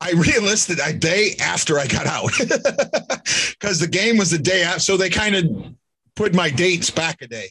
I 0.00 0.12
reenlisted 0.12 0.78
a 0.86 0.92
day 0.92 1.34
after 1.40 1.78
I 1.78 1.86
got 1.86 2.06
out 2.06 2.30
because 2.38 3.80
the 3.80 3.88
game 3.90 4.18
was 4.18 4.30
the 4.30 4.38
day 4.38 4.62
after. 4.62 4.80
So 4.80 4.96
they 4.96 5.10
kind 5.10 5.34
of 5.34 5.74
put 6.14 6.34
my 6.34 6.50
dates 6.50 6.90
back 6.90 7.22
a 7.22 7.26
day, 7.26 7.50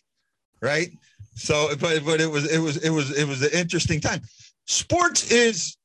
right? 0.61 0.89
So, 1.35 1.69
but 1.79 2.05
but 2.05 2.21
it 2.21 2.29
was 2.29 2.51
it 2.51 2.59
was 2.59 2.77
it 2.77 2.89
was 2.89 3.17
it 3.17 3.27
was 3.27 3.41
an 3.41 3.51
interesting 3.51 3.99
time. 3.99 4.21
Sports 4.69 5.31
is 5.31 5.75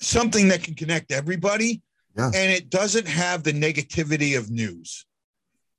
something 0.00 0.48
that 0.48 0.62
can 0.62 0.74
connect 0.74 1.12
everybody, 1.12 1.82
yeah. 2.16 2.30
and 2.34 2.50
it 2.50 2.70
doesn't 2.70 3.06
have 3.06 3.42
the 3.42 3.52
negativity 3.52 4.38
of 4.38 4.50
news. 4.50 5.04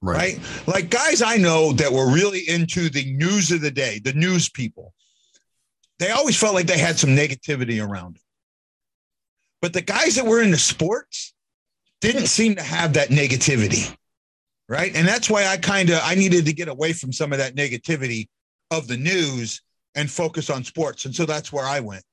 Right. 0.01 0.37
right. 0.37 0.67
Like 0.67 0.89
guys 0.89 1.21
I 1.21 1.37
know 1.37 1.73
that 1.73 1.91
were 1.91 2.13
really 2.13 2.47
into 2.47 2.89
the 2.89 3.11
news 3.15 3.51
of 3.51 3.61
the 3.61 3.71
day, 3.71 3.99
the 4.03 4.13
news 4.13 4.49
people 4.49 4.93
they 5.99 6.11
always 6.11 6.39
felt 6.39 6.55
like 6.55 6.65
they 6.65 6.77
had 6.77 6.97
some 6.97 7.11
negativity 7.11 7.85
around 7.85 8.15
it. 8.15 8.21
But 9.61 9.73
the 9.73 9.81
guys 9.81 10.15
that 10.15 10.25
were 10.25 10.41
in 10.41 10.51
the 10.51 10.57
sports 10.57 11.33
didn't 11.99 12.27
seem 12.27 12.55
to 12.55 12.63
have 12.63 12.93
that 12.93 13.09
negativity. 13.09 13.95
Right. 14.69 14.95
And 14.95 15.07
that's 15.07 15.29
why 15.29 15.45
I 15.45 15.57
kind 15.57 15.89
of 15.89 15.99
I 16.03 16.15
needed 16.15 16.45
to 16.45 16.53
get 16.53 16.69
away 16.69 16.93
from 16.93 17.11
some 17.11 17.33
of 17.33 17.39
that 17.39 17.55
negativity 17.55 18.27
of 18.71 18.87
the 18.87 18.97
news 18.97 19.61
and 19.95 20.09
focus 20.09 20.49
on 20.49 20.63
sports. 20.63 21.05
And 21.05 21.13
so 21.13 21.25
that's 21.25 21.51
where 21.51 21.65
I 21.65 21.81
went. 21.81 22.03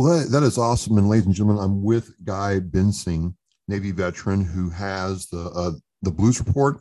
Well, 0.00 0.18
that, 0.18 0.30
that 0.30 0.42
is 0.42 0.56
awesome. 0.56 0.96
And 0.96 1.10
ladies 1.10 1.26
and 1.26 1.34
gentlemen, 1.34 1.62
I'm 1.62 1.82
with 1.82 2.14
Guy 2.24 2.58
Bensing, 2.58 3.34
Navy 3.68 3.90
veteran, 3.90 4.42
who 4.42 4.70
has 4.70 5.26
the 5.26 5.50
uh, 5.50 5.72
the 6.00 6.10
Blues 6.10 6.38
Report, 6.40 6.80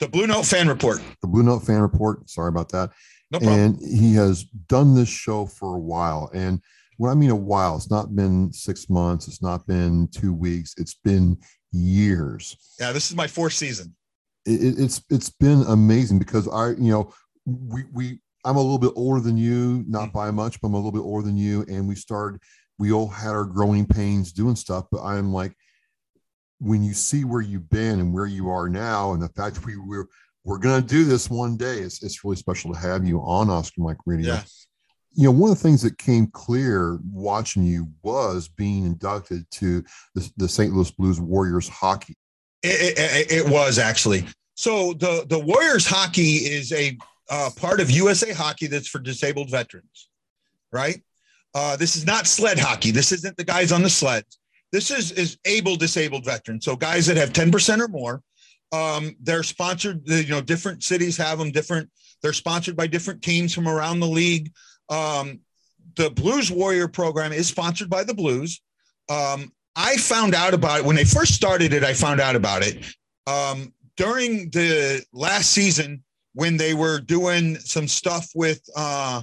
the 0.00 0.08
Blue 0.08 0.26
Note 0.26 0.44
Fan 0.44 0.68
Report, 0.68 1.00
the 1.22 1.28
Blue 1.28 1.42
Note 1.42 1.60
Fan 1.60 1.80
Report. 1.80 2.28
Sorry 2.28 2.50
about 2.50 2.68
that. 2.72 2.90
No 3.30 3.38
problem. 3.38 3.58
and 3.58 3.78
he 3.80 4.12
has 4.16 4.44
done 4.44 4.94
this 4.94 5.08
show 5.08 5.46
for 5.46 5.76
a 5.76 5.80
while. 5.80 6.30
And 6.34 6.60
what 6.98 7.08
I 7.08 7.14
mean 7.14 7.30
a 7.30 7.34
while, 7.34 7.74
it's 7.74 7.90
not 7.90 8.14
been 8.14 8.52
six 8.52 8.90
months, 8.90 9.28
it's 9.28 9.40
not 9.40 9.66
been 9.66 10.06
two 10.08 10.34
weeks, 10.34 10.74
it's 10.76 10.92
been 10.92 11.38
years. 11.72 12.54
Yeah, 12.78 12.92
this 12.92 13.08
is 13.08 13.16
my 13.16 13.28
fourth 13.28 13.54
season. 13.54 13.96
It, 14.44 14.78
it's 14.78 15.02
it's 15.08 15.30
been 15.30 15.64
amazing 15.68 16.18
because 16.18 16.48
I, 16.48 16.72
you 16.72 16.92
know, 16.92 17.14
we 17.46 17.84
we 17.94 18.18
I'm 18.46 18.56
a 18.56 18.62
little 18.62 18.78
bit 18.78 18.92
older 18.96 19.20
than 19.20 19.36
you, 19.36 19.84
not 19.88 20.08
mm-hmm. 20.08 20.18
by 20.18 20.30
much, 20.30 20.60
but 20.60 20.68
I'm 20.68 20.74
a 20.74 20.76
little 20.76 20.92
bit 20.92 21.00
older 21.00 21.26
than 21.26 21.36
you. 21.36 21.64
And 21.68 21.88
we 21.88 21.94
started, 21.94 22.40
we 22.78 22.92
all 22.92 23.08
had 23.08 23.30
our 23.30 23.44
growing 23.44 23.86
pains 23.86 24.32
doing 24.32 24.56
stuff, 24.56 24.86
but 24.90 25.02
I'm 25.02 25.32
like, 25.32 25.52
when 26.58 26.82
you 26.82 26.94
see 26.94 27.24
where 27.24 27.42
you've 27.42 27.68
been 27.68 28.00
and 28.00 28.14
where 28.14 28.26
you 28.26 28.48
are 28.48 28.68
now, 28.68 29.12
and 29.12 29.22
the 29.22 29.28
fact 29.28 29.66
we 29.66 29.76
were 29.76 30.08
we're 30.46 30.58
going 30.58 30.80
to 30.80 30.88
do 30.88 31.04
this 31.04 31.28
one 31.28 31.56
day. 31.56 31.78
It's, 31.78 32.02
it's 32.04 32.24
really 32.24 32.36
special 32.36 32.72
to 32.72 32.78
have 32.78 33.04
you 33.04 33.18
on 33.18 33.50
Oscar 33.50 33.80
Mike 33.80 33.96
Radio. 34.06 34.34
Yeah. 34.34 34.42
You 35.12 35.24
know, 35.24 35.32
one 35.32 35.50
of 35.50 35.56
the 35.56 35.62
things 35.62 35.82
that 35.82 35.98
came 35.98 36.28
clear 36.28 37.00
watching 37.12 37.64
you 37.64 37.88
was 38.02 38.48
being 38.48 38.86
inducted 38.86 39.44
to 39.52 39.82
the, 40.14 40.30
the 40.36 40.48
St. 40.48 40.72
Louis 40.72 40.90
Blues 40.92 41.20
Warriors 41.20 41.68
hockey. 41.68 42.14
It, 42.62 42.96
it, 42.96 43.32
it, 43.32 43.48
was 43.50 43.78
actually. 43.78 44.24
So 44.54 44.92
the, 44.92 45.26
the 45.28 45.38
Warriors 45.38 45.86
hockey 45.86 46.36
is 46.36 46.70
a 46.72 46.96
uh, 47.30 47.50
part 47.56 47.80
of 47.80 47.90
USA 47.90 48.32
hockey 48.32 48.66
that's 48.66 48.88
for 48.88 48.98
disabled 48.98 49.50
veterans, 49.50 50.08
right? 50.72 51.02
Uh, 51.54 51.76
this 51.76 51.96
is 51.96 52.06
not 52.06 52.26
sled 52.26 52.58
hockey. 52.58 52.90
This 52.90 53.12
isn't 53.12 53.36
the 53.36 53.44
guys 53.44 53.72
on 53.72 53.82
the 53.82 53.90
sleds. 53.90 54.38
This 54.72 54.90
is, 54.90 55.12
is 55.12 55.38
able 55.44 55.76
disabled 55.76 56.24
veterans. 56.24 56.64
So 56.64 56.76
guys 56.76 57.06
that 57.06 57.16
have 57.16 57.32
10% 57.32 57.80
or 57.80 57.88
more 57.88 58.22
um, 58.72 59.16
they're 59.20 59.42
sponsored. 59.42 60.02
You 60.06 60.28
know, 60.28 60.40
different 60.40 60.82
cities 60.82 61.16
have 61.16 61.38
them. 61.38 61.50
Different. 61.50 61.90
They're 62.22 62.32
sponsored 62.32 62.76
by 62.76 62.86
different 62.86 63.22
teams 63.22 63.54
from 63.54 63.68
around 63.68 64.00
the 64.00 64.06
league. 64.06 64.52
Um, 64.88 65.40
the 65.96 66.10
Blues 66.10 66.50
Warrior 66.50 66.88
program 66.88 67.32
is 67.32 67.46
sponsored 67.46 67.88
by 67.88 68.04
the 68.04 68.14
Blues. 68.14 68.60
Um, 69.08 69.52
I 69.76 69.96
found 69.96 70.34
out 70.34 70.54
about 70.54 70.80
it 70.80 70.84
when 70.84 70.96
they 70.96 71.04
first 71.04 71.34
started 71.34 71.72
it. 71.72 71.84
I 71.84 71.94
found 71.94 72.20
out 72.20 72.34
about 72.34 72.62
it 72.62 72.84
um, 73.26 73.72
during 73.96 74.50
the 74.50 75.04
last 75.12 75.50
season 75.50 76.02
when 76.36 76.58
they 76.58 76.74
were 76.74 77.00
doing 77.00 77.56
some 77.56 77.88
stuff 77.88 78.28
with 78.34 78.60
uh, 78.76 79.22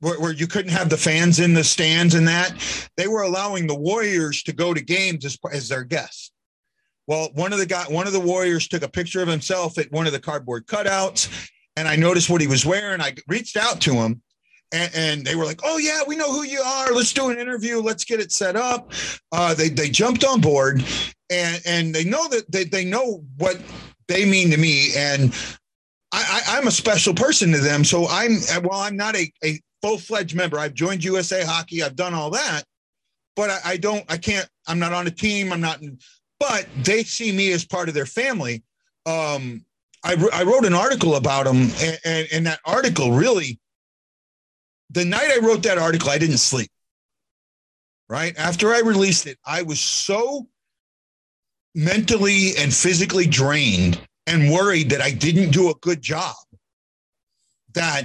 where, 0.00 0.18
where, 0.20 0.32
you 0.32 0.48
couldn't 0.48 0.72
have 0.72 0.90
the 0.90 0.96
fans 0.96 1.38
in 1.38 1.54
the 1.54 1.62
stands 1.62 2.16
and 2.16 2.26
that. 2.26 2.52
They 2.96 3.06
were 3.06 3.22
allowing 3.22 3.68
the 3.68 3.78
Warriors 3.78 4.42
to 4.42 4.52
go 4.52 4.74
to 4.74 4.80
games 4.80 5.24
as, 5.24 5.38
as 5.52 5.68
their 5.68 5.84
guests. 5.84 6.32
Well, 7.06 7.30
one 7.34 7.52
of 7.52 7.60
the 7.60 7.66
guy, 7.66 7.84
one 7.84 8.08
of 8.08 8.12
the 8.12 8.20
warriors 8.20 8.68
took 8.68 8.82
a 8.82 8.88
picture 8.88 9.22
of 9.22 9.28
himself 9.28 9.78
at 9.78 9.90
one 9.90 10.06
of 10.06 10.12
the 10.12 10.20
cardboard 10.20 10.66
cutouts, 10.66 11.50
and 11.76 11.88
I 11.88 11.96
noticed 11.96 12.30
what 12.30 12.40
he 12.40 12.46
was 12.46 12.64
wearing. 12.64 13.00
I 13.00 13.14
reached 13.28 13.56
out 13.56 13.80
to 13.82 13.94
him, 13.94 14.22
and, 14.72 15.26
they 15.26 15.34
were 15.34 15.44
like, 15.44 15.60
"Oh 15.64 15.78
yeah, 15.78 16.02
we 16.06 16.16
know 16.16 16.32
who 16.32 16.44
you 16.44 16.60
are. 16.60 16.92
Let's 16.92 17.12
do 17.12 17.30
an 17.30 17.38
interview. 17.38 17.80
Let's 17.80 18.04
get 18.04 18.20
it 18.20 18.30
set 18.30 18.54
up." 18.54 18.92
Uh, 19.32 19.52
they 19.52 19.68
they 19.68 19.90
jumped 19.90 20.24
on 20.24 20.40
board, 20.40 20.84
and 21.28 21.60
and 21.66 21.94
they 21.94 22.04
know 22.04 22.28
that 22.28 22.50
they 22.50 22.64
they 22.64 22.84
know 22.84 23.24
what 23.36 23.60
they 24.06 24.24
mean 24.24 24.50
to 24.50 24.56
me, 24.56 24.92
and 24.96 25.34
I, 26.12 26.58
am 26.58 26.66
a 26.66 26.70
special 26.70 27.14
person 27.14 27.52
to 27.52 27.58
them. 27.58 27.84
So 27.84 28.06
I'm 28.08 28.36
well, 28.62 28.80
I'm 28.80 28.96
not 28.96 29.16
a 29.16 29.32
a 29.42 29.60
full 29.80 29.98
fledged 29.98 30.36
member. 30.36 30.58
I've 30.58 30.74
joined 30.74 31.02
USA 31.04 31.42
Hockey. 31.42 31.82
I've 31.82 31.96
done 31.96 32.14
all 32.14 32.30
that, 32.30 32.64
but 33.34 33.50
I, 33.50 33.58
I 33.64 33.76
don't. 33.78 34.04
I 34.10 34.18
can't. 34.18 34.48
I'm 34.66 34.78
not 34.78 34.92
on 34.92 35.06
a 35.06 35.10
team. 35.10 35.52
I'm 35.52 35.60
not 35.60 35.80
but 36.38 36.66
they 36.82 37.04
see 37.04 37.30
me 37.30 37.52
as 37.52 37.64
part 37.64 37.88
of 37.88 37.94
their 37.94 38.06
family. 38.06 38.64
Um, 39.06 39.64
I, 40.04 40.16
I 40.32 40.42
wrote 40.42 40.64
an 40.64 40.74
article 40.74 41.14
about 41.14 41.44
them, 41.44 41.70
and, 41.80 41.98
and, 42.04 42.28
and 42.32 42.46
that 42.46 42.58
article 42.64 43.12
really, 43.12 43.60
the 44.90 45.04
night 45.04 45.30
I 45.30 45.38
wrote 45.38 45.62
that 45.62 45.78
article, 45.78 46.10
I 46.10 46.18
didn't 46.18 46.38
sleep. 46.38 46.68
Right 48.08 48.36
after 48.36 48.74
I 48.74 48.80
released 48.80 49.28
it, 49.28 49.38
I 49.46 49.62
was 49.62 49.78
so 49.78 50.48
mentally 51.76 52.56
and 52.58 52.74
physically 52.74 53.26
drained 53.26 54.00
and 54.26 54.50
worried 54.50 54.90
that 54.90 55.00
I 55.00 55.10
didn't 55.10 55.50
do 55.50 55.70
a 55.70 55.74
good 55.74 56.00
job 56.00 56.34
that 57.74 58.04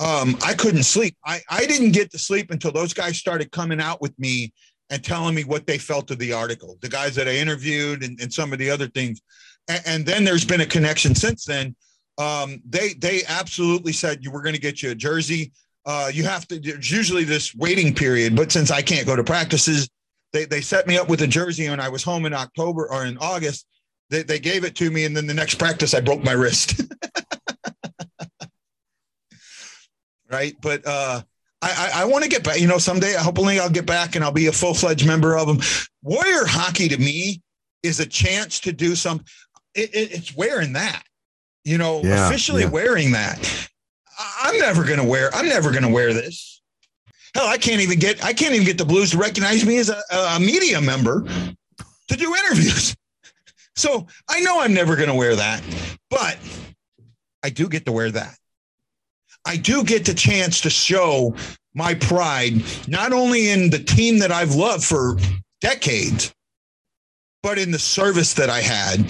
um, 0.00 0.36
I 0.44 0.54
couldn't 0.54 0.82
sleep. 0.82 1.16
I, 1.24 1.40
I 1.48 1.66
didn't 1.66 1.92
get 1.92 2.10
to 2.12 2.18
sleep 2.18 2.50
until 2.50 2.72
those 2.72 2.92
guys 2.92 3.16
started 3.16 3.52
coming 3.52 3.80
out 3.80 4.00
with 4.00 4.18
me 4.18 4.52
and 4.90 5.02
telling 5.02 5.34
me 5.34 5.44
what 5.44 5.66
they 5.66 5.78
felt 5.78 6.10
of 6.10 6.18
the 6.18 6.32
article, 6.32 6.76
the 6.80 6.88
guys 6.88 7.14
that 7.14 7.28
I 7.28 7.32
interviewed 7.32 8.02
and, 8.02 8.20
and 8.20 8.32
some 8.32 8.52
of 8.52 8.58
the 8.58 8.70
other 8.70 8.88
things. 8.88 9.20
And, 9.68 9.82
and, 9.86 10.06
then 10.06 10.24
there's 10.24 10.44
been 10.44 10.60
a 10.60 10.66
connection 10.66 11.14
since 11.14 11.44
then. 11.44 11.74
Um, 12.18 12.60
they 12.68 12.92
they 12.94 13.22
absolutely 13.26 13.92
said 13.92 14.22
you 14.22 14.30
were 14.30 14.42
going 14.42 14.54
to 14.54 14.60
get 14.60 14.82
you 14.82 14.90
a 14.90 14.94
jersey. 14.94 15.52
Uh, 15.86 16.10
you 16.12 16.24
have 16.24 16.46
to. 16.48 16.60
There's 16.60 16.90
usually 16.90 17.24
this 17.24 17.54
waiting 17.54 17.94
period, 17.94 18.36
but 18.36 18.52
since 18.52 18.70
I 18.70 18.82
can't 18.82 19.06
go 19.06 19.16
to 19.16 19.24
practices, 19.24 19.88
they 20.32 20.44
they 20.44 20.60
set 20.60 20.86
me 20.86 20.96
up 20.96 21.08
with 21.08 21.22
a 21.22 21.26
jersey, 21.26 21.66
and 21.66 21.80
I 21.80 21.88
was 21.88 22.04
home 22.04 22.26
in 22.26 22.34
October 22.34 22.86
or 22.92 23.04
in 23.04 23.18
August. 23.18 23.66
They 24.14 24.22
they 24.22 24.38
gave 24.38 24.64
it 24.64 24.76
to 24.76 24.90
me, 24.92 25.04
and 25.06 25.16
then 25.16 25.26
the 25.26 25.34
next 25.34 25.56
practice 25.56 25.92
I 25.92 26.00
broke 26.00 26.22
my 26.22 26.32
wrist. 26.32 26.80
right, 30.30 30.54
but 30.62 30.86
uh, 30.86 31.20
I, 31.60 31.90
I, 31.96 32.02
I 32.02 32.04
want 32.04 32.22
to 32.22 32.30
get 32.30 32.44
back. 32.44 32.60
You 32.60 32.68
know, 32.68 32.78
someday, 32.78 33.14
hopefully, 33.14 33.58
I'll 33.58 33.68
get 33.68 33.86
back 33.86 34.14
and 34.14 34.24
I'll 34.24 34.30
be 34.30 34.46
a 34.46 34.52
full 34.52 34.72
fledged 34.72 35.04
member 35.04 35.36
of 35.36 35.48
them. 35.48 35.58
Warrior 36.02 36.46
hockey 36.46 36.88
to 36.88 36.96
me 36.96 37.42
is 37.82 37.98
a 37.98 38.06
chance 38.06 38.60
to 38.60 38.72
do 38.72 38.94
some. 38.94 39.24
It, 39.74 39.92
it, 39.92 40.12
it's 40.12 40.36
wearing 40.36 40.74
that, 40.74 41.02
you 41.64 41.76
know, 41.76 42.00
yeah, 42.04 42.28
officially 42.28 42.62
yeah. 42.62 42.68
wearing 42.68 43.10
that. 43.12 43.68
I'm 44.44 44.56
never 44.60 44.84
gonna 44.84 45.04
wear. 45.04 45.34
I'm 45.34 45.48
never 45.48 45.72
gonna 45.72 45.90
wear 45.90 46.14
this. 46.14 46.62
Hell, 47.34 47.48
I 47.48 47.58
can't 47.58 47.80
even 47.80 47.98
get. 47.98 48.24
I 48.24 48.32
can't 48.32 48.54
even 48.54 48.64
get 48.64 48.78
the 48.78 48.84
Blues 48.84 49.10
to 49.10 49.18
recognize 49.18 49.66
me 49.66 49.78
as 49.78 49.88
a, 49.90 50.00
a 50.12 50.38
media 50.38 50.80
member 50.80 51.26
to 52.06 52.16
do 52.16 52.32
interviews. 52.32 52.94
So 53.76 54.06
I 54.28 54.40
know 54.40 54.60
I'm 54.60 54.74
never 54.74 54.96
going 54.96 55.08
to 55.08 55.14
wear 55.14 55.34
that, 55.36 55.62
but 56.10 56.38
I 57.42 57.50
do 57.50 57.68
get 57.68 57.84
to 57.86 57.92
wear 57.92 58.10
that. 58.10 58.36
I 59.46 59.56
do 59.56 59.84
get 59.84 60.04
the 60.04 60.14
chance 60.14 60.60
to 60.62 60.70
show 60.70 61.34
my 61.74 61.94
pride, 61.94 62.62
not 62.88 63.12
only 63.12 63.50
in 63.50 63.70
the 63.70 63.78
team 63.78 64.18
that 64.20 64.32
I've 64.32 64.54
loved 64.54 64.84
for 64.84 65.16
decades, 65.60 66.32
but 67.42 67.58
in 67.58 67.70
the 67.70 67.78
service 67.78 68.32
that 68.34 68.48
I 68.48 68.60
had. 68.60 69.00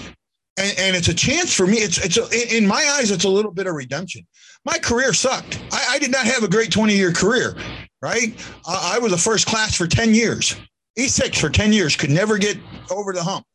And, 0.57 0.79
and 0.79 0.95
it's 0.95 1.07
a 1.07 1.13
chance 1.13 1.53
for 1.53 1.67
me. 1.67 1.77
It's, 1.77 1.97
it's 2.03 2.17
a, 2.17 2.57
in 2.57 2.65
my 2.65 2.95
eyes, 2.97 3.11
it's 3.11 3.23
a 3.23 3.29
little 3.29 3.51
bit 3.51 3.67
of 3.67 3.75
redemption. 3.75 4.25
My 4.65 4.77
career 4.77 5.13
sucked. 5.13 5.61
I, 5.71 5.85
I 5.91 5.99
did 5.99 6.11
not 6.11 6.25
have 6.25 6.43
a 6.43 6.47
great 6.47 6.71
20 6.71 6.95
year 6.95 7.13
career, 7.13 7.55
right? 8.01 8.33
I, 8.67 8.95
I 8.95 8.99
was 8.99 9.13
a 9.13 9.17
first 9.17 9.45
class 9.47 9.75
for 9.75 9.87
10 9.87 10.13
years, 10.13 10.55
E6 10.97 11.39
for 11.39 11.49
10 11.49 11.71
years, 11.71 11.95
could 11.95 12.09
never 12.09 12.37
get 12.37 12.57
over 12.89 13.13
the 13.13 13.23
hump. 13.23 13.45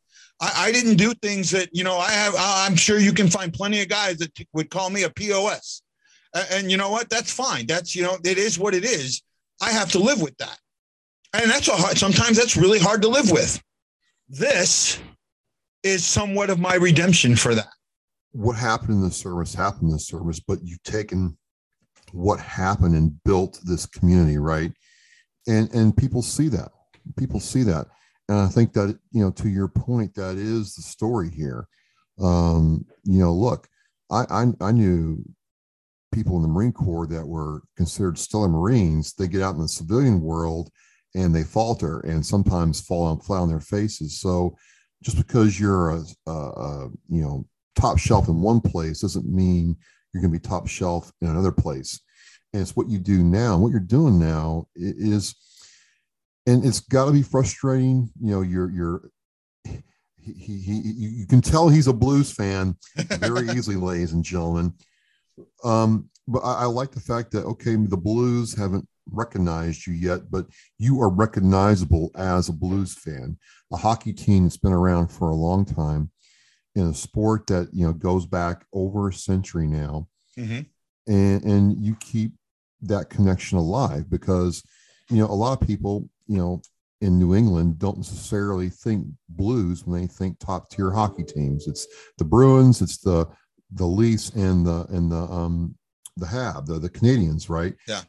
I, 0.40 0.52
I, 0.56 0.72
didn't 0.72 0.96
do 0.96 1.12
things 1.14 1.50
that 1.50 1.68
you 1.72 1.84
know 1.84 1.96
I 1.98 2.10
have. 2.10 2.34
I'm 2.36 2.76
sure 2.76 2.98
you 2.98 3.12
can 3.12 3.28
find 3.28 3.52
plenty 3.52 3.80
of 3.82 3.88
guys 3.88 4.18
that 4.18 4.32
would 4.52 4.70
call 4.70 4.90
me 4.90 5.02
a 5.02 5.10
pos, 5.10 5.82
and, 6.34 6.46
and 6.52 6.70
you 6.70 6.76
know 6.76 6.90
what? 6.90 7.10
That's 7.10 7.32
fine. 7.32 7.66
That's 7.66 7.94
you 7.94 8.02
know 8.02 8.16
it 8.24 8.38
is 8.38 8.58
what 8.58 8.74
it 8.74 8.84
is. 8.84 9.22
I 9.62 9.70
have 9.70 9.90
to 9.92 9.98
live 9.98 10.22
with 10.22 10.36
that, 10.38 10.58
and 11.34 11.50
that's 11.50 11.68
a 11.68 11.72
hard. 11.72 11.98
Sometimes 11.98 12.36
that's 12.36 12.56
really 12.56 12.78
hard 12.78 13.02
to 13.02 13.08
live 13.08 13.30
with. 13.30 13.62
This 14.28 15.00
is 15.82 16.04
somewhat 16.04 16.50
of 16.50 16.58
my 16.58 16.74
redemption 16.74 17.36
for 17.36 17.54
that. 17.54 17.72
What 18.32 18.56
happened 18.56 18.90
in 18.90 19.02
the 19.02 19.10
service 19.10 19.54
happened 19.54 19.90
in 19.90 19.90
the 19.90 19.98
service, 19.98 20.40
but 20.40 20.60
you've 20.62 20.82
taken 20.82 21.36
what 22.12 22.40
happened 22.40 22.94
and 22.94 23.12
built 23.24 23.60
this 23.64 23.86
community, 23.86 24.38
right? 24.38 24.72
And 25.46 25.68
and 25.74 25.96
people 25.96 26.22
see 26.22 26.48
that. 26.48 26.70
People 27.16 27.40
see 27.40 27.62
that 27.64 27.86
and 28.30 28.38
I 28.38 28.46
think 28.46 28.72
that 28.74 28.96
you 29.10 29.24
know, 29.24 29.32
to 29.32 29.48
your 29.48 29.66
point, 29.66 30.14
that 30.14 30.36
is 30.36 30.76
the 30.76 30.82
story 30.82 31.30
here. 31.30 31.66
Um, 32.22 32.86
you 33.02 33.18
know, 33.18 33.34
look, 33.34 33.66
I, 34.08 34.24
I 34.30 34.46
I 34.60 34.70
knew 34.70 35.24
people 36.12 36.36
in 36.36 36.42
the 36.42 36.48
Marine 36.48 36.72
Corps 36.72 37.08
that 37.08 37.26
were 37.26 37.62
considered 37.76 38.16
stellar 38.16 38.48
Marines. 38.48 39.14
They 39.14 39.26
get 39.26 39.42
out 39.42 39.56
in 39.56 39.60
the 39.60 39.68
civilian 39.68 40.20
world 40.20 40.70
and 41.16 41.34
they 41.34 41.42
falter 41.42 42.00
and 42.00 42.24
sometimes 42.24 42.80
fall 42.80 43.02
on 43.06 43.18
flat 43.18 43.40
on 43.40 43.48
their 43.48 43.60
faces. 43.60 44.20
So 44.20 44.56
just 45.02 45.16
because 45.16 45.58
you're 45.58 45.90
a, 45.90 46.04
a, 46.28 46.30
a 46.30 46.88
you 47.08 47.22
know 47.22 47.46
top 47.74 47.98
shelf 47.98 48.28
in 48.28 48.40
one 48.40 48.60
place 48.60 49.00
doesn't 49.00 49.26
mean 49.26 49.76
you're 50.12 50.22
going 50.22 50.32
to 50.32 50.38
be 50.38 50.48
top 50.48 50.68
shelf 50.68 51.10
in 51.20 51.28
another 51.30 51.52
place. 51.52 51.98
And 52.52 52.62
it's 52.62 52.76
what 52.76 52.88
you 52.88 52.98
do 52.98 53.24
now. 53.24 53.58
What 53.58 53.72
you're 53.72 53.80
doing 53.80 54.20
now 54.20 54.68
is 54.76 55.34
and 56.50 56.64
it's 56.64 56.80
got 56.80 57.06
to 57.06 57.12
be 57.12 57.22
frustrating. 57.22 58.10
You 58.20 58.30
know, 58.32 58.40
you're 58.42 58.70
you're 58.70 59.10
he, 59.64 60.32
he, 60.32 60.58
he 60.58 60.92
you 60.92 61.26
can 61.26 61.40
tell 61.40 61.68
he's 61.68 61.86
a 61.86 61.92
blues 61.92 62.32
fan 62.32 62.76
very 62.96 63.48
easily, 63.56 63.76
ladies 63.76 64.12
and 64.12 64.24
gentlemen. 64.24 64.74
Um, 65.64 66.10
but 66.28 66.40
I, 66.40 66.62
I, 66.62 66.64
like 66.66 66.90
the 66.90 67.00
fact 67.00 67.32
that 67.32 67.44
okay, 67.44 67.76
the 67.76 67.96
Blues 67.96 68.54
haven't 68.54 68.86
recognized 69.10 69.86
you 69.86 69.94
yet, 69.94 70.30
but 70.30 70.46
you 70.78 71.00
are 71.00 71.08
recognizable 71.08 72.10
as 72.14 72.48
a 72.48 72.52
blues 72.52 72.94
fan, 72.94 73.38
a 73.72 73.76
hockey 73.76 74.12
team 74.12 74.44
that's 74.44 74.56
been 74.56 74.72
around 74.72 75.08
for 75.08 75.30
a 75.30 75.34
long 75.34 75.64
time 75.64 76.10
in 76.74 76.86
a 76.86 76.94
sport 76.94 77.46
that 77.48 77.68
you 77.72 77.86
know 77.86 77.92
goes 77.92 78.26
back 78.26 78.64
over 78.72 79.08
a 79.08 79.12
century 79.12 79.66
now, 79.66 80.08
mm-hmm. 80.38 80.60
and 81.12 81.44
and 81.44 81.84
you 81.84 81.96
keep 82.00 82.32
that 82.82 83.10
connection 83.10 83.58
alive 83.58 84.08
because 84.08 84.62
you 85.10 85.16
know 85.16 85.26
a 85.26 85.34
lot 85.34 85.60
of 85.60 85.66
people 85.66 86.08
you 86.30 86.38
know, 86.38 86.62
in 87.00 87.18
New 87.18 87.34
England 87.34 87.78
don't 87.78 87.96
necessarily 87.96 88.70
think 88.70 89.06
blues 89.28 89.84
when 89.84 90.00
they 90.00 90.06
think 90.06 90.38
top 90.38 90.70
tier 90.70 90.92
hockey 90.92 91.24
teams. 91.24 91.66
It's 91.66 91.86
the 92.18 92.24
Bruins, 92.24 92.80
it's 92.80 92.98
the 92.98 93.26
the 93.72 93.86
Leafs 93.86 94.30
and 94.30 94.64
the 94.64 94.86
and 94.90 95.10
the 95.10 95.16
um 95.16 95.74
the 96.16 96.26
Hab, 96.26 96.66
the, 96.66 96.78
the 96.78 96.90
Canadiens, 96.90 97.48
right? 97.48 97.74
Yeah. 97.88 98.02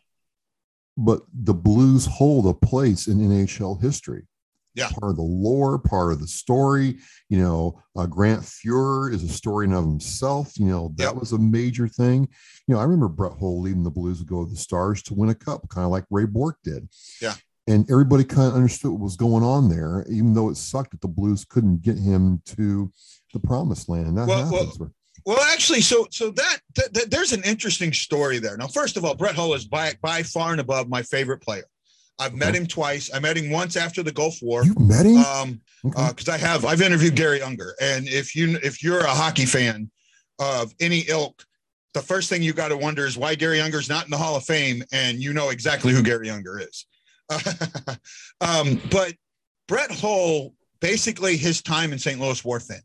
But 0.98 1.22
the 1.34 1.54
Blues 1.54 2.06
hold 2.06 2.46
a 2.46 2.54
place 2.54 3.08
in 3.08 3.20
NHL 3.20 3.82
history. 3.82 4.28
Yeah. 4.76 4.90
Part 4.90 5.12
of 5.12 5.16
the 5.16 5.24
lore, 5.24 5.80
part 5.80 6.14
of 6.14 6.20
the 6.20 6.28
story. 6.28 6.98
You 7.30 7.40
know, 7.40 7.82
uh, 7.98 8.06
Grant 8.06 8.42
Fuhr 8.42 9.14
is 9.14 9.24
a 9.24 9.30
story 9.30 9.66
in 9.66 9.74
of 9.74 9.84
himself. 9.84 10.58
You 10.58 10.68
know, 10.68 10.94
that 10.98 11.16
was 11.16 11.32
a 11.32 11.38
major 11.38 11.88
thing. 11.88 12.28
You 12.68 12.76
know, 12.76 12.80
I 12.80 12.84
remember 12.84 13.08
Brett 13.08 13.38
Hull 13.40 13.62
leading 13.62 13.84
the 13.84 13.90
Blues 13.90 14.20
to 14.20 14.26
go 14.26 14.44
to 14.44 14.50
the 14.50 14.58
Stars 14.58 15.02
to 15.04 15.14
win 15.14 15.30
a 15.30 15.36
cup, 15.36 15.68
kind 15.70 15.86
of 15.86 15.92
like 15.92 16.06
Ray 16.10 16.26
Bourque 16.26 16.60
did. 16.64 16.88
Yeah 17.22 17.36
and 17.72 17.90
everybody 17.90 18.24
kind 18.24 18.48
of 18.48 18.54
understood 18.54 18.92
what 18.92 19.00
was 19.00 19.16
going 19.16 19.44
on 19.44 19.70
there, 19.70 20.06
even 20.10 20.34
though 20.34 20.50
it 20.50 20.58
sucked 20.58 20.92
that 20.92 21.02
the 21.02 21.08
Blues 21.08 21.46
couldn't 21.46 21.82
get 21.82 21.98
him 21.98 22.42
to 22.46 22.92
the 23.34 23.40
promised 23.40 23.88
land. 23.88 24.18
That 24.18 24.28
well, 24.28 24.44
happens. 24.44 24.80
Well, 24.80 24.92
well, 25.26 25.42
actually, 25.54 25.82
so 25.82 26.08
so 26.12 26.32
that, 26.32 26.60
that, 26.76 26.94
that, 26.94 27.12
there's 27.12 27.32
an 27.32 27.44
interesting 27.44 27.94
story 27.94 28.40
there. 28.40 28.58
Now, 28.58 28.68
first 28.68 28.98
of 28.98 29.06
all, 29.06 29.16
Brett 29.16 29.36
Hull 29.36 29.54
is 29.54 29.66
by 29.66 29.94
by 30.02 30.24
far 30.24 30.52
and 30.52 30.60
above 30.60 30.90
my 30.90 31.02
favorite 31.04 31.42
player. 31.42 31.66
I've 32.20 32.36
met 32.36 32.54
him 32.54 32.68
twice. 32.68 33.10
I 33.14 33.20
met 33.20 33.38
him 33.38 33.50
once 33.50 33.76
after 33.76 34.04
the 34.04 34.12
Gulf 34.12 34.38
War. 34.44 34.64
You 34.64 34.76
met 34.78 35.06
him? 35.06 35.18
Um, 35.18 35.62
because 35.84 36.30
okay. 36.30 36.34
uh, 36.34 36.36
I 36.36 36.38
have 36.38 36.66
I've 36.66 36.82
interviewed 36.82 37.16
Garry 37.16 37.42
Unger, 37.42 37.76
and 37.82 38.08
if 38.08 38.36
you 38.36 38.60
if 38.64 38.84
you're 38.84 39.00
a 39.00 39.10
hockey 39.10 39.46
fan 39.46 39.90
of 40.40 40.74
any 40.80 41.06
ilk, 41.08 41.46
the 41.94 42.02
first 42.02 42.30
thing 42.30 42.44
you 42.44 42.54
got 42.54 42.70
to 42.70 42.78
wonder 42.78 43.06
is 43.06 43.18
why 43.18 43.36
Garry 43.36 43.62
Unger's 43.62 43.90
not 43.90 44.06
in 44.06 44.12
the 44.12 44.18
Hall 44.18 44.36
of 44.36 44.44
Fame, 44.44 44.84
and 44.92 45.22
you 45.22 45.34
know 45.34 45.50
exactly 45.50 45.94
who 45.94 46.04
Garry 46.04 46.30
Unger 46.30 46.60
is. 46.60 46.86
um, 48.42 48.82
but 48.90 49.14
Brett 49.68 49.92
Hull, 49.92 50.54
basically 50.80 51.38
his 51.38 51.62
time 51.62 51.94
in 51.94 52.00
St. 52.00 52.20
Louis 52.20 52.44
wore 52.44 52.60
thin, 52.60 52.82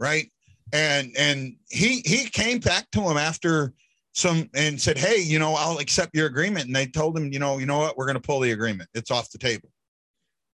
right? 0.00 0.30
And 0.72 1.12
and 1.18 1.56
he 1.68 2.00
he 2.04 2.28
came 2.28 2.58
back 2.58 2.90
to 2.92 3.02
him 3.02 3.16
after 3.16 3.72
some 4.14 4.48
and 4.54 4.80
said, 4.80 4.98
"Hey, 4.98 5.20
you 5.20 5.38
know, 5.38 5.54
I'll 5.54 5.78
accept 5.78 6.16
your 6.16 6.26
agreement." 6.26 6.66
And 6.66 6.74
they 6.74 6.86
told 6.86 7.16
him, 7.16 7.32
"You 7.32 7.38
know, 7.38 7.58
you 7.58 7.66
know 7.66 7.78
what? 7.78 7.96
We're 7.96 8.06
going 8.06 8.16
to 8.16 8.20
pull 8.20 8.40
the 8.40 8.52
agreement. 8.52 8.88
It's 8.94 9.10
off 9.10 9.30
the 9.30 9.38
table." 9.38 9.68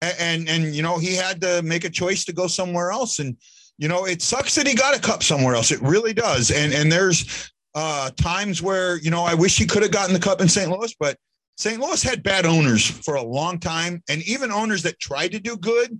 And, 0.01 0.15
and 0.19 0.49
and 0.49 0.75
you 0.75 0.81
know, 0.81 0.97
he 0.97 1.15
had 1.15 1.39
to 1.41 1.61
make 1.63 1.83
a 1.83 1.89
choice 1.89 2.25
to 2.25 2.33
go 2.33 2.47
somewhere 2.47 2.91
else. 2.91 3.19
And 3.19 3.37
you 3.77 3.87
know, 3.87 4.05
it 4.05 4.21
sucks 4.21 4.55
that 4.55 4.67
he 4.67 4.73
got 4.73 4.97
a 4.97 4.99
cup 4.99 5.23
somewhere 5.23 5.55
else. 5.55 5.71
It 5.71 5.81
really 5.81 6.13
does. 6.13 6.49
And 6.51 6.73
and 6.73 6.91
there's 6.91 7.51
uh, 7.75 8.09
times 8.11 8.61
where 8.61 8.97
you 8.97 9.11
know 9.11 9.23
I 9.23 9.35
wish 9.35 9.57
he 9.57 9.65
could 9.65 9.83
have 9.83 9.91
gotten 9.91 10.13
the 10.13 10.19
cup 10.19 10.41
in 10.41 10.49
St. 10.49 10.69
Louis, 10.69 10.95
but 10.99 11.17
St. 11.57 11.79
Louis 11.81 12.03
had 12.03 12.21
bad 12.21 12.45
owners 12.45 12.85
for 12.85 13.15
a 13.15 13.23
long 13.23 13.59
time, 13.59 14.03
and 14.07 14.21
even 14.27 14.51
owners 14.51 14.83
that 14.83 14.99
tried 14.99 15.31
to 15.31 15.39
do 15.39 15.57
good 15.57 15.99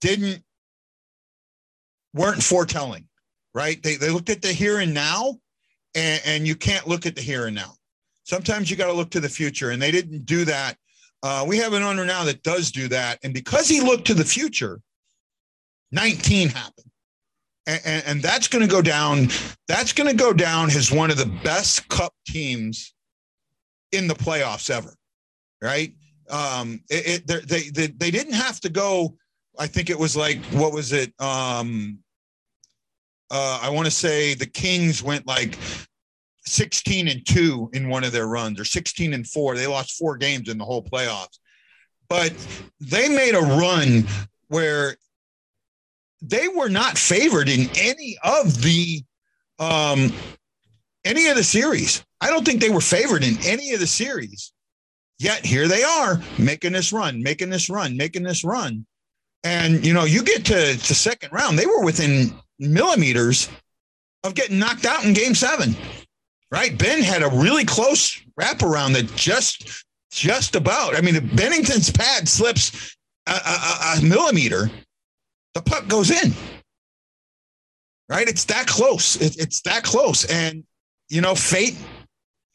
didn't 0.00 0.42
weren't 2.14 2.42
foretelling, 2.42 3.06
right? 3.54 3.80
They 3.80 3.94
they 3.94 4.10
looked 4.10 4.28
at 4.28 4.42
the 4.42 4.48
here 4.48 4.80
and 4.80 4.92
now, 4.92 5.38
and, 5.94 6.20
and 6.26 6.46
you 6.48 6.56
can't 6.56 6.88
look 6.88 7.06
at 7.06 7.14
the 7.14 7.22
here 7.22 7.46
and 7.46 7.54
now. 7.54 7.74
Sometimes 8.24 8.70
you 8.70 8.76
got 8.76 8.88
to 8.88 8.92
look 8.92 9.10
to 9.10 9.20
the 9.20 9.28
future, 9.28 9.70
and 9.70 9.80
they 9.80 9.92
didn't 9.92 10.26
do 10.26 10.44
that. 10.44 10.76
Uh, 11.22 11.44
we 11.46 11.58
have 11.58 11.74
an 11.74 11.82
owner 11.84 12.04
now 12.04 12.24
that 12.24 12.42
does 12.42 12.72
do 12.72 12.88
that, 12.88 13.20
and 13.22 13.32
because 13.32 13.68
he 13.68 13.80
looked 13.80 14.06
to 14.08 14.14
the 14.14 14.24
future, 14.24 14.80
19 15.92 16.48
happened. 16.48 16.90
And, 17.68 17.80
and, 17.84 18.04
and 18.06 18.22
that's 18.22 18.48
going 18.48 18.66
to 18.66 18.70
go 18.70 18.82
down. 18.82 19.28
That's 19.68 19.92
going 19.92 20.08
to 20.10 20.16
go 20.16 20.32
down 20.32 20.70
as 20.70 20.90
one 20.90 21.10
of 21.10 21.18
the 21.18 21.26
best 21.44 21.86
cup 21.88 22.14
teams 22.26 22.94
in 23.92 24.06
the 24.06 24.14
playoffs 24.14 24.70
ever, 24.70 24.94
right? 25.62 25.92
Um, 26.30 26.80
it, 26.90 27.26
it 27.28 27.48
they, 27.48 27.70
they 27.70 27.86
they 27.88 28.10
didn't 28.10 28.34
have 28.34 28.60
to 28.60 28.68
go. 28.68 29.16
I 29.58 29.66
think 29.66 29.90
it 29.90 29.98
was 29.98 30.16
like 30.16 30.44
what 30.46 30.72
was 30.72 30.92
it? 30.92 31.12
Um, 31.20 31.98
uh, 33.30 33.60
I 33.62 33.70
want 33.70 33.86
to 33.86 33.90
say 33.90 34.34
the 34.34 34.46
Kings 34.46 35.02
went 35.02 35.26
like 35.26 35.58
16 36.46 37.08
and 37.08 37.26
2 37.26 37.70
in 37.74 37.88
one 37.88 38.04
of 38.04 38.12
their 38.12 38.26
runs 38.26 38.58
or 38.58 38.64
16 38.64 39.12
and 39.12 39.26
4 39.26 39.54
they 39.54 39.66
lost 39.66 39.98
four 39.98 40.16
games 40.16 40.48
in 40.48 40.56
the 40.56 40.64
whole 40.64 40.82
playoffs 40.82 41.38
but 42.08 42.32
they 42.80 43.08
made 43.08 43.34
a 43.34 43.40
run 43.40 44.06
where 44.48 44.96
they 46.22 46.48
were 46.48 46.70
not 46.70 46.96
favored 46.96 47.48
in 47.48 47.68
any 47.76 48.16
of 48.24 48.62
the 48.62 49.02
um 49.58 50.12
any 51.04 51.28
of 51.28 51.36
the 51.36 51.44
series 51.44 52.02
I 52.20 52.30
don't 52.30 52.44
think 52.44 52.60
they 52.60 52.70
were 52.70 52.80
favored 52.80 53.22
in 53.22 53.36
any 53.44 53.72
of 53.72 53.80
the 53.80 53.86
series. 53.86 54.52
Yet 55.18 55.44
here 55.44 55.66
they 55.66 55.82
are 55.82 56.20
making 56.38 56.72
this 56.72 56.92
run, 56.92 57.22
making 57.22 57.50
this 57.50 57.68
run, 57.68 57.96
making 57.96 58.22
this 58.22 58.44
run. 58.44 58.86
And 59.44 59.84
you 59.84 59.92
know, 59.92 60.04
you 60.04 60.22
get 60.22 60.44
to 60.46 60.54
the 60.54 60.94
second 60.94 61.32
round, 61.32 61.58
they 61.58 61.66
were 61.66 61.84
within 61.84 62.32
millimeters 62.58 63.48
of 64.24 64.34
getting 64.34 64.58
knocked 64.58 64.84
out 64.84 65.04
in 65.04 65.12
game 65.12 65.34
seven. 65.34 65.76
Right? 66.50 66.76
Ben 66.78 67.02
had 67.02 67.22
a 67.22 67.28
really 67.28 67.64
close 67.64 68.22
wraparound 68.40 68.94
that 68.94 69.14
just 69.16 69.84
just 70.10 70.56
about. 70.56 70.96
I 70.96 71.00
mean, 71.00 71.16
if 71.16 71.24
Binnington's 71.24 71.90
pad 71.90 72.28
slips 72.28 72.96
a, 73.26 73.32
a, 73.32 73.98
a 73.98 74.02
millimeter, 74.02 74.70
the 75.54 75.62
puck 75.62 75.86
goes 75.88 76.10
in. 76.10 76.32
Right? 78.08 78.26
It's 78.26 78.44
that 78.46 78.66
close. 78.66 79.16
It, 79.16 79.36
it's 79.38 79.60
that 79.62 79.82
close. 79.82 80.24
And 80.24 80.64
you 81.08 81.20
know, 81.20 81.34
fate 81.34 81.76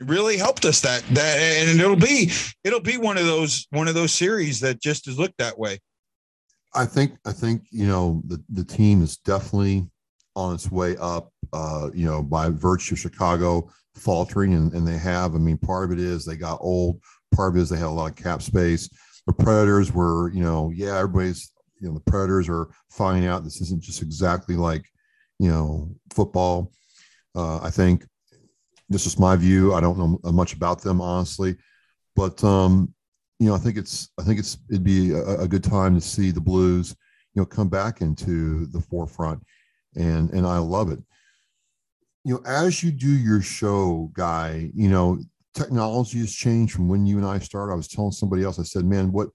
really 0.08 0.38
helped 0.38 0.66
us 0.66 0.82
that 0.82 1.04
that 1.12 1.38
and 1.38 1.80
it'll 1.80 1.96
be 1.96 2.32
it'll 2.64 2.80
be 2.80 2.98
one 2.98 3.18
of 3.18 3.26
those 3.26 3.68
one 3.72 3.88
of 3.88 3.96
those 3.96 4.14
series 4.14 4.60
that 4.60 4.82
just 4.82 5.08
is 5.08 5.18
looked 5.18 5.38
that 5.38 5.58
way 5.58 5.80
I 6.76 6.86
think 6.86 7.18
I 7.26 7.32
think 7.32 7.64
you 7.72 7.88
know 7.88 8.22
the 8.26 8.44
the 8.50 8.64
team 8.64 9.02
is 9.02 9.18
definitely 9.18 9.88
on 10.36 10.54
its 10.56 10.72
way 10.72 10.96
up. 10.98 11.30
Uh, 11.52 11.92
you 11.94 12.06
know, 12.06 12.24
by 12.24 12.50
virtue 12.50 12.96
of 12.96 13.00
Chicago 13.00 13.70
faltering, 13.96 14.54
and, 14.56 14.74
and 14.74 14.88
they 14.88 14.98
have. 14.98 15.36
I 15.36 15.38
mean, 15.38 15.58
part 15.58 15.86
of 15.86 15.92
it 15.92 16.04
is 16.04 16.26
they 16.26 16.36
got 16.36 16.58
old. 16.62 17.00
Part 17.36 17.52
of 17.52 17.58
it 17.58 17.62
is 17.62 17.70
they 17.70 17.78
had 17.78 17.86
a 17.86 17.90
lot 17.90 18.10
of 18.10 18.16
cap 18.16 18.42
space. 18.42 18.90
The 19.28 19.34
Predators 19.34 19.94
were, 19.94 20.32
you 20.32 20.44
know, 20.44 20.72
yeah, 20.74 20.98
everybody's, 20.98 21.52
you 21.80 21.88
know, 21.88 21.94
the 21.94 22.12
Predators 22.12 22.50
are 22.50 22.70
finding 22.90 23.28
out 23.28 23.44
this 23.44 23.62
isn't 23.62 23.84
just 23.84 24.02
exactly 24.02 24.56
like, 24.56 24.86
you 25.38 25.50
know, 25.50 25.96
football. 26.12 26.72
Uh, 27.36 27.60
I 27.62 27.70
think 27.70 28.04
this 28.90 29.06
is 29.06 29.20
my 29.20 29.36
view. 29.36 29.74
I 29.74 29.82
don't 29.82 29.98
know 29.98 30.32
much 30.32 30.54
about 30.54 30.82
them 30.82 31.02
honestly, 31.02 31.56
but 32.16 32.44
um, 32.44 32.94
you 33.40 33.48
know, 33.48 33.56
I 33.56 33.58
think 33.58 33.78
it's 33.78 34.10
I 34.20 34.24
think 34.24 34.40
it's 34.40 34.58
it'd 34.70 34.84
be 34.84 35.12
a, 35.12 35.42
a, 35.42 35.48
good 35.48 35.64
time 35.64 35.96
to 35.96 36.02
see 36.02 36.32
the 36.32 36.42
blues, 36.42 36.96
you 37.34 37.42
know, 37.42 37.46
come 37.46 37.70
back 37.70 38.02
into 38.02 38.68
the 38.68 38.82
forefront, 38.82 39.44
and 39.96 40.30
and 40.32 40.46
I 40.46 40.60
love 40.60 40.92
it. 40.92 41.00
You 42.24 42.36
know, 42.36 42.42
as 42.46 42.84
you 42.84 42.92
do 42.92 43.10
your 43.10 43.42
show, 43.42 44.10
guy, 44.14 44.72
you 44.74 44.90
know, 44.90 45.20
technology 45.54 46.20
has 46.20 46.34
changed 46.34 46.74
from 46.74 46.88
when 46.88 47.06
you 47.06 47.18
and 47.18 47.28
I 47.28 47.40
started. 47.40 47.74
I 47.74 47.76
was 47.76 47.88
telling 47.88 48.12
somebody 48.12 48.44
else, 48.44 48.60
I 48.60 48.64
said, 48.64 48.86
man, 48.86 49.12
what 49.12 49.30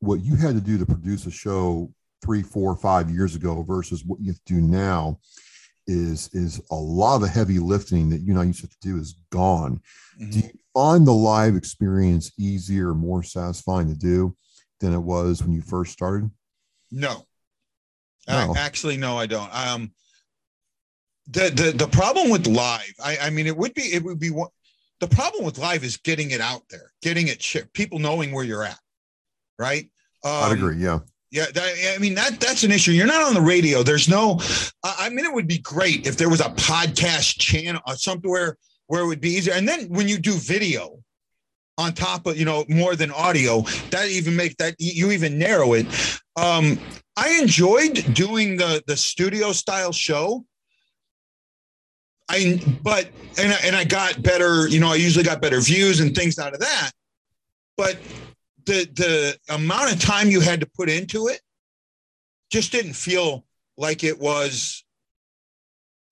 what 0.00 0.22
you 0.22 0.36
had 0.36 0.54
to 0.54 0.60
do 0.60 0.78
to 0.78 0.86
produce 0.86 1.26
a 1.26 1.30
show 1.30 1.92
three, 2.24 2.42
four, 2.42 2.74
five 2.76 3.10
years 3.10 3.36
ago 3.36 3.62
versus 3.62 4.04
what 4.04 4.20
you 4.20 4.32
have 4.32 4.44
to 4.44 4.54
do 4.54 4.60
now 4.60 5.18
is 5.88 6.28
is 6.32 6.60
a 6.70 6.74
lot 6.74 7.16
of 7.16 7.22
the 7.22 7.28
heavy 7.28 7.58
lifting 7.58 8.10
that 8.10 8.20
you 8.20 8.34
know 8.34 8.42
used 8.42 8.60
to 8.60 8.76
do 8.80 8.98
is 8.98 9.14
gone. 9.30 9.80
Mm-hmm. 10.20 10.30
Do 10.30 10.38
you 10.38 10.50
find 10.74 11.06
the 11.06 11.12
live 11.12 11.56
experience 11.56 12.30
easier, 12.38 12.94
more 12.94 13.22
satisfying 13.22 13.88
to 13.88 13.94
do 13.94 14.36
than 14.80 14.92
it 14.92 14.98
was 14.98 15.42
when 15.42 15.52
you 15.52 15.62
first 15.62 15.92
started? 15.92 16.30
No. 16.92 17.26
no. 18.28 18.54
I, 18.54 18.58
actually, 18.58 18.96
no, 18.96 19.18
I 19.18 19.26
don't. 19.26 19.50
Um, 19.52 19.92
the 21.26 21.50
the 21.50 21.72
the 21.76 21.88
problem 21.88 22.30
with 22.30 22.46
live, 22.46 22.94
I, 23.02 23.18
I 23.22 23.30
mean, 23.30 23.46
it 23.46 23.56
would 23.56 23.74
be 23.74 23.82
it 23.82 24.04
would 24.04 24.20
be 24.20 24.30
what 24.30 24.50
the 25.00 25.08
problem 25.08 25.44
with 25.44 25.58
live 25.58 25.84
is 25.84 25.96
getting 25.96 26.30
it 26.30 26.40
out 26.40 26.62
there, 26.70 26.92
getting 27.02 27.28
it 27.28 27.42
shared, 27.42 27.72
people 27.72 27.98
knowing 27.98 28.32
where 28.32 28.44
you're 28.44 28.64
at, 28.64 28.78
right? 29.58 29.84
Um, 30.24 30.44
I'd 30.44 30.52
agree. 30.52 30.76
Yeah. 30.76 31.00
Yeah, 31.30 31.44
that, 31.52 31.94
I 31.94 31.98
mean 31.98 32.14
that 32.14 32.40
that's 32.40 32.64
an 32.64 32.72
issue. 32.72 32.92
You're 32.92 33.06
not 33.06 33.22
on 33.22 33.34
the 33.34 33.40
radio. 33.40 33.82
There's 33.82 34.08
no. 34.08 34.40
I 34.82 35.10
mean, 35.10 35.26
it 35.26 35.32
would 35.32 35.46
be 35.46 35.58
great 35.58 36.06
if 36.06 36.16
there 36.16 36.30
was 36.30 36.40
a 36.40 36.48
podcast 36.50 37.38
channel 37.38 37.82
or 37.86 37.92
uh, 37.92 37.96
something 37.96 38.30
where 38.30 38.56
where 38.86 39.02
it 39.02 39.06
would 39.06 39.20
be 39.20 39.30
easier. 39.30 39.52
And 39.52 39.68
then 39.68 39.88
when 39.88 40.08
you 40.08 40.18
do 40.18 40.32
video 40.32 40.98
on 41.76 41.92
top 41.92 42.26
of 42.26 42.38
you 42.38 42.46
know 42.46 42.64
more 42.68 42.96
than 42.96 43.10
audio, 43.10 43.60
that 43.90 44.08
even 44.08 44.36
make 44.36 44.56
that 44.56 44.74
you 44.78 45.10
even 45.10 45.38
narrow 45.38 45.74
it. 45.74 45.86
Um, 46.36 46.78
I 47.16 47.38
enjoyed 47.40 48.14
doing 48.14 48.56
the 48.56 48.82
the 48.86 48.96
studio 48.96 49.52
style 49.52 49.92
show. 49.92 50.46
I 52.30 52.60
but 52.82 53.10
and 53.38 53.52
and 53.64 53.76
I 53.76 53.84
got 53.84 54.22
better. 54.22 54.66
You 54.66 54.80
know, 54.80 54.92
I 54.92 54.96
usually 54.96 55.24
got 55.24 55.42
better 55.42 55.60
views 55.60 56.00
and 56.00 56.14
things 56.14 56.38
out 56.38 56.54
of 56.54 56.60
that. 56.60 56.92
But 57.76 57.98
the 58.68 58.88
the 58.94 59.54
amount 59.54 59.92
of 59.92 59.98
time 59.98 60.28
you 60.28 60.40
had 60.40 60.60
to 60.60 60.66
put 60.66 60.88
into 60.88 61.26
it 61.26 61.40
just 62.50 62.70
didn't 62.70 62.94
feel 62.94 63.44
like 63.76 64.04
it 64.04 64.18
was 64.18 64.84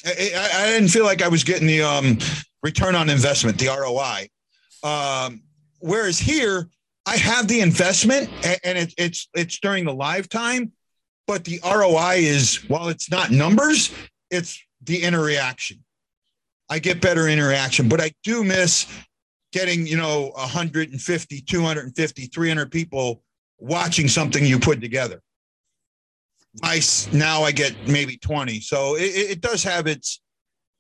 I, 0.05 0.51
I, 0.55 0.67
didn't 0.67 0.89
feel 0.89 1.05
like 1.05 1.23
I 1.23 1.29
was 1.29 1.43
getting 1.43 1.67
the 1.67 1.83
um, 1.83 2.19
return 2.63 2.95
on 2.95 3.11
investment, 3.11 3.59
the 3.59 3.69
ROI. 3.69 4.29
Um, 4.89 5.43
whereas 5.81 6.19
here, 6.19 6.69
I 7.07 7.17
have 7.17 7.49
the 7.49 7.61
investment, 7.61 8.31
and, 8.63 8.79
it, 8.79 8.95
it's 8.99 9.29
it's 9.35 9.59
during 9.59 9.85
the 9.85 9.95
live 9.95 10.29
time, 10.29 10.73
but 11.27 11.45
the 11.45 11.61
ROI 11.65 12.17
is 12.19 12.57
while 12.69 12.89
it's 12.89 13.11
not 13.11 13.31
numbers, 13.31 13.93
it's 14.31 14.63
the 14.83 15.03
interaction. 15.03 15.83
I 16.69 16.79
get 16.79 17.01
better 17.01 17.29
interaction, 17.29 17.89
but 17.89 18.01
I 18.01 18.13
do 18.23 18.45
miss 18.45 18.87
getting, 19.57 19.87
you 19.87 19.97
know, 19.97 20.33
150, 20.35 21.41
250, 21.41 22.27
300 22.27 22.71
people 22.71 23.23
watching 23.59 24.07
something 24.07 24.45
you 24.45 24.59
put 24.59 24.83
together. 24.83 25.23
I 26.63 26.83
now 27.11 27.43
I 27.43 27.53
get 27.53 27.75
maybe 27.89 28.19
20. 28.19 28.61
So 28.61 28.97
it, 28.97 29.31
it 29.33 29.41
does 29.41 29.63
have 29.63 29.87
its, 29.87 30.21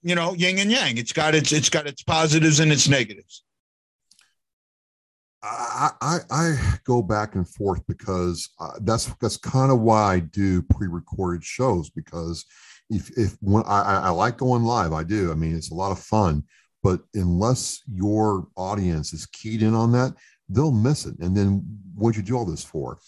you 0.03 0.15
know, 0.15 0.35
yin 0.35 0.59
and 0.59 0.71
yang. 0.71 0.99
It's 0.99 1.15
got 1.15 1.35
its 1.35 1.53
it's 1.53 1.71
got 1.71 1.87
its 1.87 2.03
positives 2.03 2.61
and 2.61 2.71
its 2.71 2.87
negatives. 2.87 3.45
I, 5.43 5.91
I, 6.01 6.19
I 6.31 6.79
go 6.85 7.03
back 7.03 7.35
and 7.35 7.49
forth 7.49 7.81
because 7.87 8.51
uh, 8.61 8.73
that's 8.83 9.07
that's 9.23 9.39
kind 9.39 9.73
of 9.73 9.81
why 9.81 10.15
I 10.15 10.19
do 10.19 10.61
pre-recorded 10.63 11.45
shows 11.45 11.89
because 11.89 12.45
if 12.91 13.11
if 13.17 13.37
when 13.41 13.63
I, 13.67 14.01
I 14.05 14.09
like 14.11 14.37
going 14.37 14.65
live, 14.65 14.93
I 14.93 15.03
do. 15.03 15.31
I 15.31 15.35
mean, 15.35 15.57
it's 15.57 15.71
a 15.71 15.75
lot 15.75 15.93
of 15.93 15.99
fun 15.99 16.45
but 16.87 17.01
unless 17.15 17.83
your 17.93 18.47
audience 18.55 19.13
is 19.13 19.27
keyed 19.27 19.61
in 19.61 19.75
on 19.75 19.91
that 19.91 20.15
they'll 20.49 20.71
miss 20.71 21.05
it. 21.05 21.19
And 21.19 21.37
then 21.37 21.65
what'd 21.97 22.17
you 22.17 22.23
do 22.23 22.37
all 22.37 22.45
this 22.45 22.63
for? 22.65 22.99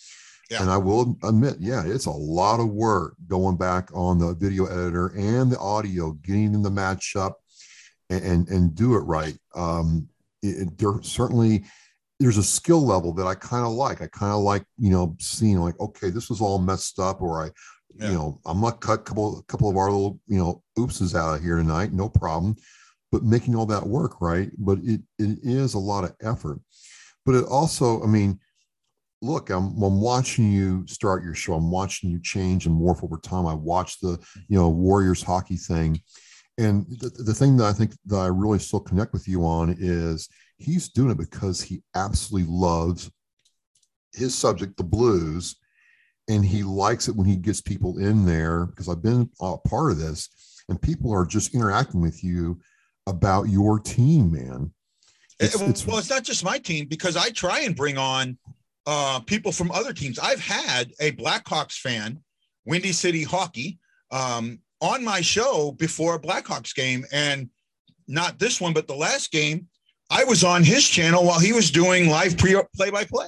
Yeah. 0.51 0.63
and 0.63 0.71
i 0.71 0.79
will 0.79 1.15
admit 1.25 1.57
yeah 1.61 1.83
it's 1.85 2.07
a 2.07 2.11
lot 2.11 2.59
of 2.59 2.71
work 2.71 3.17
going 3.27 3.59
back 3.59 3.91
on 3.93 4.19
the 4.19 4.35
video 4.35 4.65
editor 4.65 5.09
and 5.09 5.53
the 5.53 5.59
audio 5.59 6.13
getting 6.23 6.53
them 6.53 6.65
to 6.65 6.71
match 6.71 7.17
up 7.17 7.43
and 8.09 8.25
and, 8.25 8.49
and 8.49 8.75
do 8.75 8.95
it 8.95 9.01
right. 9.01 9.37
Um 9.55 10.09
it, 10.43 10.79
there 10.79 11.03
certainly 11.03 11.65
there's 12.19 12.39
a 12.39 12.43
skill 12.43 12.83
level 12.85 13.13
that 13.13 13.27
i 13.27 13.35
kind 13.35 13.67
of 13.67 13.73
like. 13.73 14.01
I 14.01 14.07
kind 14.07 14.33
of 14.33 14.41
like 14.41 14.65
you 14.79 14.91
know 14.91 15.15
seeing 15.21 15.59
like 15.59 15.79
okay 15.79 16.09
this 16.09 16.31
was 16.31 16.41
all 16.41 16.59
messed 16.59 16.99
up 16.99 17.21
or 17.21 17.45
i 17.45 17.51
yeah. 17.99 18.09
you 18.09 18.15
know 18.15 18.41
i'm 18.47 18.63
gonna 18.63 18.75
cut 18.77 19.01
a 19.01 19.03
couple 19.03 19.39
a 19.41 19.43
couple 19.53 19.69
of 19.69 19.77
our 19.77 19.91
little 19.91 20.19
you 20.29 20.39
know 20.39 20.63
oopses 20.79 21.15
out 21.15 21.35
of 21.37 21.43
here 21.43 21.59
tonight. 21.59 21.93
No 21.93 22.09
problem 22.09 22.57
but 23.11 23.23
making 23.23 23.55
all 23.55 23.67
that 23.67 23.87
work 23.87 24.21
right? 24.21 24.51
But 24.59 24.79
it, 24.83 25.01
it 25.19 25.39
is 25.43 25.75
a 25.75 25.79
lot 25.79 26.05
of 26.05 26.15
effort. 26.23 26.61
But 27.25 27.35
it 27.35 27.45
also 27.45 28.03
i 28.03 28.07
mean 28.07 28.39
look 29.21 29.51
I'm, 29.51 29.83
I'm 29.83 30.01
watching 30.01 30.51
you 30.53 30.87
start 30.87 31.25
your 31.25 31.35
show. 31.35 31.55
I'm 31.55 31.71
watching 31.71 32.11
you 32.11 32.21
change 32.23 32.67
and 32.67 32.81
morph 32.81 33.03
over 33.03 33.19
time. 33.19 33.47
I 33.47 33.55
watched 33.55 34.01
the 34.01 34.19
you 34.49 34.59
know 34.59 34.69
warriors 34.69 35.23
hockey 35.23 35.57
thing. 35.57 36.01
And 36.57 36.87
the, 36.89 37.11
the 37.11 37.35
thing 37.35 37.57
that 37.57 37.67
i 37.67 37.73
think 37.73 37.93
that 38.07 38.17
i 38.17 38.27
really 38.27 38.59
still 38.59 38.81
connect 38.81 39.13
with 39.13 39.29
you 39.29 39.45
on 39.45 39.77
is 39.79 40.29
he's 40.57 40.89
doing 40.89 41.13
it 41.13 41.19
because 41.19 41.63
he 41.63 41.83
absolutely 41.95 42.51
loves 42.51 43.11
his 44.13 44.35
subject 44.35 44.77
the 44.77 44.85
blues 44.85 45.57
and 46.29 46.45
he 46.45 46.65
likes 46.65 47.09
it 47.09 47.15
when 47.15 47.27
he 47.27 47.37
gets 47.37 47.61
people 47.61 47.99
in 47.99 48.27
there 48.27 48.67
because 48.67 48.89
i've 48.89 49.03
been 49.03 49.31
a 49.41 49.57
part 49.57 49.93
of 49.93 49.99
this 49.99 50.29
and 50.69 50.83
people 50.83 51.13
are 51.13 51.25
just 51.25 51.55
interacting 51.55 52.01
with 52.01 52.25
you 52.25 52.59
about 53.09 53.49
your 53.49 53.79
team, 53.81 54.33
man. 54.33 54.73
It's, 55.41 55.61
it's, 55.61 55.87
well, 55.87 55.99
it's 55.99 56.11
not 56.11 56.25
just 56.25 56.45
my 56.45 56.59
team 56.59 56.87
because 56.87 57.17
I 57.17 57.31
try 57.31 57.61
and 57.61 57.75
bring 57.75 57.97
on 57.97 58.37
uh, 58.87 59.21
people 59.21 59.53
from 59.53 59.71
other 59.71 59.93
teams. 59.93 60.19
I've 60.19 60.41
had 60.41 60.93
a 61.01 61.13
Blackhawks 61.13 61.79
fan, 61.79 62.21
Windy 62.65 62.93
City 62.93 63.23
Hockey, 63.23 63.79
um, 64.11 64.61
on 64.81 65.05
my 65.05 65.21
show 65.21 65.73
before 65.73 66.15
a 66.15 66.21
Blackhawks 66.21 66.75
game, 66.75 67.05
and 67.13 67.49
not 68.09 68.39
this 68.39 68.61
one, 68.61 68.73
but 68.73 68.87
the 68.87 68.95
last 68.95 69.31
game. 69.31 69.69
I 70.11 70.25
was 70.25 70.43
on 70.43 70.65
his 70.65 70.89
channel 70.89 71.25
while 71.25 71.39
he 71.39 71.53
was 71.53 71.71
doing 71.71 72.09
live 72.09 72.39
pre 72.39 72.61
play 72.75 72.91
by 72.91 73.05
play. 73.05 73.27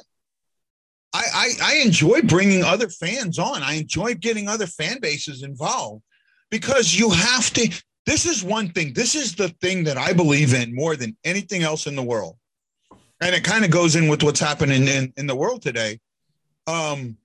I, 1.12 1.24
I, 1.34 1.50
I 1.62 1.74
enjoy 1.84 2.22
bringing 2.22 2.64
other 2.64 2.88
fans 2.88 3.38
on. 3.38 3.62
I 3.62 3.74
enjoy 3.74 4.14
getting 4.14 4.48
other 4.48 4.66
fan 4.66 5.00
bases 5.00 5.42
involved 5.42 6.02
because 6.50 6.94
you 6.94 7.10
have 7.10 7.52
to 7.54 7.68
this 8.06 8.26
is 8.26 8.42
one 8.42 8.70
thing. 8.70 8.92
This 8.92 9.14
is 9.14 9.34
the 9.34 9.48
thing 9.60 9.84
that 9.84 9.98
I 9.98 10.12
believe 10.12 10.54
in 10.54 10.74
more 10.74 10.96
than 10.96 11.16
anything 11.24 11.62
else 11.62 11.86
in 11.86 11.96
the 11.96 12.02
world. 12.02 12.36
And 13.20 13.34
it 13.34 13.44
kind 13.44 13.64
of 13.64 13.70
goes 13.70 13.96
in 13.96 14.08
with 14.08 14.22
what's 14.22 14.40
happening 14.40 14.88
in, 14.88 15.12
in 15.16 15.26
the 15.26 15.36
world 15.36 15.62
today. 15.62 16.00
Um, 16.66 17.18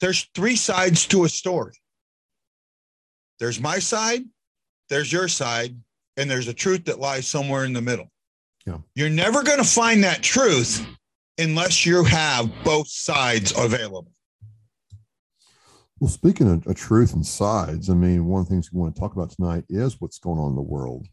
there's 0.00 0.28
three 0.34 0.56
sides 0.56 1.06
to 1.08 1.24
a 1.24 1.28
story 1.28 1.74
there's 3.38 3.60
my 3.60 3.78
side, 3.78 4.22
there's 4.88 5.12
your 5.12 5.28
side, 5.28 5.76
and 6.16 6.30
there's 6.30 6.48
a 6.48 6.54
truth 6.54 6.84
that 6.84 7.00
lies 7.00 7.26
somewhere 7.26 7.64
in 7.64 7.72
the 7.72 7.82
middle. 7.82 8.10
Yeah. 8.64 8.78
You're 8.94 9.10
never 9.10 9.42
going 9.42 9.58
to 9.58 9.68
find 9.68 10.04
that 10.04 10.22
truth 10.22 10.86
unless 11.38 11.84
you 11.84 12.04
have 12.04 12.50
both 12.62 12.88
sides 12.88 13.52
available. 13.56 14.13
Well, 16.04 16.10
speaking 16.10 16.50
of, 16.50 16.66
of, 16.66 16.76
truth 16.76 17.14
and 17.14 17.24
sides, 17.24 17.88
I 17.88 17.94
mean, 17.94 18.26
one 18.26 18.42
of 18.42 18.46
the 18.46 18.50
things 18.50 18.70
we 18.70 18.78
want 18.78 18.94
to 18.94 19.00
talk 19.00 19.14
about 19.14 19.30
tonight 19.30 19.64
is 19.70 20.02
what's 20.02 20.18
going 20.18 20.38
on 20.38 20.50
in 20.50 20.54
the 20.54 20.60
world 20.60 21.08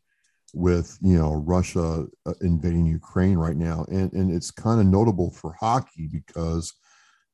with 0.54 0.98
you 1.02 1.18
know 1.18 1.36
Russia 1.36 2.08
uh, 2.26 2.34
invading 2.42 2.88
Ukraine 2.88 3.38
right 3.38 3.56
now, 3.56 3.86
and 3.90 4.12
and 4.12 4.30
it's 4.30 4.52
kind 4.52 4.82
of 4.82 4.88
notable 4.88 5.32
for 5.32 5.56
hockey 5.58 6.10
because 6.12 6.74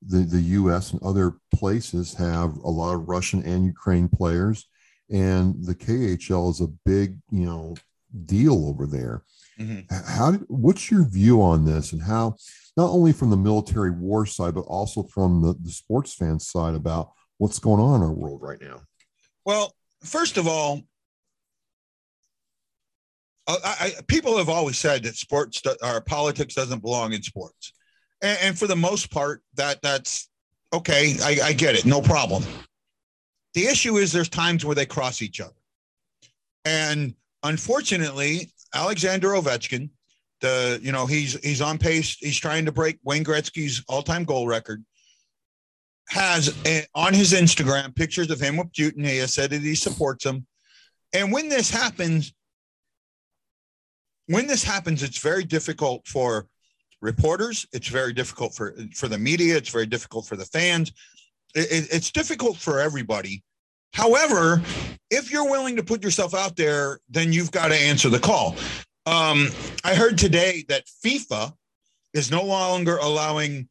the 0.04 0.20
the 0.20 0.42
U.S. 0.60 0.94
and 0.94 1.02
other 1.02 1.38
places 1.52 2.14
have 2.14 2.58
a 2.58 2.70
lot 2.70 2.94
of 2.94 3.10
Russian 3.10 3.42
and 3.42 3.66
Ukraine 3.66 4.08
players, 4.08 4.70
and 5.10 5.56
the 5.66 5.74
KHL 5.74 6.52
is 6.52 6.62
a 6.62 6.68
big 6.86 7.18
you 7.32 7.48
know 7.48 7.76
deal 8.28 8.68
over 8.70 8.86
there. 8.86 9.24
Mm-hmm. 9.60 9.96
How? 10.16 10.34
What's 10.48 10.92
your 10.92 11.10
view 11.10 11.42
on 11.42 11.66
this, 11.66 11.92
and 11.92 12.04
how? 12.04 12.36
Not 12.78 12.92
only 12.92 13.14
from 13.14 13.32
the 13.32 13.36
military 13.36 13.90
war 13.90 14.28
side, 14.28 14.54
but 14.54 14.68
also 14.68 15.02
from 15.02 15.42
the, 15.42 15.56
the 15.60 15.72
sports 15.72 16.14
fan 16.14 16.40
side 16.40 16.76
about 16.76 17.14
what's 17.38 17.60
going 17.60 17.82
on 17.82 18.02
in 18.02 18.08
our 18.08 18.14
world 18.14 18.42
right 18.42 18.62
now. 18.62 18.82
Well, 19.46 19.74
first 20.04 20.38
of 20.38 20.48
all, 20.48 20.82
uh, 23.48 23.58
I, 23.64 23.94
I, 23.98 24.02
people 24.08 24.38
have 24.38 24.50
always 24.50 24.78
said 24.78 25.04
that 25.04 25.16
sports 25.16 25.62
or 25.82 26.02
politics 26.02 26.54
doesn't 26.54 26.82
belong 26.82 27.14
in 27.14 27.22
sports, 27.22 27.74
and, 28.22 28.38
and 28.42 28.60
for 28.60 28.68
the 28.68 28.76
most 28.76 29.10
part, 29.10 29.42
that 29.56 29.82
that's 29.82 30.30
okay. 30.74 31.16
I, 31.22 31.40
I 31.44 31.54
get 31.54 31.76
it, 31.76 31.86
no 31.86 32.02
problem. 32.02 32.44
The 33.54 33.66
issue 33.66 33.98
is 33.98 34.12
there's 34.12 34.30
times 34.30 34.66
where 34.66 34.76
they 34.76 34.86
cross 34.86 35.22
each 35.22 35.40
other, 35.40 35.54
and 36.66 37.16
unfortunately, 37.44 38.52
Alexander 38.74 39.30
Ovechkin, 39.30 39.90
the 40.42 40.80
you 40.82 40.92
know 40.92 41.06
he's 41.06 41.40
he's 41.40 41.62
on 41.62 41.78
pace. 41.78 42.18
He's 42.20 42.38
trying 42.38 42.66
to 42.66 42.74
break 42.74 43.00
Wayne 43.04 43.24
Gretzky's 43.24 43.84
all-time 43.88 44.26
goal 44.26 44.46
record. 44.46 44.84
Has 46.10 46.56
a, 46.66 46.86
on 46.96 47.14
his 47.14 47.34
Instagram 47.34 47.94
pictures 47.96 48.32
of 48.32 48.40
him 48.40 48.58
with 48.58 48.72
Putin. 48.72 49.06
He 49.06 49.18
has 49.18 49.34
said 49.34 49.50
that 49.50 49.62
he 49.62 49.76
supports 49.76 50.26
him, 50.26 50.48
and 51.14 51.32
when 51.32 51.50
this 51.50 51.70
happens 51.70 52.34
when 54.28 54.48
this 54.48 54.64
happens, 54.64 55.04
it's 55.04 55.20
very 55.20 55.44
difficult 55.44 56.06
for 56.08 56.48
reporters. 57.02 57.66
It's 57.72 57.88
very 57.88 58.14
difficult 58.14 58.54
for 58.54 58.76
for 58.94 59.08
the 59.08 59.18
media. 59.18 59.58
It's 59.58 59.70
very 59.70 59.86
difficult 59.86 60.28
for 60.28 60.36
the 60.36 60.46
fans. 60.46 60.92
It, 61.56 61.88
it's 61.92 62.12
difficult 62.12 62.58
for 62.58 62.80
everybody. 62.80 63.44
However, 63.94 64.62
if 65.10 65.32
you're 65.32 65.50
willing 65.50 65.76
to 65.78 65.84
put 65.84 66.04
yourself 66.04 66.34
out 66.34 66.56
there, 66.56 67.00
then 67.10 67.34
you've 67.34 67.52
got 67.52 67.70
to 67.70 67.76
answer 67.76 68.10
the 68.10 68.20
call. 68.20 68.56
Um, 69.06 69.50
I 69.84 69.96
heard 69.96 70.18
today 70.18 70.66
that 70.68 70.84
FIFA 71.04 71.54
is 72.14 72.30
no 72.30 72.44
longer 72.44 72.98
allowing 72.98 73.70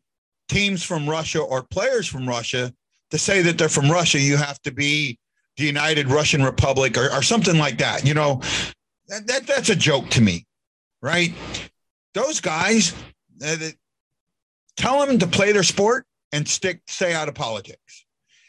teams 0.48 0.82
from 0.82 1.08
Russia 1.08 1.40
or 1.40 1.62
players 1.62 2.06
from 2.06 2.28
Russia 2.28 2.72
to 3.10 3.18
say 3.18 3.42
that 3.42 3.58
they're 3.58 3.68
from 3.68 3.90
Russia. 3.90 4.18
You 4.18 4.36
have 4.36 4.60
to 4.62 4.72
be 4.72 5.18
the 5.56 5.64
United 5.64 6.08
Russian 6.08 6.42
Republic 6.42 6.96
or, 6.96 7.12
or 7.12 7.22
something 7.22 7.58
like 7.58 7.78
that. 7.78 8.06
You 8.06 8.14
know, 8.14 8.40
that, 9.08 9.26
that 9.26 9.46
that's 9.46 9.70
a 9.70 9.76
joke 9.76 10.08
to 10.10 10.20
me, 10.20 10.46
right? 11.02 11.32
Those 12.14 12.40
guys, 12.40 12.94
uh, 13.44 13.56
tell 14.76 15.04
them 15.06 15.18
to 15.18 15.26
play 15.26 15.52
their 15.52 15.62
sport 15.62 16.06
and 16.32 16.46
stick, 16.46 16.80
stay 16.86 17.14
out 17.14 17.28
of 17.28 17.34
politics. 17.34 18.06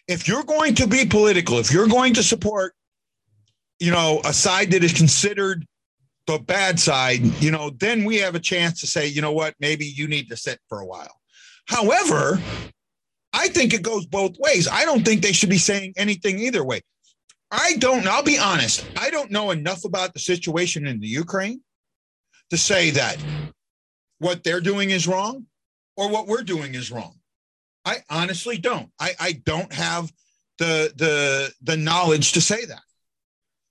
If 0.07 0.27
you're 0.27 0.43
going 0.43 0.75
to 0.75 0.87
be 0.87 1.05
political, 1.05 1.59
if 1.59 1.71
you're 1.71 1.87
going 1.87 2.13
to 2.13 2.23
support, 2.23 2.73
you 3.79 3.91
know, 3.91 4.21
a 4.25 4.33
side 4.33 4.71
that 4.71 4.83
is 4.83 4.93
considered 4.93 5.65
the 6.25 6.39
bad 6.39 6.79
side, 6.79 7.21
you 7.41 7.51
know, 7.51 7.69
then 7.69 8.03
we 8.03 8.17
have 8.17 8.35
a 8.35 8.39
chance 8.39 8.81
to 8.81 8.87
say, 8.87 9.07
you 9.07 9.21
know 9.21 9.33
what, 9.33 9.53
maybe 9.59 9.85
you 9.85 10.07
need 10.07 10.29
to 10.29 10.37
sit 10.37 10.59
for 10.67 10.79
a 10.79 10.85
while. 10.85 11.16
However, 11.67 12.39
I 13.33 13.49
think 13.49 13.73
it 13.73 13.81
goes 13.81 14.05
both 14.05 14.37
ways. 14.39 14.67
I 14.67 14.85
don't 14.85 15.03
think 15.03 15.21
they 15.21 15.33
should 15.33 15.49
be 15.49 15.57
saying 15.57 15.93
anything 15.97 16.39
either 16.39 16.63
way. 16.63 16.81
I 17.51 17.75
don't, 17.77 18.07
I'll 18.07 18.23
be 18.23 18.37
honest, 18.37 18.85
I 18.97 19.09
don't 19.09 19.31
know 19.31 19.51
enough 19.51 19.85
about 19.85 20.13
the 20.13 20.19
situation 20.19 20.87
in 20.87 20.99
the 20.99 21.07
Ukraine 21.07 21.61
to 22.49 22.57
say 22.57 22.89
that 22.91 23.17
what 24.19 24.43
they're 24.43 24.61
doing 24.61 24.89
is 24.89 25.07
wrong 25.07 25.45
or 25.95 26.09
what 26.09 26.27
we're 26.27 26.43
doing 26.43 26.75
is 26.75 26.91
wrong. 26.91 27.15
I 27.85 27.97
honestly 28.09 28.57
don't. 28.57 28.91
I, 28.99 29.13
I 29.19 29.31
don't 29.45 29.71
have 29.71 30.11
the 30.57 30.91
the 30.95 31.53
the 31.61 31.77
knowledge 31.77 32.33
to 32.33 32.41
say 32.41 32.65
that. 32.65 32.81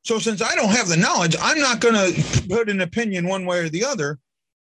So 0.04 0.18
since 0.18 0.40
I 0.40 0.54
don't 0.54 0.70
have 0.70 0.88
the 0.88 0.96
knowledge, 0.96 1.36
I'm 1.40 1.58
not 1.58 1.80
going 1.80 1.94
to 1.94 2.48
put 2.48 2.70
an 2.70 2.80
opinion 2.80 3.26
one 3.26 3.44
way 3.44 3.58
or 3.58 3.68
the 3.68 3.84
other 3.84 4.18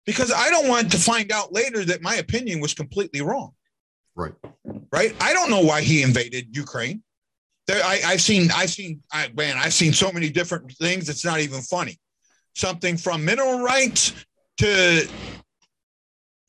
because 0.06 0.32
I 0.32 0.50
don't 0.50 0.68
want 0.68 0.92
to 0.92 0.98
find 0.98 1.32
out 1.32 1.54
later 1.54 1.86
that 1.86 2.02
my 2.02 2.16
opinion 2.16 2.60
was 2.60 2.74
completely 2.74 3.22
wrong. 3.22 3.54
Right. 4.16 4.34
Right. 4.92 5.16
I 5.22 5.34
don't 5.34 5.50
know 5.50 5.62
why 5.62 5.82
he 5.82 6.04
invaded 6.04 6.56
Ukraine. 6.56 7.04
There, 7.68 7.84
I, 7.84 7.98
have 7.98 8.22
seen, 8.22 8.50
I've 8.54 8.72
seen, 8.72 9.02
I, 9.12 9.30
man, 9.36 9.56
I've 9.58 9.74
seen 9.74 9.94
so 9.94 10.12
many 10.12 10.30
different 10.30 10.72
things. 10.74 11.10
It's 11.10 11.24
not 11.24 11.40
even 11.40 11.62
funny. 11.62 12.00
Something 12.56 12.98
from 12.98 13.24
mineral 13.24 13.62
rights 13.62 14.14
to, 14.58 15.08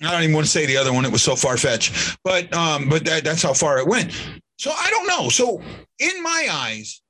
I 0.02 0.10
don't 0.10 0.22
even 0.22 0.34
want 0.34 0.46
to 0.46 0.50
say 0.50 0.66
the 0.66 0.76
other 0.76 0.92
one. 0.92 1.04
It 1.04 1.12
was 1.12 1.22
so 1.22 1.36
far 1.36 1.56
fetched, 1.56 2.16
but, 2.24 2.52
um, 2.54 2.88
but 2.88 3.04
that, 3.04 3.22
that's 3.24 3.42
how 3.42 3.52
far 3.52 3.78
it 3.78 3.86
went. 3.86 4.12
So 4.58 4.72
I 4.72 4.90
don't 4.90 5.06
know. 5.06 5.28
So 5.28 5.60
in 5.98 6.22
my 6.22 6.48
eyes, 6.50 7.02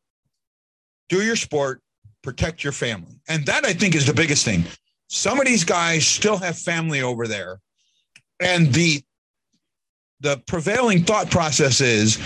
do 1.08 1.22
your 1.22 1.36
sport, 1.36 1.80
protect 2.22 2.64
your 2.64 2.72
family, 2.72 3.20
and 3.28 3.46
that 3.46 3.64
I 3.64 3.72
think 3.72 3.94
is 3.94 4.06
the 4.06 4.14
biggest 4.14 4.44
thing. 4.44 4.64
Some 5.14 5.38
of 5.38 5.46
these 5.46 5.62
guys 5.62 6.06
still 6.06 6.38
have 6.38 6.58
family 6.58 7.02
over 7.02 7.28
there, 7.28 7.60
and 8.40 8.72
the 8.72 9.02
the 10.20 10.42
prevailing 10.46 11.04
thought 11.04 11.30
process 11.30 11.82
is 11.82 12.18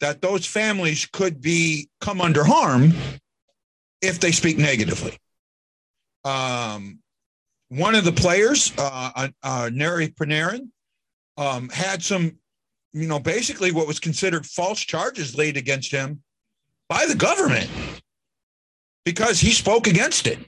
that 0.00 0.20
those 0.20 0.44
families 0.44 1.06
could 1.06 1.40
be 1.40 1.88
come 2.02 2.20
under 2.20 2.44
harm 2.44 2.92
if 4.02 4.20
they 4.20 4.30
speak 4.30 4.58
negatively. 4.58 5.16
Um, 6.26 6.98
one 7.70 7.94
of 7.94 8.04
the 8.04 8.12
players, 8.12 8.74
uh, 8.76 9.28
uh, 9.42 9.70
Neri 9.72 10.08
Panarin, 10.08 10.68
um, 11.38 11.70
had 11.70 12.02
some, 12.02 12.36
you 12.92 13.08
know, 13.08 13.20
basically 13.20 13.72
what 13.72 13.86
was 13.86 13.98
considered 13.98 14.44
false 14.44 14.80
charges 14.80 15.34
laid 15.34 15.56
against 15.56 15.90
him 15.90 16.22
by 16.90 17.06
the 17.06 17.14
government 17.14 17.70
because 19.06 19.40
he 19.40 19.50
spoke 19.50 19.86
against 19.86 20.26
it. 20.26 20.38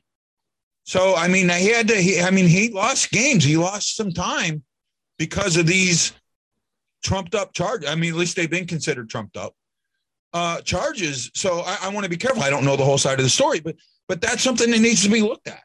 So 0.87 1.17
I 1.17 1.27
mean, 1.27 1.49
he 1.49 1.69
had 1.69 1.89
to. 1.89 1.97
He, 1.97 2.21
I 2.21 2.31
mean, 2.31 2.47
he 2.47 2.71
lost 2.71 3.11
games. 3.11 3.43
He 3.43 3.57
lost 3.57 3.97
some 3.97 4.13
time 4.13 4.63
because 5.19 5.57
of 5.57 5.67
these 5.67 6.13
trumped 7.05 7.35
up 7.35 7.53
charges. 7.53 7.91
I 7.91 7.97
mean, 7.97 8.13
at 8.13 8.17
least 8.17 8.37
they've 8.37 8.49
been 8.49 8.67
considered 8.67 9.11
trumped 9.11 9.37
up 9.37 9.55
uh, 10.33 10.61
charges. 10.61 11.29
So 11.35 11.61
I, 11.67 11.79
I 11.83 11.89
want 11.89 12.05
to 12.05 12.11
be 12.11 12.17
careful. 12.17 12.45
I 12.45 12.51
don't 12.51 12.65
know 12.65 12.77
the 12.77 12.85
whole 12.85 12.99
side 12.99 13.19
of 13.19 13.25
the 13.25 13.31
story, 13.31 13.59
but 13.59 13.75
but 14.07 14.21
that's 14.21 14.43
something 14.43 14.71
that 14.71 14.81
needs 14.81 15.03
to 15.03 15.11
be 15.11 15.23
looked 15.23 15.49
at. 15.49 15.63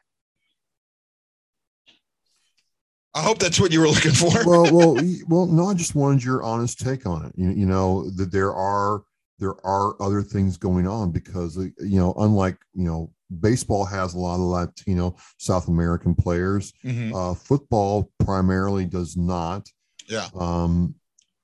I 3.14 3.22
hope 3.22 3.38
that's 3.38 3.60
what 3.60 3.70
you 3.70 3.78
were 3.78 3.88
looking 3.88 4.10
for. 4.10 4.30
well, 4.44 4.74
well, 4.74 4.96
well. 5.28 5.46
No, 5.46 5.68
I 5.68 5.74
just 5.74 5.94
wanted 5.94 6.24
your 6.24 6.42
honest 6.42 6.80
take 6.80 7.06
on 7.06 7.26
it. 7.26 7.32
You, 7.36 7.50
you 7.50 7.66
know 7.66 8.10
that 8.16 8.32
there 8.32 8.52
are 8.52 9.02
there 9.38 9.54
are 9.64 9.94
other 10.02 10.22
things 10.22 10.56
going 10.56 10.88
on 10.88 11.12
because 11.12 11.56
uh, 11.58 11.68
you 11.78 12.00
know, 12.00 12.12
unlike 12.18 12.56
you 12.74 12.84
know, 12.84 13.12
baseball 13.40 13.84
has 13.84 14.14
a 14.14 14.18
lot 14.18 14.34
of 14.34 14.40
Latino 14.40 15.16
South 15.38 15.68
American 15.68 16.14
players. 16.14 16.72
Mm-hmm. 16.84 17.14
Uh, 17.14 17.34
football 17.34 18.10
primarily 18.24 18.84
does 18.86 19.16
not. 19.16 19.68
Yeah. 20.08 20.28
Um, 20.38 20.94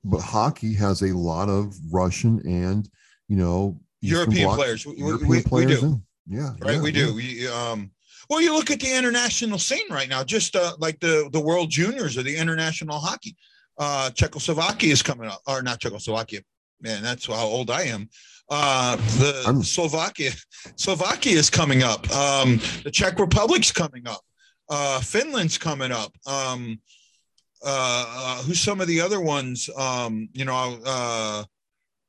but 0.05 0.21
hockey 0.21 0.75
has 0.75 1.03
a 1.03 1.17
lot 1.17 1.49
of 1.49 1.75
Russian 1.91 2.41
and 2.47 2.89
you 3.29 3.37
know 3.37 3.81
European 4.01 4.45
bloc, 4.45 4.57
players. 4.59 4.87
European 4.87 5.29
we, 5.29 5.43
players. 5.43 5.83
We 5.83 5.89
do. 5.89 6.03
yeah. 6.29 6.51
Right. 6.61 6.75
Yeah, 6.75 6.81
we 6.81 6.93
do. 6.93 7.15
We, 7.15 7.49
um, 7.49 7.91
well, 8.31 8.41
you 8.41 8.55
look 8.55 8.71
at 8.71 8.81
the 8.81 8.95
international 8.95 9.59
scene 9.59 9.91
right 9.91 10.09
now, 10.09 10.23
just 10.23 10.55
uh, 10.55 10.75
like 10.79 11.01
the 11.01 11.29
the 11.33 11.41
World 11.41 11.71
Juniors 11.71 12.17
or 12.17 12.23
the 12.23 12.37
international 12.37 12.99
hockey. 12.99 13.37
Uh, 13.79 14.11
Czechoslovakia 14.11 14.93
is 14.93 15.03
coming 15.03 15.29
up, 15.29 15.41
or 15.47 15.63
not 15.63 15.81
Czechoslovakia. 15.81 16.41
Man, 16.81 17.03
that's 17.03 17.27
how 17.27 17.47
old 17.47 17.71
I 17.71 17.83
am. 17.83 18.09
Uh, 18.51 18.97
the 18.97 19.45
I'm... 19.47 19.63
Slovakia, 19.63 20.33
Slovakia 20.77 21.39
is 21.39 21.51
coming 21.51 21.83
up. 21.83 22.11
Um, 22.11 22.61
the 22.83 22.91
Czech 22.91 23.19
Republic's 23.19 23.73
coming 23.73 24.07
up. 24.07 24.21
Uh, 24.71 25.01
Finland's 25.01 25.59
coming 25.59 25.93
up. 25.93 26.15
Um, 26.27 26.81
uh, 27.65 28.05
uh, 28.09 28.43
who's 28.43 28.61
some 28.61 28.81
of 28.81 28.87
the 28.87 29.01
other 29.01 29.21
ones? 29.21 29.69
Um, 29.77 30.29
you 30.33 30.45
know, 30.45 30.79
uh, 30.85 31.45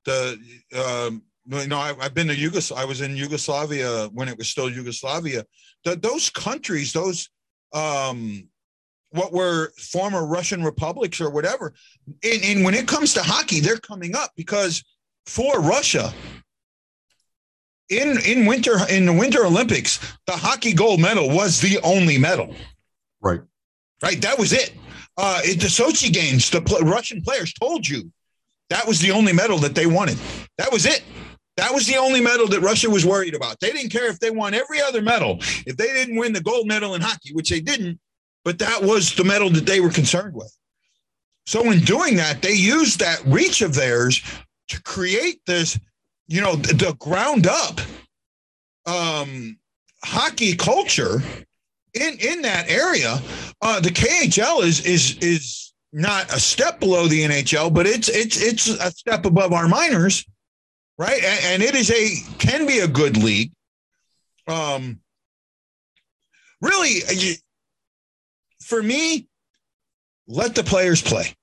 the 0.06 0.38
um, 0.78 1.24
you 1.46 1.68
know, 1.68 1.80
I, 1.80 1.94
have 2.02 2.14
been 2.14 2.28
to 2.28 2.36
Yugoslavia. 2.36 2.84
I 2.84 2.86
was 2.86 3.02
in 3.02 3.16
Yugoslavia 3.16 4.10
when 4.14 4.28
it 4.28 4.38
was 4.38 4.48
still 4.48 4.70
Yugoslavia. 4.70 5.44
The, 5.84 5.96
those 5.96 6.30
countries, 6.30 6.94
those 6.94 7.30
um, 7.74 8.48
what 9.12 9.34
were 9.34 9.72
former 9.78 10.26
Russian 10.26 10.64
republics 10.64 11.20
or 11.20 11.32
whatever, 11.32 11.74
and, 12.24 12.44
and 12.44 12.64
when 12.64 12.76
it 12.76 12.88
comes 12.88 13.14
to 13.16 13.24
hockey, 13.24 13.60
they're 13.60 13.78
coming 13.78 14.16
up 14.16 14.32
because 14.36 14.84
for 15.30 15.60
Russia, 15.62 16.12
in 17.90 18.20
in 18.26 18.46
winter 18.46 18.78
in 18.90 19.06
the 19.06 19.14
Winter 19.14 19.46
Olympics, 19.46 20.00
the 20.26 20.34
hockey 20.34 20.74
gold 20.74 21.00
medal 21.00 21.30
was 21.30 21.62
the 21.62 21.80
only 21.84 22.18
medal. 22.18 22.56
Right. 23.22 23.42
Right. 24.02 24.22
That 24.22 24.40
was 24.40 24.54
it. 24.54 24.74
Uh, 25.18 25.42
at 25.50 25.60
the 25.60 25.68
Sochi 25.68 26.12
games, 26.12 26.50
the 26.50 26.62
pl- 26.62 26.80
Russian 26.80 27.22
players 27.22 27.54
told 27.54 27.88
you 27.88 28.12
that 28.70 28.88
was 28.88 29.00
the 29.00 29.12
only 29.12 29.34
medal 29.34 29.58
that 29.60 29.76
they 29.76 29.86
wanted. 29.86 30.18
That 30.58 30.72
was 30.72 30.86
it. 30.86 31.04
That 31.58 31.74
was 31.74 31.86
the 31.86 31.98
only 31.98 32.22
medal 32.22 32.48
that 32.48 32.62
Russia 32.62 32.90
was 32.90 33.06
worried 33.06 33.36
about. 33.36 33.60
They 33.60 33.72
didn't 33.72 33.92
care 33.92 34.08
if 34.08 34.20
they 34.20 34.32
won 34.32 34.54
every 34.54 34.82
other 34.82 35.02
medal. 35.02 35.38
If 35.68 35.76
they 35.76 35.88
didn't 35.88 36.16
win 36.16 36.32
the 36.32 36.42
gold 36.42 36.68
medal 36.68 36.96
in 36.96 37.02
hockey, 37.02 37.34
which 37.34 37.50
they 37.50 37.60
didn't, 37.60 38.00
but 38.46 38.58
that 38.60 38.82
was 38.82 39.14
the 39.14 39.26
medal 39.26 39.50
that 39.52 39.66
they 39.66 39.82
were 39.82 39.90
concerned 39.90 40.36
with. 40.36 40.56
So 41.46 41.70
in 41.72 41.80
doing 41.80 42.16
that, 42.16 42.42
they 42.42 42.54
used 42.54 43.00
that 43.00 43.22
reach 43.26 43.62
of 43.62 43.76
theirs 43.76 44.22
to 44.70 44.82
create 44.84 45.42
this, 45.46 45.80
you 46.28 46.42
know, 46.42 46.56
the, 46.56 46.74
the 46.74 46.94
ground 47.00 47.48
up 47.48 47.80
um, 48.86 49.58
hockey 50.04 50.56
culture 50.56 51.22
in 51.94 52.18
in 52.20 52.42
that 52.44 52.70
area, 52.70 53.20
uh, 53.62 53.80
the 53.80 53.90
KHL 53.90 54.64
is 54.64 54.86
is 54.86 55.18
is 55.20 55.74
not 55.92 56.34
a 56.34 56.40
step 56.40 56.80
below 56.80 57.08
the 57.08 57.24
NHL, 57.26 57.74
but 57.74 57.88
it's 57.88 58.10
it's 58.10 58.42
it's 58.42 58.68
a 58.68 58.92
step 58.92 59.26
above 59.26 59.54
our 59.54 59.68
minors, 59.68 60.26
right? 60.98 61.24
And, 61.24 61.40
and 61.46 61.64
it 61.64 61.76
is 61.76 61.92
a 61.92 62.38
can 62.38 62.66
be 62.66 62.80
a 62.80 62.88
good 62.88 63.18
league. 63.18 63.52
Um, 64.48 65.00
really, 66.62 67.02
for 68.64 68.82
me, 68.82 69.28
let 70.28 70.56
the 70.56 70.64
players 70.64 71.02
play. 71.02 71.36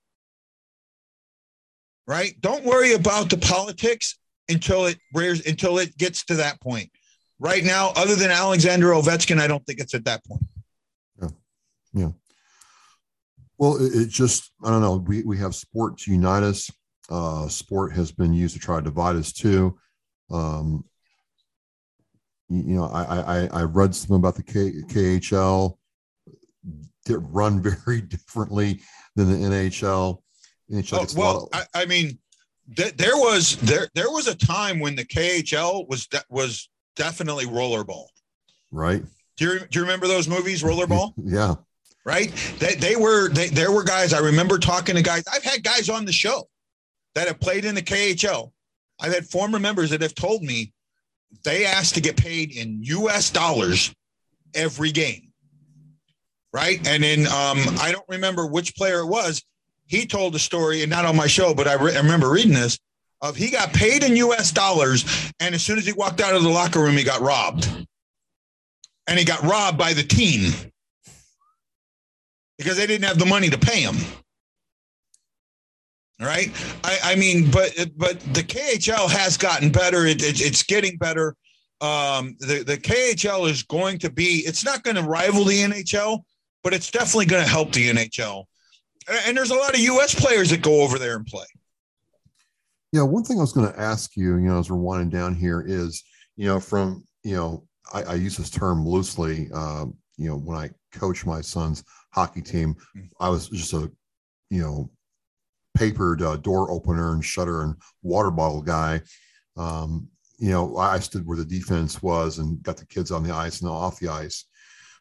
Right? 2.06 2.34
Don't 2.40 2.64
worry 2.64 2.92
about 2.92 3.30
the 3.30 3.38
politics 3.38 4.18
until 4.48 4.86
it 4.86 4.98
rears, 5.12 5.44
until 5.46 5.78
it 5.78 5.96
gets 5.98 6.24
to 6.26 6.34
that 6.36 6.60
point. 6.60 6.90
Right 7.38 7.64
now, 7.64 7.92
other 7.96 8.14
than 8.14 8.30
Alexander 8.30 8.88
Ovechkin, 8.88 9.38
I 9.38 9.46
don't 9.46 9.64
think 9.66 9.80
it's 9.80 9.94
at 9.94 10.04
that 10.04 10.24
point. 10.24 10.42
Yeah. 11.20 11.28
Yeah. 11.92 12.10
Well, 13.58 13.76
it, 13.76 13.94
it 13.94 14.08
just, 14.08 14.52
I 14.64 14.70
don't 14.70 14.80
know. 14.80 14.96
We, 14.96 15.22
we 15.22 15.38
have 15.38 15.54
sport 15.54 15.98
to 15.98 16.12
unite 16.12 16.42
us. 16.42 16.70
Uh, 17.10 17.48
sport 17.48 17.92
has 17.92 18.12
been 18.12 18.32
used 18.32 18.54
to 18.54 18.60
try 18.60 18.76
to 18.76 18.82
divide 18.82 19.16
us 19.16 19.32
too. 19.32 19.78
Um, 20.30 20.84
you, 22.48 22.76
know, 22.76 22.84
I, 22.84 23.02
I, 23.02 23.48
I 23.52 23.62
read 23.62 23.94
something 23.94 24.16
about 24.16 24.36
the 24.36 24.42
K, 24.42 24.72
KHL 24.88 25.76
that 27.06 27.18
run 27.18 27.62
very 27.84 28.00
differently 28.00 28.80
than 29.14 29.30
the 29.30 29.48
NHL. 29.48 30.22
Oh, 30.92 31.06
well, 31.16 31.48
of- 31.52 31.66
I, 31.74 31.82
I, 31.82 31.86
mean, 31.86 32.18
th- 32.76 32.96
there 32.96 33.16
was 33.16 33.56
there 33.56 33.88
there 33.94 34.10
was 34.10 34.26
a 34.26 34.34
time 34.34 34.80
when 34.80 34.96
the 34.96 35.04
KHL 35.04 35.88
was 35.88 36.06
de- 36.08 36.24
was 36.28 36.68
definitely 36.96 37.46
rollerball. 37.46 38.06
Right. 38.72 39.04
Do 39.36 39.44
you, 39.44 39.60
do 39.60 39.78
you 39.78 39.82
remember 39.82 40.06
those 40.06 40.28
movies, 40.28 40.62
Rollerball? 40.62 41.12
yeah. 41.22 41.54
Right. 42.04 42.32
They, 42.58 42.74
they 42.74 42.96
were, 42.96 43.28
they, 43.30 43.48
there 43.48 43.72
were 43.72 43.82
guys, 43.82 44.12
I 44.12 44.20
remember 44.20 44.58
talking 44.58 44.94
to 44.94 45.02
guys. 45.02 45.24
I've 45.32 45.42
had 45.42 45.62
guys 45.62 45.88
on 45.88 46.04
the 46.04 46.12
show 46.12 46.48
that 47.14 47.26
have 47.26 47.40
played 47.40 47.64
in 47.64 47.74
the 47.74 47.82
KHL. 47.82 48.52
I've 49.00 49.12
had 49.12 49.26
former 49.26 49.58
members 49.58 49.90
that 49.90 50.02
have 50.02 50.14
told 50.14 50.42
me 50.42 50.72
they 51.44 51.66
asked 51.66 51.94
to 51.94 52.00
get 52.00 52.16
paid 52.16 52.56
in 52.56 52.78
US 52.82 53.30
dollars 53.30 53.94
every 54.54 54.92
game. 54.92 55.32
Right. 56.52 56.86
And 56.86 57.02
then 57.02 57.26
um, 57.26 57.58
I 57.80 57.90
don't 57.92 58.08
remember 58.08 58.46
which 58.46 58.74
player 58.76 59.00
it 59.00 59.06
was. 59.06 59.42
He 59.86 60.06
told 60.06 60.34
a 60.34 60.38
story, 60.38 60.82
and 60.82 60.90
not 60.90 61.04
on 61.04 61.16
my 61.16 61.26
show, 61.26 61.54
but 61.54 61.68
I, 61.68 61.74
re- 61.74 61.94
I 61.94 62.00
remember 62.00 62.30
reading 62.30 62.54
this 62.54 62.78
of 63.22 63.36
he 63.36 63.50
got 63.50 63.72
paid 63.72 64.02
in 64.02 64.16
US 64.16 64.52
dollars. 64.52 65.04
And 65.40 65.54
as 65.54 65.62
soon 65.62 65.78
as 65.78 65.86
he 65.86 65.92
walked 65.92 66.20
out 66.20 66.34
of 66.34 66.42
the 66.42 66.48
locker 66.48 66.80
room, 66.80 66.96
he 66.96 67.04
got 67.04 67.20
robbed. 67.20 67.68
And 69.08 69.18
he 69.18 69.24
got 69.24 69.42
robbed 69.42 69.78
by 69.78 69.92
the 69.92 70.02
team 70.02 70.52
because 72.58 72.76
they 72.76 72.86
didn't 72.86 73.06
have 73.06 73.18
the 73.18 73.26
money 73.26 73.48
to 73.50 73.58
pay 73.58 73.80
him. 73.80 73.96
Right? 76.20 76.50
I, 76.82 76.98
I 77.04 77.14
mean, 77.16 77.50
but 77.50 77.72
but 77.96 78.20
the 78.34 78.42
KHL 78.42 79.10
has 79.10 79.36
gotten 79.36 79.70
better. 79.70 80.06
It, 80.06 80.22
it, 80.22 80.40
it's 80.40 80.62
getting 80.62 80.96
better. 80.96 81.36
Um, 81.82 82.36
the, 82.40 82.64
the 82.66 82.78
KHL 82.78 83.50
is 83.50 83.62
going 83.62 83.98
to 83.98 84.10
be, 84.10 84.42
it's 84.46 84.64
not 84.64 84.82
going 84.82 84.96
to 84.96 85.02
rival 85.02 85.44
the 85.44 85.62
NHL, 85.62 86.22
but 86.64 86.72
it's 86.72 86.90
definitely 86.90 87.26
going 87.26 87.44
to 87.44 87.50
help 87.50 87.72
the 87.72 87.90
NHL. 87.90 88.44
And 89.08 89.36
there's 89.36 89.50
a 89.50 89.56
lot 89.56 89.74
of 89.74 89.80
US 89.80 90.14
players 90.14 90.50
that 90.50 90.62
go 90.62 90.82
over 90.82 90.98
there 90.98 91.16
and 91.16 91.26
play. 91.26 91.46
Yeah, 92.92 93.02
one 93.02 93.24
thing 93.24 93.38
I 93.38 93.42
was 93.42 93.52
going 93.52 93.70
to 93.70 93.80
ask 93.80 94.16
you, 94.16 94.36
you 94.36 94.48
know, 94.48 94.58
as 94.58 94.70
we're 94.70 94.76
winding 94.76 95.10
down 95.10 95.34
here 95.34 95.62
is, 95.66 96.02
you 96.36 96.46
know, 96.46 96.58
from, 96.60 97.04
you 97.22 97.36
know, 97.36 97.64
I, 97.92 98.02
I 98.02 98.14
use 98.14 98.36
this 98.36 98.50
term 98.50 98.86
loosely. 98.86 99.50
Um, 99.52 99.94
you 100.16 100.28
know, 100.28 100.36
when 100.36 100.56
I 100.56 100.70
coach 100.92 101.26
my 101.26 101.40
son's 101.40 101.84
hockey 102.12 102.42
team, 102.42 102.74
mm. 102.96 103.08
I 103.20 103.28
was 103.28 103.48
just 103.48 103.72
a, 103.72 103.90
you 104.50 104.62
know, 104.62 104.90
papered 105.76 106.22
uh, 106.22 106.36
door 106.36 106.70
opener 106.70 107.12
and 107.12 107.24
shutter 107.24 107.62
and 107.62 107.74
water 108.02 108.30
bottle 108.30 108.62
guy. 108.62 109.02
Um, 109.56 110.08
you 110.38 110.50
know, 110.50 110.76
I 110.76 110.98
stood 110.98 111.26
where 111.26 111.36
the 111.36 111.44
defense 111.44 112.02
was 112.02 112.38
and 112.38 112.62
got 112.62 112.76
the 112.76 112.86
kids 112.86 113.10
on 113.10 113.22
the 113.22 113.34
ice 113.34 113.60
and 113.60 113.70
off 113.70 113.98
the 113.98 114.08
ice. 114.08 114.44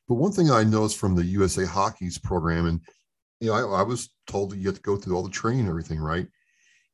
But 0.08 0.16
one 0.16 0.32
thing 0.32 0.52
I 0.52 0.64
noticed 0.64 0.98
from 0.98 1.16
the 1.16 1.26
USA 1.26 1.66
Hockey's 1.66 2.18
program, 2.18 2.68
and 2.68 2.82
you 3.46 3.52
know, 3.52 3.76
I, 3.76 3.80
I 3.80 3.84
was 3.84 4.10
told 4.28 4.52
that 4.52 4.58
you 4.58 4.68
have 4.68 4.76
to 4.76 4.82
go 4.82 4.98
through 4.98 5.16
all 5.16 5.24
the 5.24 5.30
training 5.30 5.62
and 5.62 5.70
everything, 5.70 6.00
right? 6.00 6.28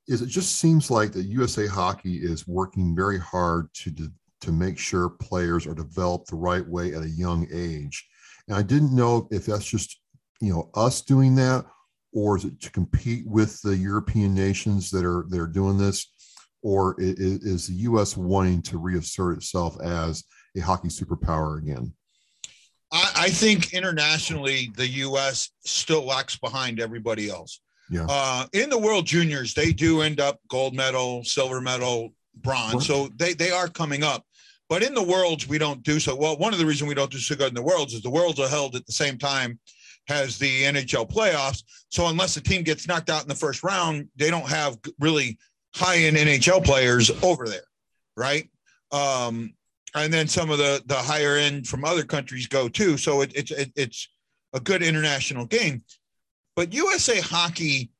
Is 0.07 0.21
it 0.21 0.27
just 0.27 0.57
seems 0.57 0.91
like 0.91 1.13
that 1.13 1.23
USA 1.23 1.65
Hockey 1.65 2.17
is 2.17 2.47
working 2.47 2.95
very 2.95 3.19
hard 3.19 3.73
to 3.75 3.91
de- 3.91 4.11
to 4.41 4.51
make 4.51 4.77
sure 4.77 5.09
players 5.09 5.65
are 5.65 5.73
developed 5.73 6.29
the 6.29 6.35
right 6.35 6.67
way 6.67 6.93
at 6.93 7.03
a 7.03 7.09
young 7.09 7.47
age. 7.53 8.07
And 8.47 8.57
I 8.57 8.63
didn't 8.63 8.95
know 8.95 9.27
if 9.31 9.45
that's 9.45 9.65
just 9.65 9.99
you 10.41 10.51
know 10.51 10.69
us 10.75 11.01
doing 11.01 11.35
that, 11.35 11.65
or 12.11 12.37
is 12.37 12.45
it 12.45 12.59
to 12.61 12.71
compete 12.71 13.25
with 13.27 13.61
the 13.61 13.77
European 13.77 14.33
nations 14.33 14.89
that 14.91 15.05
are 15.05 15.25
that 15.29 15.39
are 15.39 15.47
doing 15.47 15.77
this, 15.77 16.11
or 16.61 16.99
is, 16.99 17.43
is 17.43 17.67
the 17.67 17.75
U.S. 17.75 18.17
wanting 18.17 18.61
to 18.63 18.77
reassert 18.77 19.37
itself 19.37 19.79
as 19.81 20.23
a 20.57 20.59
hockey 20.59 20.89
superpower 20.89 21.59
again? 21.59 21.93
I, 22.91 23.11
I 23.15 23.29
think 23.29 23.73
internationally, 23.73 24.71
the 24.75 24.87
U.S. 24.87 25.51
still 25.65 26.05
lags 26.05 26.37
behind 26.37 26.79
everybody 26.79 27.29
else. 27.29 27.61
Yeah. 27.89 28.05
Uh, 28.09 28.45
in 28.53 28.69
the 28.69 28.77
World 28.77 29.05
Juniors, 29.05 29.53
they 29.53 29.73
do 29.73 30.01
end 30.01 30.19
up 30.19 30.39
gold 30.49 30.73
medal, 30.73 31.23
silver 31.23 31.61
medal, 31.61 32.13
bronze. 32.35 32.85
So 32.87 33.09
they 33.17 33.33
they 33.33 33.51
are 33.51 33.67
coming 33.67 34.03
up. 34.03 34.25
But 34.69 34.83
in 34.83 34.93
the 34.93 35.03
worlds, 35.03 35.49
we 35.49 35.57
don't 35.57 35.83
do 35.83 35.99
so 35.99 36.15
well. 36.15 36.37
One 36.37 36.53
of 36.53 36.59
the 36.59 36.65
reasons 36.65 36.87
we 36.87 36.95
don't 36.95 37.11
do 37.11 37.17
so 37.17 37.35
good 37.35 37.49
in 37.49 37.53
the 37.53 37.61
worlds 37.61 37.93
is 37.93 38.01
the 38.01 38.09
worlds 38.09 38.39
are 38.39 38.47
held 38.47 38.75
at 38.75 38.85
the 38.85 38.93
same 38.93 39.17
time 39.17 39.59
as 40.09 40.37
the 40.37 40.63
NHL 40.63 41.11
playoffs. 41.11 41.63
So 41.89 42.07
unless 42.07 42.35
the 42.35 42.41
team 42.41 42.63
gets 42.63 42.87
knocked 42.87 43.09
out 43.09 43.21
in 43.21 43.27
the 43.27 43.35
first 43.35 43.63
round, 43.63 44.07
they 44.15 44.29
don't 44.29 44.47
have 44.47 44.77
really 44.99 45.37
high 45.75 45.97
end 45.97 46.15
NHL 46.15 46.63
players 46.63 47.11
over 47.21 47.47
there, 47.47 47.65
right? 48.15 48.49
Um, 48.93 49.53
and 49.95 50.13
then 50.13 50.27
some 50.27 50.49
of 50.49 50.57
the 50.57 50.81
the 50.85 50.95
higher 50.95 51.35
end 51.35 51.67
from 51.67 51.83
other 51.85 52.03
countries 52.03 52.47
go 52.47 52.67
too. 52.67 52.97
So 52.97 53.21
it, 53.21 53.31
it's 53.35 53.51
it, 53.51 53.71
it's 53.75 54.09
a 54.53 54.59
good 54.59 54.83
international 54.83 55.45
game. 55.45 55.83
But 56.55 56.73
USA 56.73 57.19
Hockey 57.19 57.91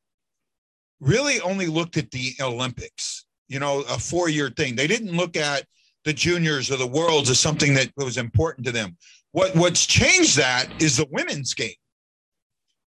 really 1.00 1.42
only 1.42 1.68
looked 1.68 1.98
at 1.98 2.12
the 2.12 2.34
Olympics, 2.40 3.26
you 3.48 3.60
know, 3.60 3.82
a 3.82 3.98
four 3.98 4.30
year 4.30 4.50
thing. 4.50 4.76
They 4.76 4.88
didn't 4.88 5.16
look 5.16 5.36
at 5.36 5.66
the 6.06 6.14
juniors 6.14 6.72
or 6.72 6.78
the 6.78 6.88
worlds 6.88 7.30
as 7.30 7.40
something 7.40 7.74
that 7.76 7.92
was 7.98 8.18
important 8.18 8.66
to 8.66 8.72
them. 8.72 8.98
What 9.32 9.56
what's 9.56 9.86
changed 9.86 10.38
that 10.38 10.68
is 10.82 10.98
the 10.98 11.08
women's 11.12 11.54
game. 11.54 11.74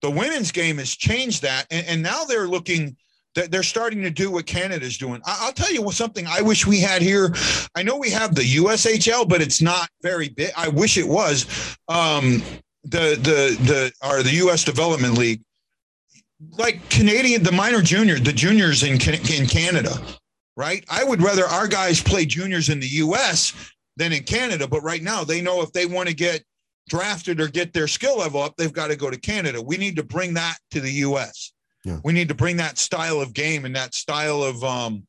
The 0.02 0.12
women's 0.12 0.52
game 0.52 0.78
has 0.80 0.96
changed 0.96 1.44
that, 1.44 1.66
and, 1.72 1.86
and 1.88 2.04
now 2.04 2.26
they're 2.26 2.48
looking. 2.48 2.98
They're 3.36 3.64
starting 3.64 4.02
to 4.04 4.12
do 4.12 4.32
what 4.32 4.46
Canada's 4.46 4.98
doing. 4.98 5.22
I'll 5.26 5.54
tell 5.54 5.74
you 5.74 5.92
something 5.92 6.28
I 6.28 6.42
wish 6.42 6.68
we 6.68 6.80
had 6.80 7.02
here. 7.02 7.34
I 7.76 7.82
know 7.82 7.98
we 7.98 8.12
have 8.12 8.36
the 8.36 8.44
USHL, 8.44 9.28
but 9.28 9.42
it's 9.42 9.62
not 9.62 9.90
very 10.02 10.30
big. 10.30 10.52
I 10.56 10.68
wish 10.68 10.98
it 10.98 11.08
was. 11.08 11.78
Um, 11.88 12.44
the 12.84 13.16
the 13.16 13.58
the 13.64 13.92
or 14.08 14.24
the 14.24 14.34
U.S. 14.36 14.64
Development 14.64 15.18
League, 15.18 15.42
like 16.58 16.88
Canadian, 16.90 17.44
the 17.44 17.52
minor 17.52 17.82
junior, 17.82 18.20
the 18.20 18.34
juniors 18.34 18.84
in 18.84 18.94
in 18.94 19.48
Canada 19.48 19.98
right? 20.56 20.84
I 20.90 21.04
would 21.04 21.22
rather 21.22 21.46
our 21.46 21.68
guys 21.68 22.02
play 22.02 22.26
juniors 22.26 22.70
in 22.70 22.80
the 22.80 22.88
US 22.88 23.54
than 23.98 24.14
in 24.14 24.24
Canada. 24.24 24.68
But 24.68 24.84
right 24.84 25.02
now, 25.02 25.24
they 25.24 25.42
know 25.42 25.62
if 25.62 25.72
they 25.72 25.86
want 25.86 26.10
to 26.10 26.16
get 26.16 26.44
drafted 26.90 27.40
or 27.40 27.48
get 27.48 27.74
their 27.74 27.88
skill 27.88 28.20
level 28.20 28.42
up, 28.42 28.56
they've 28.58 28.74
got 28.74 28.88
to 28.88 28.96
go 28.96 29.10
to 29.10 29.20
Canada. 29.20 29.62
We 29.62 29.78
need 29.78 29.96
to 29.96 30.04
bring 30.04 30.34
that 30.36 30.58
to 30.72 30.82
the 30.82 30.92
US. 30.92 31.53
Yeah. 31.84 32.00
We 32.04 32.14
need 32.14 32.30
to 32.30 32.36
bring 32.36 32.58
that 32.58 32.78
style 32.78 33.20
of 33.20 33.34
game 33.34 33.66
and 33.66 33.76
that 33.76 33.94
style 33.94 34.44
of 34.44 34.64
um, 34.64 35.06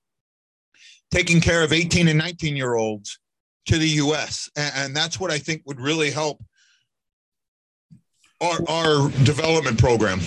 taking 1.11 1.41
care 1.41 1.63
of 1.63 1.73
18 1.73 2.09
and 2.09 2.19
19 2.19 2.57
year 2.57 2.75
olds 2.75 3.19
to 3.67 3.79
the 3.79 3.89
US. 3.89 4.51
And, 4.57 4.73
and 4.77 4.97
that's 4.97 5.21
what 5.21 5.31
I 5.31 5.39
think 5.39 5.63
would 5.67 5.81
really 5.81 6.11
help 6.11 6.43
our, 8.41 8.59
our 8.69 9.11
development 9.23 9.79
program. 9.79 10.21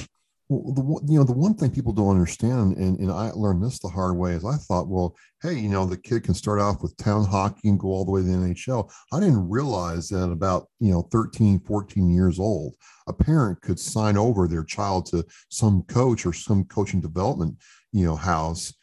Well, 0.50 0.74
the 0.74 1.12
you 1.12 1.20
know 1.20 1.26
the 1.26 1.34
one 1.34 1.56
thing 1.56 1.72
people 1.72 1.92
don't 1.92 2.12
understand, 2.12 2.78
and, 2.78 2.98
and 3.00 3.12
I 3.12 3.32
learned 3.32 3.62
this 3.62 3.80
the 3.80 3.90
hard 3.90 4.16
way, 4.16 4.32
is 4.32 4.46
I 4.46 4.56
thought, 4.56 4.88
well, 4.88 5.14
hey, 5.42 5.56
you 5.56 5.68
know, 5.68 5.86
the 5.86 5.98
kid 5.98 6.24
can 6.24 6.34
start 6.34 6.62
off 6.62 6.82
with 6.82 6.96
town 6.96 7.26
hockey 7.26 7.68
and 7.68 7.78
go 7.78 7.90
all 7.90 8.06
the 8.06 8.12
way 8.12 8.22
to 8.22 8.28
the 8.28 8.34
NHL. 8.34 8.90
I 9.12 9.20
didn't 9.20 9.50
realize 9.50 10.08
that 10.10 10.32
about 10.32 10.68
you 10.80 10.92
know 10.92 11.02
13, 11.12 11.60
14 11.60 12.10
years 12.10 12.40
old, 12.40 12.76
a 13.08 13.14
parent 13.14 13.62
could 13.62 13.78
sign 13.78 14.16
over 14.16 14.48
their 14.48 14.64
child 14.64 15.08
to 15.08 15.26
some 15.50 15.84
coach 15.84 16.26
or 16.26 16.32
some 16.32 16.64
coaching 16.64 17.02
development 17.02 17.58
you 17.92 18.06
know 18.06 18.16
house, 18.16 18.74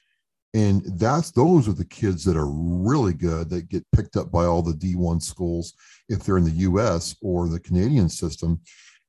and 0.52 0.82
that's 0.98 1.30
those 1.30 1.66
are 1.66 1.72
the 1.72 1.86
kids 1.86 2.24
that 2.24 2.36
are 2.36 2.50
really 2.50 3.14
good 3.14 3.48
that 3.48 3.70
get 3.70 3.90
picked 3.92 4.16
up 4.18 4.30
by 4.30 4.44
all 4.44 4.60
the 4.60 4.74
D1 4.74 5.22
schools 5.22 5.72
if 6.10 6.24
they're 6.24 6.36
in 6.36 6.44
the 6.44 6.50
U.S. 6.50 7.16
or 7.22 7.48
the 7.48 7.60
Canadian 7.60 8.10
system, 8.10 8.60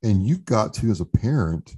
and 0.03 0.25
you've 0.25 0.45
got 0.45 0.73
to 0.75 0.89
as 0.89 1.01
a 1.01 1.05
parent 1.05 1.75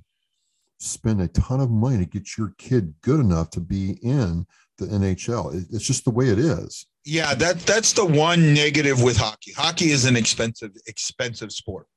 spend 0.79 1.21
a 1.21 1.27
ton 1.27 1.59
of 1.59 1.69
money 1.69 1.97
to 1.97 2.05
get 2.05 2.37
your 2.37 2.53
kid 2.57 2.93
good 3.01 3.19
enough 3.19 3.49
to 3.51 3.59
be 3.59 3.97
in 4.01 4.45
the 4.77 4.85
NHL. 4.85 5.53
It's 5.73 5.85
just 5.85 6.05
the 6.05 6.11
way 6.11 6.27
it 6.27 6.39
is. 6.39 6.85
Yeah, 7.03 7.33
that 7.35 7.59
that's 7.61 7.93
the 7.93 8.05
one 8.05 8.53
negative 8.53 9.01
with 9.01 9.17
hockey. 9.17 9.53
Hockey 9.53 9.91
is 9.91 10.05
an 10.05 10.15
expensive, 10.15 10.71
expensive 10.87 11.51
sport. 11.51 11.87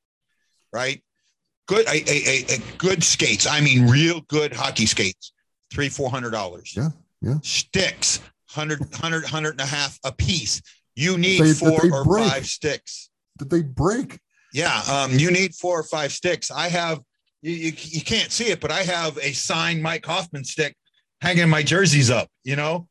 right? 0.73 1.03
Good, 1.67 1.87
a, 1.87 2.11
a, 2.11 2.55
a, 2.55 2.59
good 2.79 3.03
skates. 3.05 3.47
I 3.47 3.61
mean, 3.61 3.89
real 3.89 4.23
good 4.23 4.53
hockey 4.53 4.87
skates, 4.87 5.33
three, 5.73 5.89
four 5.89 6.11
hundred 6.11 6.31
dollars. 6.31 6.75
Yeah, 6.77 6.91
yeah. 7.21 7.39
Sticks, 7.43 8.21
hundred, 8.49 8.81
hundred, 8.95 9.25
hundred 9.25 9.53
and 9.53 9.61
a 9.61 9.67
half 9.67 9.99
a 10.05 10.13
piece. 10.13 10.63
You 10.95 11.19
need 11.19 11.41
they, 11.41 11.53
four 11.53 11.81
or 11.93 12.05
break. 12.05 12.29
five 12.29 12.47
sticks. 12.47 13.11
Did 13.39 13.51
they 13.51 13.63
break? 13.63 14.19
Yeah, 14.53 14.81
um, 14.91 15.13
you 15.13 15.31
need 15.31 15.55
four 15.55 15.79
or 15.79 15.85
five 15.85 16.13
sticks. 16.13 16.51
I 16.51 16.69
have 16.69 17.01
you, 17.43 17.53
you, 17.53 17.73
you 17.77 18.01
can't 18.03 18.31
see 18.31 18.47
it, 18.47 18.61
but 18.61 18.71
I 18.71 18.83
have 18.83 19.19
a 19.19 19.33
signed 19.33 19.83
Mike 19.83 20.05
Hoffman 20.05 20.45
stick 20.45 20.77
hanging 21.21 21.49
my 21.49 21.63
jerseys 21.63 22.11
up. 22.11 22.29
You 22.45 22.57
know, 22.57 22.89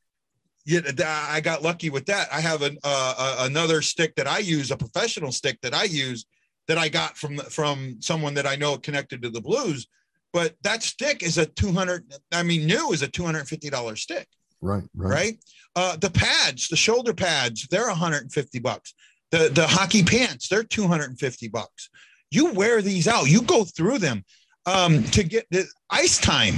I 0.68 1.42
got 1.42 1.64
lucky 1.64 1.90
with 1.90 2.06
that. 2.08 2.28
I 2.32 2.42
have 2.42 2.62
an, 2.62 2.78
uh, 2.84 3.38
another 3.42 3.82
stick 3.82 4.16
that 4.16 4.28
I 4.28 4.40
use, 4.40 4.72
a 4.72 4.78
professional 4.78 5.32
stick 5.32 5.60
that 5.62 5.74
I 5.74 5.84
use 5.84 6.26
that 6.68 6.78
I 6.78 6.90
got 6.90 7.18
from 7.18 7.38
from 7.38 7.98
someone 8.00 8.36
that 8.36 8.46
I 8.46 8.56
know 8.56 8.78
connected 8.78 9.22
to 9.24 9.30
the 9.30 9.42
Blues. 9.42 9.88
But 10.32 10.56
that 10.62 10.84
stick 10.84 11.24
is 11.24 11.40
a 11.40 11.48
200, 11.48 12.06
I 12.32 12.44
mean, 12.44 12.68
new 12.68 12.92
is 12.92 13.02
a 13.02 13.08
$250 13.08 13.98
stick. 13.98 14.28
Right, 14.62 14.84
right. 14.96 15.12
Right. 15.12 15.40
Uh, 15.76 15.96
the 15.96 16.12
pads, 16.12 16.68
the 16.68 16.76
shoulder 16.76 17.14
pads, 17.14 17.68
they're 17.72 17.88
150 17.88 18.60
bucks. 18.60 18.94
The 19.32 19.50
the 19.50 19.68
hockey 19.68 20.04
pants, 20.04 20.48
they're 20.48 20.64
250 20.64 21.48
bucks. 21.48 21.90
You 22.32 22.52
wear 22.54 22.82
these 22.82 23.08
out, 23.08 23.30
you 23.30 23.42
go 23.42 23.64
through 23.64 24.00
them 24.00 24.24
um, 24.66 25.04
to 25.06 25.24
get 25.24 25.46
the 25.52 25.66
ice 25.90 26.18
time. 26.18 26.56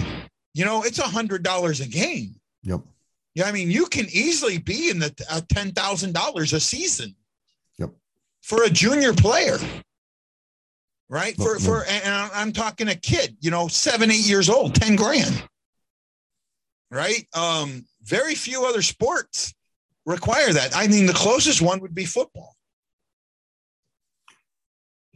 You 0.54 0.66
know, 0.66 0.84
it's 0.84 1.00
a 1.00 1.04
hundred 1.04 1.44
dollars 1.44 1.80
a 1.80 1.88
game. 1.88 2.36
Yep. 2.64 2.82
Yeah, 3.36 3.46
I 3.46 3.52
mean, 3.54 3.72
you 3.72 3.86
can 3.86 4.06
easily 4.12 4.58
be 4.58 4.90
in 4.90 5.00
the 5.00 5.14
uh, 5.30 5.42
ten 5.50 5.72
thousand 5.72 6.14
dollars 6.14 6.54
a 6.54 6.60
season. 6.60 7.16
Yep. 7.78 7.92
For 8.42 8.64
a 8.64 8.70
junior 8.70 9.14
player, 9.14 9.58
right? 11.10 11.36
For 11.38 11.58
for 11.60 11.86
and 11.86 12.32
I'm 12.34 12.52
talking 12.52 12.90
a 12.90 12.96
kid, 12.96 13.38
you 13.40 13.52
know, 13.52 13.68
seven 13.68 14.12
eight 14.12 14.28
years 14.28 14.50
old, 14.50 14.76
ten 14.76 14.96
grand. 14.96 15.44
Right. 16.90 17.26
Um. 17.34 17.86
Very 18.04 18.34
few 18.36 18.66
other 18.66 18.82
sports 18.82 19.54
require 20.08 20.52
that. 20.52 20.76
I 20.76 20.88
mean, 20.88 21.06
the 21.06 21.14
closest 21.14 21.62
one 21.62 21.80
would 21.82 21.94
be 21.94 22.04
football. 22.04 22.51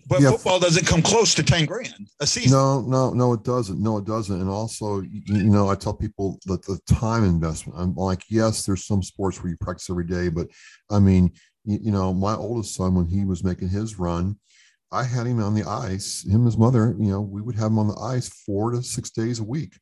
But 0.07 0.21
yeah. 0.21 0.31
football 0.31 0.59
doesn't 0.59 0.85
come 0.85 1.01
close 1.01 1.33
to 1.33 1.43
10 1.43 1.65
grand 1.65 2.07
a 2.19 2.27
season. 2.27 2.51
No, 2.51 2.81
no, 2.81 3.11
no, 3.11 3.33
it 3.33 3.43
doesn't. 3.43 3.81
No, 3.81 3.97
it 3.97 4.05
doesn't. 4.05 4.39
And 4.39 4.49
also, 4.49 5.01
you 5.01 5.49
know, 5.49 5.67
I 5.67 5.75
tell 5.75 5.95
people 5.95 6.39
that 6.45 6.63
the 6.63 6.79
time 6.87 7.23
investment, 7.23 7.79
I'm 7.79 7.95
like, 7.95 8.21
yes, 8.29 8.65
there's 8.65 8.85
some 8.85 9.01
sports 9.01 9.41
where 9.41 9.49
you 9.49 9.57
practice 9.57 9.89
every 9.89 10.05
day, 10.05 10.29
but 10.29 10.47
I 10.91 10.99
mean, 10.99 11.31
you, 11.63 11.79
you 11.81 11.91
know, 11.91 12.13
my 12.13 12.35
oldest 12.35 12.75
son, 12.75 12.93
when 12.93 13.07
he 13.07 13.25
was 13.25 13.43
making 13.43 13.69
his 13.69 13.97
run, 13.97 14.37
I 14.91 15.03
had 15.03 15.25
him 15.25 15.41
on 15.41 15.55
the 15.55 15.67
ice, 15.67 16.23
him 16.23 16.35
and 16.35 16.45
his 16.45 16.57
mother, 16.57 16.95
you 16.99 17.09
know, 17.09 17.21
we 17.21 17.41
would 17.41 17.55
have 17.55 17.71
him 17.71 17.79
on 17.79 17.87
the 17.87 17.99
ice 17.99 18.29
four 18.29 18.71
to 18.71 18.83
six 18.83 19.09
days 19.09 19.39
a 19.39 19.43
week. 19.43 19.73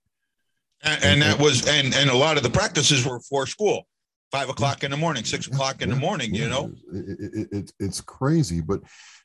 And, 0.84 1.04
and 1.04 1.22
that 1.22 1.40
was, 1.40 1.68
and, 1.68 1.94
and 1.94 2.10
a 2.10 2.16
lot 2.16 2.38
of 2.38 2.44
the 2.44 2.50
practices 2.50 3.06
were 3.06 3.20
for 3.20 3.46
school 3.46 3.88
five 4.34 4.50
o'clock 4.50 4.84
in 4.84 4.90
the 4.90 4.98
morning, 4.98 5.24
six 5.24 5.46
o'clock 5.46 5.84
in 5.84 5.90
the 5.92 5.96
morning, 5.96 6.34
you 6.34 6.50
know, 6.50 6.72
it, 6.92 7.20
it, 7.20 7.48
it, 7.52 7.72
it's 7.80 8.02
crazy, 8.02 8.62
but 8.62 8.82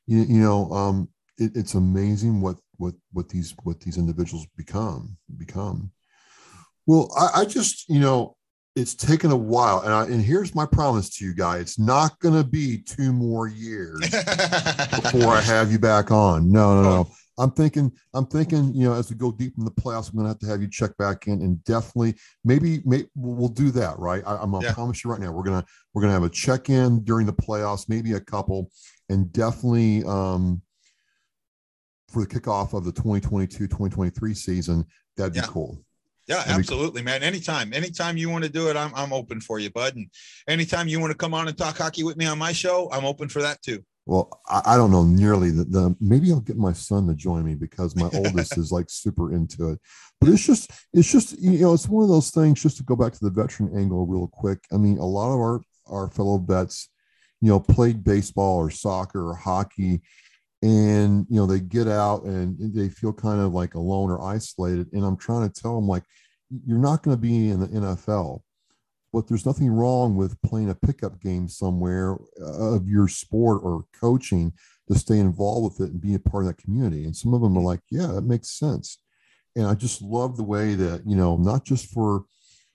you, 0.09 0.23
you 0.23 0.41
know, 0.41 0.71
um, 0.73 1.09
it, 1.37 1.53
it's 1.55 1.75
amazing 1.75 2.41
what 2.41 2.57
what 2.79 2.95
what 3.13 3.29
these 3.29 3.55
what 3.63 3.81
these 3.81 3.99
individuals 3.99 4.47
become 4.57 5.17
become. 5.37 5.93
Well, 6.87 7.13
I, 7.17 7.43
I 7.43 7.45
just 7.45 7.89
you 7.89 8.01
know 8.01 8.37
it's 8.75 8.95
taken 8.95 9.31
a 9.31 9.37
while, 9.37 9.81
and 9.81 9.93
I, 9.93 10.05
and 10.05 10.23
here's 10.23 10.55
my 10.55 10.65
promise 10.65 11.11
to 11.17 11.25
you 11.25 11.35
guys: 11.35 11.61
it's 11.61 11.79
not 11.79 12.19
going 12.21 12.35
to 12.35 12.49
be 12.49 12.79
two 12.79 13.13
more 13.13 13.49
years 13.49 14.01
before 14.11 15.35
I 15.35 15.43
have 15.43 15.71
you 15.71 15.79
back 15.79 16.11
on. 16.11 16.51
No, 16.51 16.83
no, 16.83 16.83
no. 16.83 17.11
I'm 17.39 17.53
thinking, 17.53 17.93
I'm 18.15 18.27
thinking, 18.27 18.75
you 18.75 18.85
know, 18.85 18.95
as 18.95 19.11
we 19.11 19.17
go 19.17 19.31
deep 19.31 19.55
in 19.59 19.65
the 19.65 19.71
playoffs, 19.71 20.11
I'm 20.11 20.17
going 20.17 20.25
to 20.25 20.31
have 20.31 20.39
to 20.41 20.47
have 20.47 20.61
you 20.61 20.69
check 20.69 20.97
back 20.97 21.29
in, 21.29 21.35
and 21.35 21.63
definitely, 21.63 22.17
maybe, 22.45 22.81
maybe 22.85 23.09
we'll 23.15 23.49
do 23.49 23.71
that, 23.73 23.97
right? 23.99 24.25
I, 24.27 24.43
am 24.43 24.51
going 24.51 24.65
to 24.65 24.73
promise 24.73 25.05
you 25.05 25.11
right 25.11 25.21
now, 25.21 25.31
we're 25.31 25.45
gonna 25.45 25.65
we're 25.95 26.03
gonna 26.03 26.15
have 26.15 26.25
a 26.25 26.31
check 26.31 26.69
in 26.69 27.05
during 27.05 27.27
the 27.27 27.33
playoffs, 27.33 27.89
maybe 27.89 28.15
a 28.15 28.21
couple, 28.21 28.71
and 29.09 29.33
definitely 29.33 30.05
um, 30.05 30.63
for 32.09 32.25
the 32.25 32.27
kickoff 32.27 32.75
of 32.75 32.85
the 32.85 32.93
2022-2023 32.93 34.37
season, 34.37 34.87
that'd 35.17 35.35
be 35.35 35.41
cool. 35.43 35.79
Yeah, 36.27 36.37
that'd 36.39 36.53
absolutely, 36.53 37.01
cool. 37.01 37.07
man. 37.07 37.23
Anytime, 37.23 37.73
anytime 37.73 38.17
you 38.17 38.29
want 38.29 38.45
to 38.45 38.51
do 38.51 38.69
it, 38.69 38.77
I'm 38.77 38.95
I'm 38.95 39.13
open 39.13 39.41
for 39.41 39.59
you, 39.59 39.71
bud. 39.71 39.97
And 39.97 40.11
anytime 40.47 40.87
you 40.87 41.01
want 41.01 41.11
to 41.11 41.17
come 41.17 41.33
on 41.33 41.49
and 41.49 41.57
talk 41.57 41.79
hockey 41.79 42.05
with 42.05 42.17
me 42.17 42.27
on 42.27 42.39
my 42.39 42.53
show, 42.53 42.91
I'm 42.93 43.07
open 43.07 43.29
for 43.29 43.41
that 43.43 43.63
too. 43.63 43.83
Well, 44.05 44.41
I, 44.47 44.63
I 44.67 44.77
don't 44.77 44.91
know 44.91 45.05
nearly 45.05 45.51
the, 45.51 45.65
the 45.65 45.97
maybe 46.01 46.31
I'll 46.31 46.41
get 46.41 46.57
my 46.57 46.73
son 46.73 47.07
to 47.09 47.15
join 47.15 47.45
me 47.45 47.55
because 47.55 47.97
my 47.97 48.11
oldest 48.15 48.57
is 48.59 48.73
like 48.73 48.87
super 48.89 49.35
into 49.35 49.71
it. 49.71 49.81
But 50.21 50.31
it's 50.31 50.45
just 50.45 50.71
it's 50.93 51.11
just 51.11 51.39
you 51.39 51.59
know 51.59 51.75
it's 51.75 51.89
one 51.89 52.05
of 52.05 52.11
those 52.11 52.31
things. 52.31 52.63
Just 52.63 52.77
to 52.79 52.83
go 52.83 52.97
back 52.97 53.13
to 53.15 53.25
the 53.25 53.31
veteran 53.31 53.71
angle 53.77 54.07
real 54.07 54.27
quick. 54.27 54.61
I 54.73 54.77
mean, 54.77 54.99
a 54.99 55.07
lot 55.07 55.33
of 55.33 55.39
our 55.39 55.61
our 55.87 56.11
fellow 56.11 56.39
vets 56.39 56.89
you 57.41 57.49
know, 57.49 57.61
played 57.61 58.05
baseball 58.05 58.57
or 58.57 58.71
soccer 58.71 59.31
or 59.31 59.35
hockey, 59.35 60.01
and 60.63 61.27
you 61.29 61.37
know 61.37 61.47
they 61.47 61.61
get 61.61 61.87
out 61.87 62.25
and 62.25 62.75
they 62.75 62.89
feel 62.89 63.13
kind 63.13 63.41
of 63.41 63.53
like 63.53 63.75
alone 63.75 64.11
or 64.11 64.23
isolated. 64.23 64.89
And 64.93 65.05
I'm 65.05 65.17
trying 65.17 65.49
to 65.49 65.61
tell 65.61 65.75
them 65.75 65.87
like, 65.89 66.03
you're 66.67 66.79
not 66.79 67.03
going 67.03 67.17
to 67.17 67.21
be 67.21 67.51
in 67.51 67.61
the 67.61 67.69
NFL, 67.69 68.41
but 69.13 69.29
there's 69.29 69.47
nothing 69.47 69.71
wrong 69.71 70.17
with 70.17 70.41
playing 70.43 70.71
a 70.71 70.75
pickup 70.75 71.21
game 71.21 71.49
somewhere 71.49 72.17
uh, 72.41 72.75
of 72.75 72.89
your 72.89 73.09
sport 73.09 73.61
or 73.63 73.85
coaching 73.99 74.53
to 74.91 74.99
stay 74.99 75.19
involved 75.19 75.79
with 75.79 75.89
it 75.89 75.93
and 75.93 76.01
be 76.01 76.15
a 76.15 76.19
part 76.19 76.45
of 76.45 76.49
that 76.49 76.63
community. 76.63 77.05
And 77.05 77.15
some 77.15 77.35
of 77.35 77.41
them 77.41 77.57
are 77.57 77.63
like, 77.63 77.81
yeah, 77.91 78.07
that 78.09 78.25
makes 78.25 78.59
sense. 78.59 78.99
And 79.55 79.67
I 79.67 79.75
just 79.75 80.03
love 80.03 80.37
the 80.37 80.45
way 80.45 80.75
that, 80.75 81.03
you 81.07 81.17
know, 81.17 81.37
not 81.37 81.65
just 81.65 81.91
for 81.91 82.25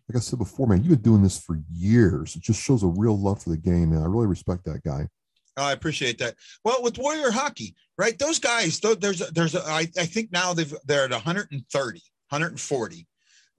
like 0.09 0.17
I 0.17 0.19
said 0.19 0.39
before, 0.39 0.67
man, 0.67 0.79
you've 0.79 0.89
been 0.89 1.11
doing 1.11 1.23
this 1.23 1.39
for 1.39 1.59
years. 1.71 2.35
It 2.35 2.41
just 2.41 2.61
shows 2.61 2.83
a 2.83 2.87
real 2.87 3.17
love 3.17 3.41
for 3.41 3.49
the 3.49 3.57
game, 3.57 3.91
man. 3.91 4.01
I 4.01 4.05
really 4.05 4.27
respect 4.27 4.65
that 4.65 4.83
guy. 4.83 5.07
Oh, 5.55 5.63
I 5.63 5.71
appreciate 5.71 6.17
that. 6.17 6.35
Well, 6.65 6.81
with 6.81 6.97
Warrior 6.97 7.31
Hockey, 7.31 7.75
right? 7.97 8.17
Those 8.17 8.39
guys, 8.39 8.79
there's, 8.79 9.19
there's, 9.29 9.55
a, 9.55 9.63
I, 9.63 9.87
I 9.97 10.05
think 10.05 10.31
now 10.31 10.53
they've, 10.53 10.73
they're 10.85 11.05
at 11.05 11.11
130, 11.11 12.01
140. 12.29 13.07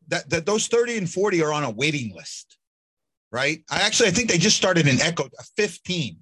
That, 0.09 0.29
that 0.29 0.45
those 0.45 0.67
30 0.67 0.99
and 0.99 1.11
40 1.11 1.43
are 1.43 1.53
on 1.53 1.65
a 1.65 1.71
waiting 1.71 2.15
list, 2.15 2.59
right? 3.33 3.63
I 3.71 3.83
actually, 3.83 4.09
I 4.09 4.13
think 4.13 4.29
they 4.29 4.39
just 4.39 4.57
started 4.57 4.87
an 4.87 5.01
Echo 5.01 5.29
15 5.57 6.19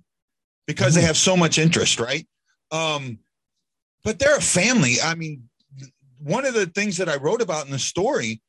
because 0.66 0.92
mm-hmm. 0.92 1.00
they 1.00 1.06
have 1.06 1.16
so 1.16 1.36
much 1.36 1.58
interest, 1.58 1.98
right? 1.98 2.26
Um, 2.70 3.18
but 4.04 4.18
they're 4.18 4.36
a 4.36 4.42
family. 4.42 4.96
I 5.02 5.14
mean, 5.14 5.48
one 6.18 6.44
of 6.44 6.54
the 6.54 6.66
things 6.66 6.98
that 6.98 7.08
I 7.08 7.16
wrote 7.16 7.42
about 7.42 7.64
in 7.64 7.72
the 7.72 7.78
story 7.78 8.40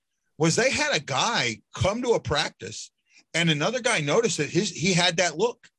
was 0.43 0.57
they 0.57 0.69
had 0.69 0.93
a 0.93 0.99
guy 0.99 1.61
come 1.73 2.01
to 2.01 2.15
a 2.15 2.19
practice 2.19 2.91
and 3.33 3.49
another 3.49 3.79
guy 3.79 4.01
noticed 4.01 4.39
that 4.39 4.49
his 4.49 4.69
he 4.71 4.91
had 4.91 5.15
that 5.15 5.37
look. 5.37 5.69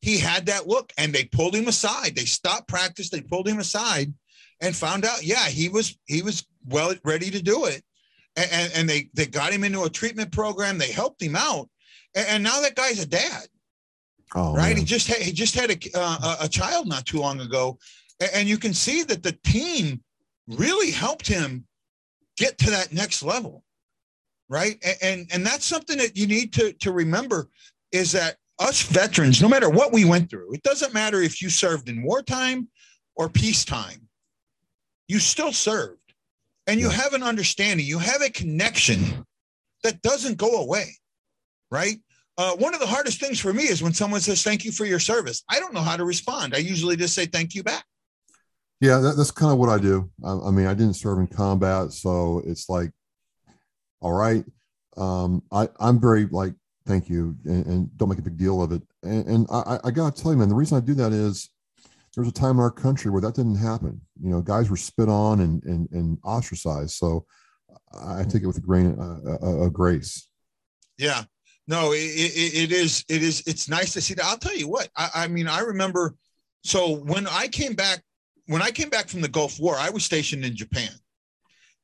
He 0.00 0.18
had 0.18 0.46
that 0.46 0.66
look 0.66 0.92
and 0.98 1.12
they 1.12 1.24
pulled 1.24 1.54
him 1.54 1.68
aside. 1.68 2.16
They 2.16 2.24
stopped 2.24 2.66
practice, 2.66 3.10
they 3.10 3.20
pulled 3.20 3.46
him 3.46 3.60
aside 3.60 4.12
and 4.60 4.74
found 4.74 5.04
out, 5.04 5.24
yeah, 5.24 5.46
he 5.46 5.68
was 5.68 5.96
he 6.06 6.20
was 6.20 6.48
well 6.66 6.92
ready 7.04 7.30
to 7.30 7.40
do 7.40 7.66
it. 7.66 7.84
And, 8.34 8.50
and, 8.50 8.72
and 8.74 8.88
they 8.88 9.08
they 9.14 9.26
got 9.26 9.52
him 9.52 9.62
into 9.62 9.84
a 9.84 9.88
treatment 9.90 10.32
program, 10.32 10.76
they 10.76 10.90
helped 10.90 11.22
him 11.22 11.36
out. 11.36 11.70
And, 12.16 12.26
and 12.26 12.42
now 12.42 12.60
that 12.60 12.74
guy's 12.74 13.00
a 13.00 13.06
dad. 13.06 13.46
Oh, 14.34 14.52
right. 14.52 14.70
Man. 14.70 14.78
He 14.78 14.84
just 14.84 15.06
had, 15.06 15.18
he 15.18 15.30
just 15.30 15.54
had 15.54 15.70
a, 15.70 15.78
uh, 15.94 16.38
a 16.40 16.48
child 16.48 16.88
not 16.88 17.06
too 17.06 17.20
long 17.20 17.38
ago. 17.40 17.78
And, 18.18 18.30
and 18.34 18.48
you 18.48 18.58
can 18.58 18.74
see 18.74 19.04
that 19.04 19.22
the 19.22 19.38
team 19.44 20.02
really 20.48 20.90
helped 20.90 21.28
him 21.28 21.67
get 22.38 22.58
to 22.58 22.70
that 22.70 22.92
next 22.92 23.22
level 23.22 23.64
right? 24.48 24.78
And, 24.82 24.96
and 25.02 25.26
and, 25.32 25.46
that's 25.46 25.64
something 25.64 25.98
that 25.98 26.16
you 26.16 26.26
need 26.26 26.52
to 26.54 26.72
to 26.72 26.92
remember 26.92 27.48
is 27.92 28.12
that 28.12 28.36
us 28.58 28.82
veterans 28.82 29.40
no 29.40 29.48
matter 29.48 29.68
what 29.70 29.92
we 29.92 30.04
went 30.04 30.30
through 30.30 30.52
it 30.52 30.62
doesn't 30.62 30.94
matter 30.94 31.22
if 31.22 31.40
you 31.42 31.50
served 31.50 31.88
in 31.88 32.02
wartime 32.02 32.68
or 33.14 33.28
peacetime 33.28 34.08
you 35.06 35.18
still 35.18 35.52
served. 35.52 36.00
And 36.66 36.78
you 36.78 36.90
have 36.90 37.14
an 37.14 37.22
understanding 37.22 37.86
you 37.86 37.98
have 37.98 38.22
a 38.22 38.30
connection 38.30 39.24
that 39.84 40.02
doesn't 40.02 40.38
go 40.38 40.62
away 40.62 40.96
right? 41.70 41.98
Uh, 42.38 42.54
one 42.56 42.72
of 42.72 42.80
the 42.80 42.86
hardest 42.86 43.20
things 43.20 43.40
for 43.40 43.52
me 43.52 43.64
is 43.64 43.82
when 43.82 43.92
someone 43.92 44.20
says 44.20 44.42
thank 44.42 44.64
you 44.64 44.72
for 44.72 44.84
your 44.84 45.00
service. 45.00 45.42
I 45.50 45.58
don't 45.58 45.74
know 45.74 45.80
how 45.80 45.96
to 45.96 46.04
respond. 46.04 46.54
I 46.54 46.58
usually 46.58 46.96
just 46.96 47.14
say 47.14 47.26
thank 47.26 47.54
you 47.54 47.62
back 47.62 47.84
yeah, 48.80 48.98
that, 48.98 49.16
that's 49.16 49.30
kind 49.30 49.52
of 49.52 49.58
what 49.58 49.68
I 49.68 49.78
do. 49.78 50.10
I, 50.24 50.38
I, 50.38 50.50
mean, 50.50 50.66
I 50.66 50.74
didn't 50.74 50.94
serve 50.94 51.18
in 51.18 51.26
combat, 51.26 51.92
so 51.92 52.42
it's 52.46 52.68
like, 52.68 52.90
all 54.00 54.12
right. 54.12 54.44
Um, 54.96 55.42
I 55.52 55.68
I'm 55.78 56.00
very 56.00 56.26
like, 56.26 56.54
thank 56.86 57.08
you, 57.08 57.36
and, 57.44 57.66
and 57.66 57.98
don't 57.98 58.08
make 58.08 58.18
a 58.18 58.22
big 58.22 58.36
deal 58.36 58.62
of 58.62 58.72
it. 58.72 58.82
And, 59.02 59.26
and 59.26 59.46
I, 59.50 59.78
I 59.84 59.90
gotta 59.90 60.20
tell 60.20 60.32
you, 60.32 60.38
man, 60.38 60.48
the 60.48 60.54
reason 60.54 60.76
I 60.76 60.80
do 60.80 60.94
that 60.94 61.12
is 61.12 61.50
there 62.14 62.22
was 62.22 62.30
a 62.30 62.34
time 62.34 62.56
in 62.56 62.60
our 62.60 62.70
country 62.70 63.10
where 63.10 63.20
that 63.20 63.34
didn't 63.34 63.56
happen. 63.56 64.00
You 64.20 64.30
know, 64.30 64.40
guys 64.40 64.70
were 64.70 64.76
spit 64.76 65.08
on 65.08 65.40
and 65.40 65.62
and, 65.64 65.88
and 65.92 66.18
ostracized. 66.24 66.96
So 66.96 67.26
I 67.92 68.24
take 68.24 68.42
it 68.42 68.46
with 68.46 68.58
a 68.58 68.60
grain 68.60 68.96
uh, 68.98 69.30
uh, 69.30 69.46
uh, 69.46 69.66
of 69.66 69.72
grace. 69.72 70.28
Yeah, 70.96 71.22
no, 71.68 71.92
it, 71.92 71.98
it, 71.98 72.54
it 72.64 72.72
is. 72.72 73.04
It 73.08 73.22
is. 73.22 73.42
It's 73.46 73.68
nice 73.68 73.92
to 73.92 74.00
see 74.00 74.14
that. 74.14 74.24
I'll 74.24 74.38
tell 74.38 74.56
you 74.56 74.68
what. 74.68 74.88
I, 74.96 75.10
I 75.14 75.28
mean, 75.28 75.48
I 75.48 75.60
remember. 75.60 76.16
So 76.64 76.96
when 76.96 77.26
I 77.28 77.46
came 77.48 77.74
back 77.74 78.02
when 78.48 78.62
I 78.62 78.70
came 78.70 78.88
back 78.88 79.08
from 79.08 79.20
the 79.20 79.28
Gulf 79.28 79.60
War, 79.60 79.76
I 79.76 79.90
was 79.90 80.04
stationed 80.04 80.44
in 80.44 80.56
Japan. 80.56 80.90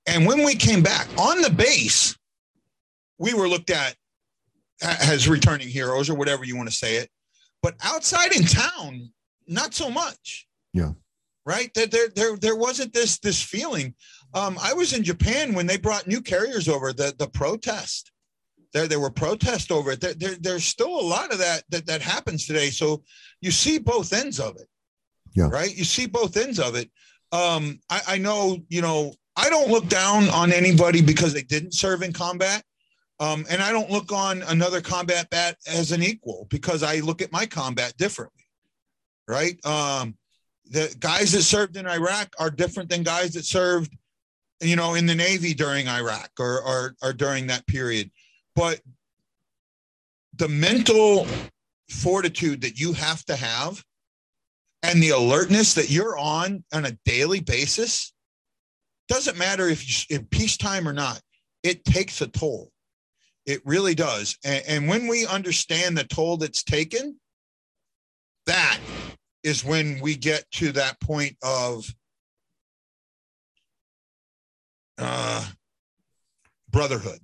And 0.06 0.26
when 0.26 0.44
we 0.44 0.54
came 0.54 0.82
back 0.82 1.06
on 1.18 1.42
the 1.42 1.50
base, 1.50 2.16
we 3.18 3.34
were 3.34 3.48
looked 3.48 3.70
at 3.70 3.94
as 4.82 5.28
returning 5.28 5.68
heroes 5.68 6.10
or 6.10 6.14
whatever 6.14 6.44
you 6.44 6.56
want 6.56 6.68
to 6.68 6.74
say 6.74 6.96
it. 6.96 7.10
But 7.62 7.74
outside 7.82 8.34
in 8.34 8.44
town, 8.44 9.10
not 9.46 9.74
so 9.74 9.90
much. 9.90 10.46
Yeah. 10.72 10.92
Right. 11.46 11.70
There, 11.74 11.86
there, 11.86 12.08
there, 12.08 12.36
there 12.36 12.56
wasn't 12.56 12.94
this 12.94 13.18
this 13.18 13.42
feeling. 13.42 13.94
Um, 14.32 14.58
I 14.60 14.72
was 14.72 14.94
in 14.94 15.04
Japan 15.04 15.52
when 15.52 15.66
they 15.66 15.76
brought 15.76 16.06
new 16.06 16.22
carriers 16.22 16.68
over. 16.68 16.92
The 16.92 17.14
the 17.18 17.28
protest. 17.28 18.10
There, 18.72 18.88
there 18.88 19.00
were 19.00 19.10
protests 19.10 19.70
over 19.70 19.92
it. 19.92 20.00
There, 20.00 20.14
there, 20.14 20.34
there's 20.40 20.64
still 20.64 20.98
a 20.98 21.06
lot 21.06 21.30
of 21.30 21.38
that, 21.38 21.62
that 21.68 21.86
that 21.86 22.02
happens 22.02 22.46
today. 22.46 22.70
So 22.70 23.04
you 23.40 23.50
see 23.50 23.78
both 23.78 24.12
ends 24.12 24.40
of 24.40 24.56
it. 24.56 24.66
Yeah. 25.35 25.49
Right. 25.49 25.74
You 25.74 25.85
see 25.85 26.07
both 26.07 26.37
ends 26.37 26.59
of 26.59 26.76
it. 26.76 26.91
Um, 27.32 27.80
I, 27.91 28.01
I 28.09 28.18
know, 28.18 28.59
you 28.68 28.80
know, 28.80 29.14
I 29.37 29.51
don't 29.51 29.68
look 29.68 29.89
down 29.89 30.28
on 30.28 30.53
anybody 30.53 31.03
because 31.03 31.35
they 31.35 31.43
didn't 31.43 31.74
serve 31.74 32.03
in 32.03 32.12
combat. 32.12 32.62
Um, 33.20 33.45
and 33.51 33.62
I 33.62 33.72
don't 33.72 33.91
look 33.91 34.12
on 34.12 34.43
another 34.43 34.80
combat 34.80 35.30
bat 35.30 35.57
as 35.66 35.93
an 35.93 36.03
equal 36.03 36.47
because 36.51 36.82
I 36.82 36.97
look 36.97 37.22
at 37.22 37.32
my 37.32 37.47
combat 37.47 37.97
differently. 37.97 38.45
Right. 39.26 39.64
Um, 39.64 40.16
the 40.66 40.95
guys 41.01 41.32
that 41.32 41.43
served 41.43 41.76
in 41.76 41.87
Iraq 41.87 42.35
are 42.39 42.51
different 42.51 42.89
than 42.89 43.03
guys 43.03 43.32
that 43.35 43.45
served, 43.45 43.97
you 44.61 44.76
know, 44.76 44.95
in 44.95 45.07
the 45.07 45.14
Navy 45.14 45.55
during 45.55 45.89
Iraq 45.89 46.30
or, 46.39 46.62
or, 46.62 46.95
or 47.03 47.12
during 47.12 47.47
that 47.49 47.66
period. 47.66 48.11
But 48.55 48.80
the 50.37 50.49
mental 50.49 51.26
fortitude 51.89 52.61
that 52.62 52.78
you 52.78 52.93
have 52.93 53.24
to 53.26 53.37
have 53.37 53.85
and 54.85 55.03
the 55.03 55.11
alertness 55.11 55.74
that 55.74 55.91
you're 55.91 56.16
on 56.18 56.62
on 56.72 56.85
a 56.85 56.97
daily 57.05 57.41
basis 57.41 58.12
doesn't 59.09 59.39
matter 59.39 59.68
if 59.68 60.11
you 60.11 60.16
in 60.16 60.26
peacetime 60.26 60.87
or 60.89 60.93
not 60.93 61.20
it 61.62 61.85
takes 61.85 62.20
a 62.20 62.26
toll. 62.26 62.70
It 63.47 63.62
really 63.64 63.95
does. 63.95 64.39
And, 64.45 64.64
and 64.68 64.89
when 64.89 65.07
we 65.07 65.26
understand 65.26 65.97
the 65.97 66.05
toll 66.05 66.37
that's 66.37 66.62
taken 66.62 67.18
that 68.47 68.78
is 69.43 69.64
when 69.64 70.01
we 70.01 70.16
get 70.16 70.51
to 70.53 70.72
that 70.72 71.01
point 71.01 71.37
of 71.43 71.87
uh, 74.99 75.47
brotherhood. 76.70 77.20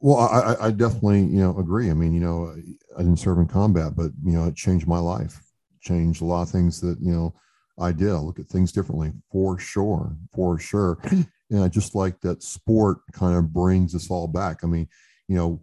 Well, 0.00 0.18
I, 0.18 0.66
I 0.66 0.70
definitely, 0.70 1.20
you 1.20 1.40
know, 1.40 1.56
agree. 1.58 1.90
I 1.90 1.94
mean, 1.94 2.14
you 2.14 2.20
know, 2.20 2.54
I 2.96 3.02
didn't 3.02 3.18
serve 3.18 3.38
in 3.38 3.46
combat, 3.46 3.94
but 3.94 4.12
you 4.24 4.32
know, 4.32 4.46
it 4.46 4.56
changed 4.56 4.88
my 4.88 4.98
life, 4.98 5.40
changed 5.80 6.22
a 6.22 6.24
lot 6.24 6.42
of 6.42 6.50
things 6.50 6.80
that 6.80 6.98
you 7.00 7.12
know 7.12 7.34
I 7.78 7.92
did. 7.92 8.10
I 8.10 8.18
look 8.18 8.38
at 8.38 8.46
things 8.46 8.72
differently, 8.72 9.12
for 9.30 9.58
sure, 9.58 10.16
for 10.34 10.58
sure. 10.58 10.98
And 11.52 11.64
I 11.64 11.68
just 11.68 11.96
like 11.96 12.20
that 12.20 12.44
sport 12.44 12.98
kind 13.10 13.36
of 13.36 13.52
brings 13.52 13.92
us 13.96 14.08
all 14.08 14.28
back. 14.28 14.62
I 14.62 14.68
mean, 14.68 14.86
you 15.26 15.34
know, 15.34 15.60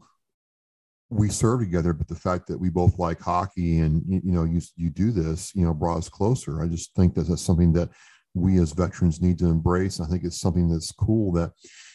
we 1.10 1.30
serve 1.30 1.62
together, 1.62 1.94
but 1.94 2.10
the 2.10 2.16
fact 2.16 2.46
that 2.48 2.60
we 2.60 2.70
both 2.70 3.00
like 3.00 3.22
hockey 3.22 3.80
and 3.80 4.04
you, 4.06 4.20
you 4.22 4.32
know, 4.34 4.44
you 4.44 4.60
you 4.76 4.90
do 4.90 5.12
this, 5.12 5.56
you 5.56 5.64
know, 5.64 5.74
brought 5.74 6.00
us 6.00 6.10
closer. 6.10 6.62
I 6.62 6.68
just 6.68 6.94
think 6.94 7.16
that 7.16 7.30
that's 7.30 7.42
something 7.42 7.72
that 7.72 7.88
we 8.34 8.60
as 8.60 8.74
veterans 8.74 9.22
need 9.22 9.40
to 9.40 9.46
embrace. 9.46 10.02
I 10.02 10.08
think 10.08 10.26
it's 10.26 10.42
something 10.42 10.68
that's 10.68 10.92
cool 10.92 11.32
that, 11.32 11.54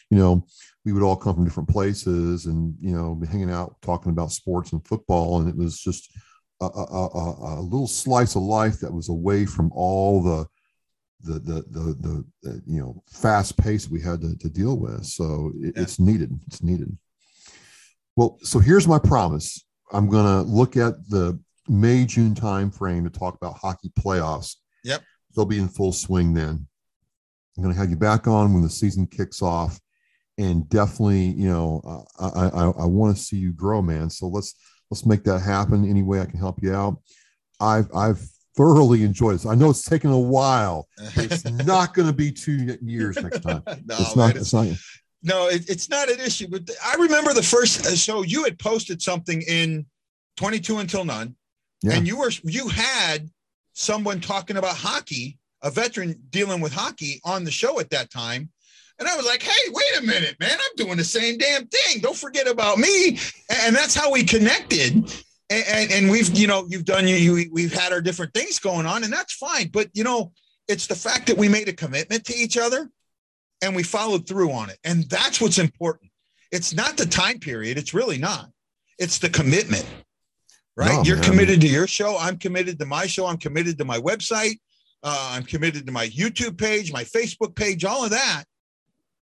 you 0.09 0.17
know, 0.17 0.43
we 0.85 0.91
would 0.91 1.03
all 1.03 1.15
come 1.15 1.35
from 1.35 1.45
different 1.45 1.69
places 1.69 2.45
and 2.45 2.75
you 2.79 2.95
know 2.95 3.15
be 3.15 3.27
hanging 3.27 3.51
out 3.51 3.75
talking 3.81 4.11
about 4.11 4.31
sports 4.31 4.71
and 4.71 4.85
football 4.85 5.39
and 5.39 5.49
it 5.49 5.55
was 5.55 5.79
just 5.79 6.11
a, 6.65 7.07
a, 7.17 7.59
a, 7.59 7.61
little 7.61 7.87
slice 7.87 8.35
of 8.35 8.43
life 8.43 8.79
that 8.79 8.93
was 8.93 9.09
away 9.09 9.45
from 9.45 9.71
all 9.73 10.21
the 10.21 10.47
the 11.23 11.39
the 11.39 11.63
the, 11.69 11.93
the, 11.99 12.25
the 12.41 12.61
you 12.65 12.79
know 12.79 13.03
fast 13.09 13.57
pace 13.57 13.89
we 13.89 14.01
had 14.01 14.21
to, 14.21 14.37
to 14.37 14.49
deal 14.49 14.77
with. 14.77 15.05
So 15.05 15.51
it, 15.55 15.73
yeah. 15.75 15.83
it's 15.83 15.99
needed. 15.99 16.31
It's 16.47 16.61
needed. 16.61 16.97
Well 18.15 18.37
so 18.41 18.59
here's 18.59 18.87
my 18.87 18.99
promise. 18.99 19.65
I'm 19.91 20.09
going 20.09 20.25
to 20.25 20.49
look 20.49 20.75
at 20.75 20.93
the 21.09 21.39
may 21.67 22.05
june 22.05 22.33
time 22.33 22.71
frame 22.71 23.03
to 23.03 23.09
talk 23.09 23.35
about 23.35 23.57
hockey 23.57 23.91
playoffs. 23.99 24.55
Yep. 24.83 25.01
They'll 25.35 25.45
be 25.45 25.59
in 25.59 25.69
full 25.69 25.93
swing 25.93 26.33
then. 26.33 26.67
I'm 27.57 27.63
going 27.63 27.73
to 27.73 27.79
have 27.79 27.89
you 27.89 27.95
back 27.95 28.27
on 28.27 28.53
when 28.53 28.63
the 28.63 28.69
season 28.69 29.05
kicks 29.05 29.41
off 29.41 29.79
and 30.37 30.67
definitely, 30.69 31.25
you 31.25 31.47
know, 31.47 32.07
I 32.19 32.47
I, 32.47 32.65
I 32.65 32.85
want 32.85 33.15
to 33.15 33.21
see 33.21 33.37
you 33.37 33.53
grow, 33.53 33.81
man. 33.81 34.09
So 34.09 34.27
let's 34.27 34.55
let's 34.93 35.07
make 35.07 35.23
that 35.23 35.39
happen. 35.39 35.89
Any 35.89 36.03
way 36.03 36.21
I 36.21 36.25
can 36.25 36.37
help 36.37 36.61
you 36.61 36.71
out. 36.71 37.01
I've 37.59 37.87
I've 37.95 38.21
thoroughly 38.55 39.01
enjoyed 39.01 39.33
this. 39.33 39.45
I 39.47 39.55
know 39.55 39.71
it's 39.71 39.83
taken 39.83 40.11
a 40.11 40.19
while. 40.19 40.87
it's 41.15 41.45
not 41.65 41.95
going 41.95 42.07
to 42.07 42.13
be 42.13 42.31
two 42.31 42.77
years 42.83 43.17
next 43.19 43.39
time. 43.39 43.63
no, 43.65 43.95
it's 43.97 44.15
not. 44.15 44.29
It's, 44.35 44.39
it's 44.41 44.53
not. 44.53 44.67
No, 45.23 45.47
it, 45.47 45.67
it's 45.67 45.89
not 45.89 46.11
an 46.11 46.19
issue. 46.19 46.47
But 46.47 46.69
I 46.85 46.93
remember 46.95 47.33
the 47.33 47.41
first. 47.41 47.87
Uh, 47.87 47.95
so 47.95 48.21
you 48.21 48.43
had 48.43 48.59
posted 48.59 49.01
something 49.01 49.41
in 49.47 49.87
22 50.37 50.77
until 50.77 51.05
none, 51.05 51.35
yeah. 51.81 51.93
and 51.93 52.07
you 52.07 52.19
were 52.19 52.31
you 52.43 52.67
had 52.67 53.31
someone 53.73 54.21
talking 54.21 54.57
about 54.57 54.75
hockey, 54.75 55.39
a 55.63 55.71
veteran 55.71 56.21
dealing 56.29 56.61
with 56.61 56.71
hockey 56.71 57.19
on 57.25 57.43
the 57.43 57.51
show 57.51 57.79
at 57.79 57.89
that 57.89 58.11
time. 58.11 58.51
And 59.03 59.11
I 59.11 59.17
was 59.17 59.25
like, 59.25 59.41
hey, 59.43 59.69
wait 59.69 59.99
a 59.99 60.01
minute, 60.01 60.37
man, 60.39 60.53
I'm 60.53 60.75
doing 60.77 60.95
the 60.95 61.03
same 61.03 61.37
damn 61.37 61.67
thing. 61.67 61.99
Don't 61.99 62.15
forget 62.15 62.47
about 62.47 62.77
me. 62.77 63.19
And 63.49 63.75
that's 63.75 63.93
how 63.93 64.09
we 64.09 64.23
connected. 64.23 64.93
And, 65.49 65.65
and, 65.67 65.91
and 65.91 66.09
we've, 66.09 66.33
you 66.33 66.47
know, 66.47 66.65
you've 66.69 66.85
done, 66.85 67.05
you, 67.05 67.17
you, 67.17 67.49
we've 67.51 67.73
had 67.73 67.91
our 67.91 67.99
different 67.99 68.33
things 68.33 68.59
going 68.59 68.85
on, 68.85 69.03
and 69.03 69.11
that's 69.11 69.33
fine. 69.33 69.67
But, 69.73 69.89
you 69.93 70.05
know, 70.05 70.31
it's 70.69 70.87
the 70.87 70.95
fact 70.95 71.27
that 71.27 71.37
we 71.37 71.49
made 71.49 71.67
a 71.67 71.73
commitment 71.73 72.23
to 72.27 72.33
each 72.33 72.57
other 72.57 72.89
and 73.61 73.75
we 73.75 73.83
followed 73.83 74.25
through 74.25 74.53
on 74.53 74.69
it. 74.69 74.79
And 74.85 75.03
that's 75.09 75.41
what's 75.41 75.57
important. 75.59 76.09
It's 76.53 76.73
not 76.73 76.95
the 76.95 77.05
time 77.05 77.39
period. 77.39 77.77
It's 77.77 77.93
really 77.93 78.17
not. 78.17 78.51
It's 78.99 79.19
the 79.19 79.29
commitment, 79.29 79.85
right? 80.77 80.93
No, 80.93 81.03
You're 81.03 81.17
man. 81.17 81.25
committed 81.25 81.59
to 81.59 81.67
your 81.67 81.87
show. 81.87 82.17
I'm 82.17 82.37
committed 82.37 82.79
to 82.79 82.85
my 82.85 83.05
show. 83.05 83.25
I'm 83.25 83.37
committed 83.37 83.77
to 83.79 83.85
my 83.85 83.97
website. 83.97 84.61
Uh, 85.03 85.31
I'm 85.33 85.43
committed 85.43 85.85
to 85.87 85.91
my 85.91 86.07
YouTube 86.07 86.57
page, 86.57 86.93
my 86.93 87.03
Facebook 87.03 87.53
page, 87.53 87.83
all 87.83 88.05
of 88.05 88.11
that. 88.11 88.45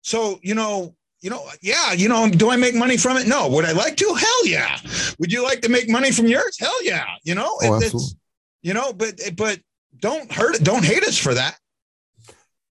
So, 0.01 0.39
you 0.41 0.55
know, 0.55 0.95
you 1.21 1.29
know, 1.29 1.45
yeah, 1.61 1.91
you 1.91 2.07
know, 2.07 2.29
do 2.29 2.49
I 2.49 2.55
make 2.55 2.75
money 2.75 2.95
from 2.95 3.17
it? 3.17 3.27
No. 3.27 3.49
Would 3.49 3.65
I 3.65 3.73
like 3.73 3.97
to? 3.97 4.13
Hell 4.13 4.47
yeah. 4.47 4.79
Would 5.19 5.31
you 5.31 5.43
like 5.43 5.61
to 5.61 5.69
make 5.69 5.89
money 5.89 6.11
from 6.11 6.27
yours? 6.27 6.57
Hell 6.57 6.83
yeah. 6.83 7.05
You 7.23 7.35
know, 7.35 7.57
oh, 7.61 7.75
it, 7.75 7.87
it's, 7.87 8.15
you 8.61 8.73
know, 8.73 8.93
but, 8.93 9.19
but 9.35 9.59
don't 9.99 10.31
hurt 10.31 10.55
it. 10.55 10.63
Don't 10.63 10.85
hate 10.85 11.03
us 11.03 11.17
for 11.17 11.33
that. 11.33 11.57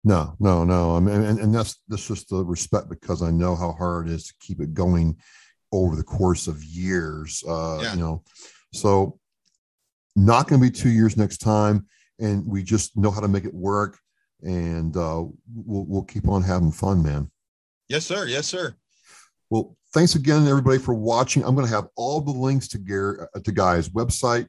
No, 0.04 0.34
no, 0.40 0.64
no. 0.64 0.96
I 0.96 1.00
mean, 1.00 1.22
and, 1.22 1.38
and 1.38 1.54
that's, 1.54 1.78
that's 1.88 2.08
just 2.08 2.30
the 2.30 2.42
respect 2.44 2.88
because 2.88 3.22
I 3.22 3.30
know 3.30 3.54
how 3.54 3.72
hard 3.72 4.08
it 4.08 4.14
is 4.14 4.28
to 4.28 4.34
keep 4.40 4.60
it 4.60 4.72
going 4.72 5.16
over 5.70 5.96
the 5.96 6.02
course 6.02 6.46
of 6.46 6.64
years. 6.64 7.44
Uh, 7.46 7.80
yeah. 7.82 7.94
you 7.94 8.00
know, 8.00 8.22
so 8.72 9.18
not 10.16 10.48
going 10.48 10.60
to 10.60 10.66
be 10.66 10.74
two 10.74 10.88
years 10.88 11.18
next 11.18 11.38
time. 11.38 11.86
And 12.18 12.46
we 12.46 12.62
just 12.62 12.96
know 12.96 13.10
how 13.10 13.20
to 13.20 13.28
make 13.28 13.44
it 13.44 13.52
work 13.52 13.98
and 14.42 14.96
uh, 14.96 15.24
we'll 15.54 15.84
we'll 15.86 16.02
keep 16.02 16.28
on 16.28 16.42
having 16.42 16.72
fun, 16.72 17.02
man. 17.02 17.30
Yes, 17.88 18.06
sir. 18.06 18.26
Yes, 18.26 18.46
sir. 18.46 18.74
Well, 19.50 19.76
thanks 19.94 20.14
again, 20.14 20.46
everybody, 20.46 20.78
for 20.78 20.94
watching. 20.94 21.44
I'm 21.44 21.54
going 21.54 21.66
to 21.66 21.74
have 21.74 21.88
all 21.96 22.20
the 22.20 22.30
links 22.30 22.68
to 22.68 22.78
Gary 22.78 23.18
uh, 23.34 23.40
to 23.40 23.52
Guy's 23.52 23.88
website 23.88 24.46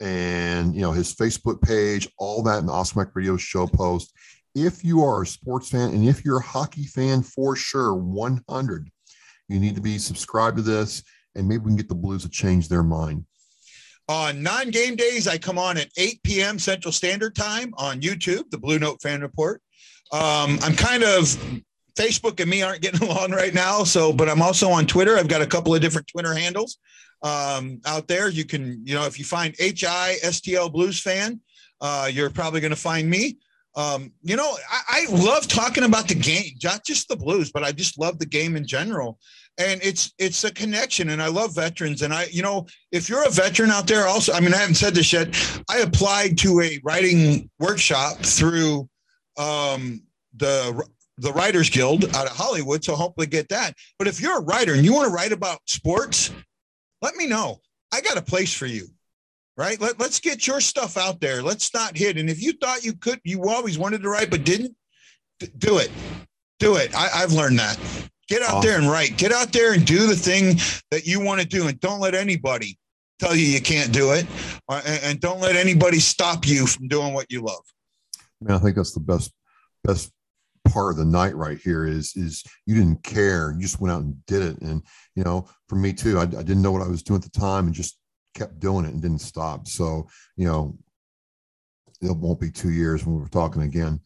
and 0.00 0.74
you 0.74 0.82
know 0.82 0.92
his 0.92 1.14
Facebook 1.14 1.60
page, 1.62 2.08
all 2.18 2.42
that 2.42 2.58
in 2.58 2.66
the 2.66 2.72
Oscar 2.72 3.00
Mike 3.00 3.14
Radio 3.16 3.36
show 3.36 3.66
post. 3.66 4.12
If 4.54 4.84
you 4.84 5.04
are 5.04 5.22
a 5.22 5.26
sports 5.26 5.68
fan 5.68 5.90
and 5.90 6.08
if 6.08 6.24
you're 6.24 6.38
a 6.38 6.42
hockey 6.42 6.84
fan 6.84 7.22
for 7.22 7.56
sure, 7.56 7.94
100, 7.94 8.90
you 9.48 9.60
need 9.60 9.74
to 9.74 9.82
be 9.82 9.98
subscribed 9.98 10.56
to 10.56 10.62
this, 10.62 11.02
and 11.34 11.46
maybe 11.46 11.64
we 11.64 11.70
can 11.70 11.76
get 11.76 11.88
the 11.88 11.94
Blues 11.94 12.22
to 12.22 12.30
change 12.30 12.68
their 12.68 12.82
mind. 12.82 13.26
On 14.08 14.40
non 14.42 14.70
game 14.70 14.94
days, 14.94 15.26
I 15.26 15.36
come 15.36 15.58
on 15.58 15.76
at 15.76 15.88
8 15.96 16.22
p.m. 16.22 16.58
Central 16.58 16.92
Standard 16.92 17.34
Time 17.34 17.74
on 17.76 18.00
YouTube, 18.00 18.50
the 18.50 18.58
Blue 18.58 18.78
Note 18.78 19.02
Fan 19.02 19.20
Report. 19.20 19.60
Um, 20.12 20.58
I'm 20.62 20.76
kind 20.76 21.02
of 21.02 21.36
Facebook 21.96 22.38
and 22.38 22.48
me 22.48 22.62
aren't 22.62 22.82
getting 22.82 23.08
along 23.08 23.32
right 23.32 23.52
now. 23.52 23.82
So, 23.82 24.12
but 24.12 24.28
I'm 24.28 24.42
also 24.42 24.70
on 24.70 24.86
Twitter. 24.86 25.16
I've 25.16 25.28
got 25.28 25.42
a 25.42 25.46
couple 25.46 25.74
of 25.74 25.80
different 25.80 26.06
Twitter 26.06 26.34
handles 26.34 26.78
um, 27.22 27.80
out 27.84 28.06
there. 28.06 28.28
You 28.28 28.44
can, 28.44 28.80
you 28.84 28.94
know, 28.94 29.06
if 29.06 29.18
you 29.18 29.24
find 29.24 29.56
HISTL 29.56 30.72
Blues 30.72 31.00
fan, 31.00 31.40
uh, 31.80 32.08
you're 32.10 32.30
probably 32.30 32.60
going 32.60 32.70
to 32.70 32.76
find 32.76 33.10
me. 33.10 33.38
Um, 33.74 34.12
you 34.22 34.36
know, 34.36 34.56
I, 34.70 35.06
I, 35.10 35.12
love 35.12 35.46
talking 35.48 35.84
about 35.84 36.08
the 36.08 36.14
game, 36.14 36.52
not 36.64 36.82
just 36.82 37.08
the 37.08 37.16
Blues, 37.16 37.52
but 37.52 37.62
I 37.62 37.72
just 37.72 37.98
love 37.98 38.18
the 38.18 38.24
game 38.24 38.56
in 38.56 38.66
general 38.66 39.18
and 39.58 39.80
it's 39.82 40.12
it's 40.18 40.44
a 40.44 40.52
connection 40.52 41.10
and 41.10 41.22
i 41.22 41.28
love 41.28 41.54
veterans 41.54 42.02
and 42.02 42.12
i 42.12 42.24
you 42.24 42.42
know 42.42 42.66
if 42.92 43.08
you're 43.08 43.26
a 43.26 43.30
veteran 43.30 43.70
out 43.70 43.86
there 43.86 44.06
also 44.06 44.32
i 44.32 44.40
mean 44.40 44.52
i 44.52 44.58
haven't 44.58 44.74
said 44.74 44.94
this 44.94 45.12
yet 45.12 45.28
i 45.70 45.78
applied 45.78 46.36
to 46.36 46.60
a 46.60 46.78
writing 46.84 47.48
workshop 47.58 48.18
through 48.18 48.88
um, 49.38 50.02
the 50.36 50.82
the 51.18 51.32
writers 51.32 51.70
guild 51.70 52.04
out 52.16 52.26
of 52.26 52.36
hollywood 52.36 52.84
so 52.84 52.94
hopefully 52.94 53.26
get 53.26 53.48
that 53.48 53.74
but 53.98 54.08
if 54.08 54.20
you're 54.20 54.38
a 54.38 54.44
writer 54.44 54.74
and 54.74 54.84
you 54.84 54.92
want 54.92 55.08
to 55.08 55.14
write 55.14 55.32
about 55.32 55.58
sports 55.66 56.30
let 57.02 57.16
me 57.16 57.26
know 57.26 57.58
i 57.92 58.00
got 58.00 58.18
a 58.18 58.22
place 58.22 58.52
for 58.52 58.66
you 58.66 58.86
right? 59.56 59.80
Let, 59.80 59.98
let's 59.98 60.20
get 60.20 60.46
your 60.46 60.60
stuff 60.60 60.96
out 60.96 61.20
there. 61.20 61.42
Let's 61.42 61.72
not 61.72 61.96
hit. 61.96 62.18
And 62.18 62.28
if 62.28 62.42
you 62.42 62.52
thought 62.52 62.84
you 62.84 62.94
could, 62.94 63.20
you 63.24 63.48
always 63.48 63.78
wanted 63.78 64.02
to 64.02 64.08
write, 64.08 64.30
but 64.30 64.44
didn't, 64.44 64.76
do 65.58 65.78
it. 65.78 65.90
Do 66.58 66.76
it. 66.76 66.94
I, 66.94 67.08
have 67.08 67.32
learned 67.32 67.58
that. 67.58 67.78
Get 68.28 68.42
out 68.42 68.54
awesome. 68.54 68.68
there 68.68 68.78
and 68.78 68.90
write. 68.90 69.16
Get 69.16 69.32
out 69.32 69.52
there 69.52 69.72
and 69.72 69.86
do 69.86 70.06
the 70.06 70.16
thing 70.16 70.56
that 70.90 71.06
you 71.06 71.20
want 71.20 71.40
to 71.40 71.46
do, 71.46 71.68
and 71.68 71.78
don't 71.80 72.00
let 72.00 72.14
anybody 72.14 72.78
tell 73.18 73.34
you 73.34 73.46
you 73.46 73.60
can't 73.60 73.92
do 73.92 74.12
it, 74.12 74.26
uh, 74.68 74.82
and, 74.84 75.00
and 75.04 75.20
don't 75.20 75.40
let 75.40 75.56
anybody 75.56 75.98
stop 76.00 76.46
you 76.46 76.66
from 76.66 76.88
doing 76.88 77.14
what 77.14 77.30
you 77.30 77.40
love. 77.40 77.62
Man, 78.40 78.56
I 78.56 78.58
think 78.58 78.76
that's 78.76 78.92
the 78.92 79.00
best 79.00 79.32
best 79.84 80.12
part 80.68 80.90
of 80.90 80.96
the 80.96 81.04
night 81.04 81.36
right 81.36 81.58
here 81.58 81.86
is 81.86 82.14
is 82.16 82.42
you 82.66 82.74
didn't 82.74 83.02
care 83.02 83.52
you 83.52 83.62
just 83.62 83.80
went 83.80 83.92
out 83.92 84.02
and 84.02 84.26
did 84.26 84.42
it 84.42 84.60
and 84.62 84.82
you 85.14 85.22
know 85.22 85.48
for 85.68 85.76
me 85.76 85.92
too 85.92 86.18
I, 86.18 86.22
I, 86.22 86.26
didn't 86.26 86.62
know 86.62 86.72
what 86.72 86.82
i 86.82 86.88
was 86.88 87.02
doing 87.04 87.18
at 87.18 87.32
the 87.32 87.38
time 87.38 87.66
and 87.66 87.74
just 87.74 87.98
kept 88.34 88.58
doing 88.58 88.84
it 88.84 88.92
and 88.92 89.00
didn't 89.00 89.20
stop 89.20 89.68
so 89.68 90.08
you 90.36 90.46
know 90.46 90.76
it 92.02 92.16
won't 92.16 92.40
be 92.40 92.50
two 92.50 92.70
years 92.70 93.06
when 93.06 93.16
we're 93.16 93.28
talking 93.28 93.62
again 93.62 94.00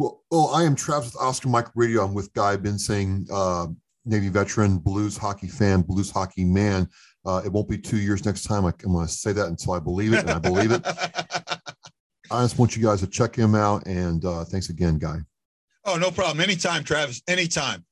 well, 0.00 0.22
well 0.30 0.48
i 0.54 0.64
am 0.64 0.74
travis 0.74 1.12
with 1.12 1.22
oscar 1.22 1.48
mike 1.48 1.68
radio 1.74 2.04
i'm 2.04 2.14
with 2.14 2.32
guy 2.32 2.56
saying 2.76 3.26
uh, 3.32 3.66
navy 4.04 4.28
veteran 4.28 4.78
blues 4.78 5.16
hockey 5.16 5.48
fan 5.48 5.82
blues 5.82 6.10
hockey 6.10 6.44
man 6.44 6.88
uh, 7.26 7.42
it 7.44 7.52
won't 7.52 7.68
be 7.68 7.76
two 7.76 7.98
years 7.98 8.24
next 8.24 8.44
time 8.44 8.64
I, 8.64 8.72
i'm 8.84 8.92
going 8.92 9.06
to 9.06 9.12
say 9.12 9.32
that 9.32 9.46
until 9.46 9.74
i 9.74 9.78
believe 9.78 10.14
it 10.14 10.20
and 10.20 10.30
i 10.30 10.38
believe 10.38 10.72
it 10.72 10.84
I 12.30 12.42
just 12.42 12.58
want 12.58 12.76
you 12.76 12.82
guys 12.82 13.00
to 13.00 13.08
check 13.08 13.34
him 13.34 13.54
out. 13.54 13.86
And 13.86 14.24
uh, 14.24 14.44
thanks 14.44 14.68
again, 14.68 14.98
Guy. 14.98 15.18
Oh, 15.84 15.96
no 15.96 16.10
problem. 16.10 16.40
Anytime, 16.40 16.84
Travis. 16.84 17.22
Anytime. 17.26 17.84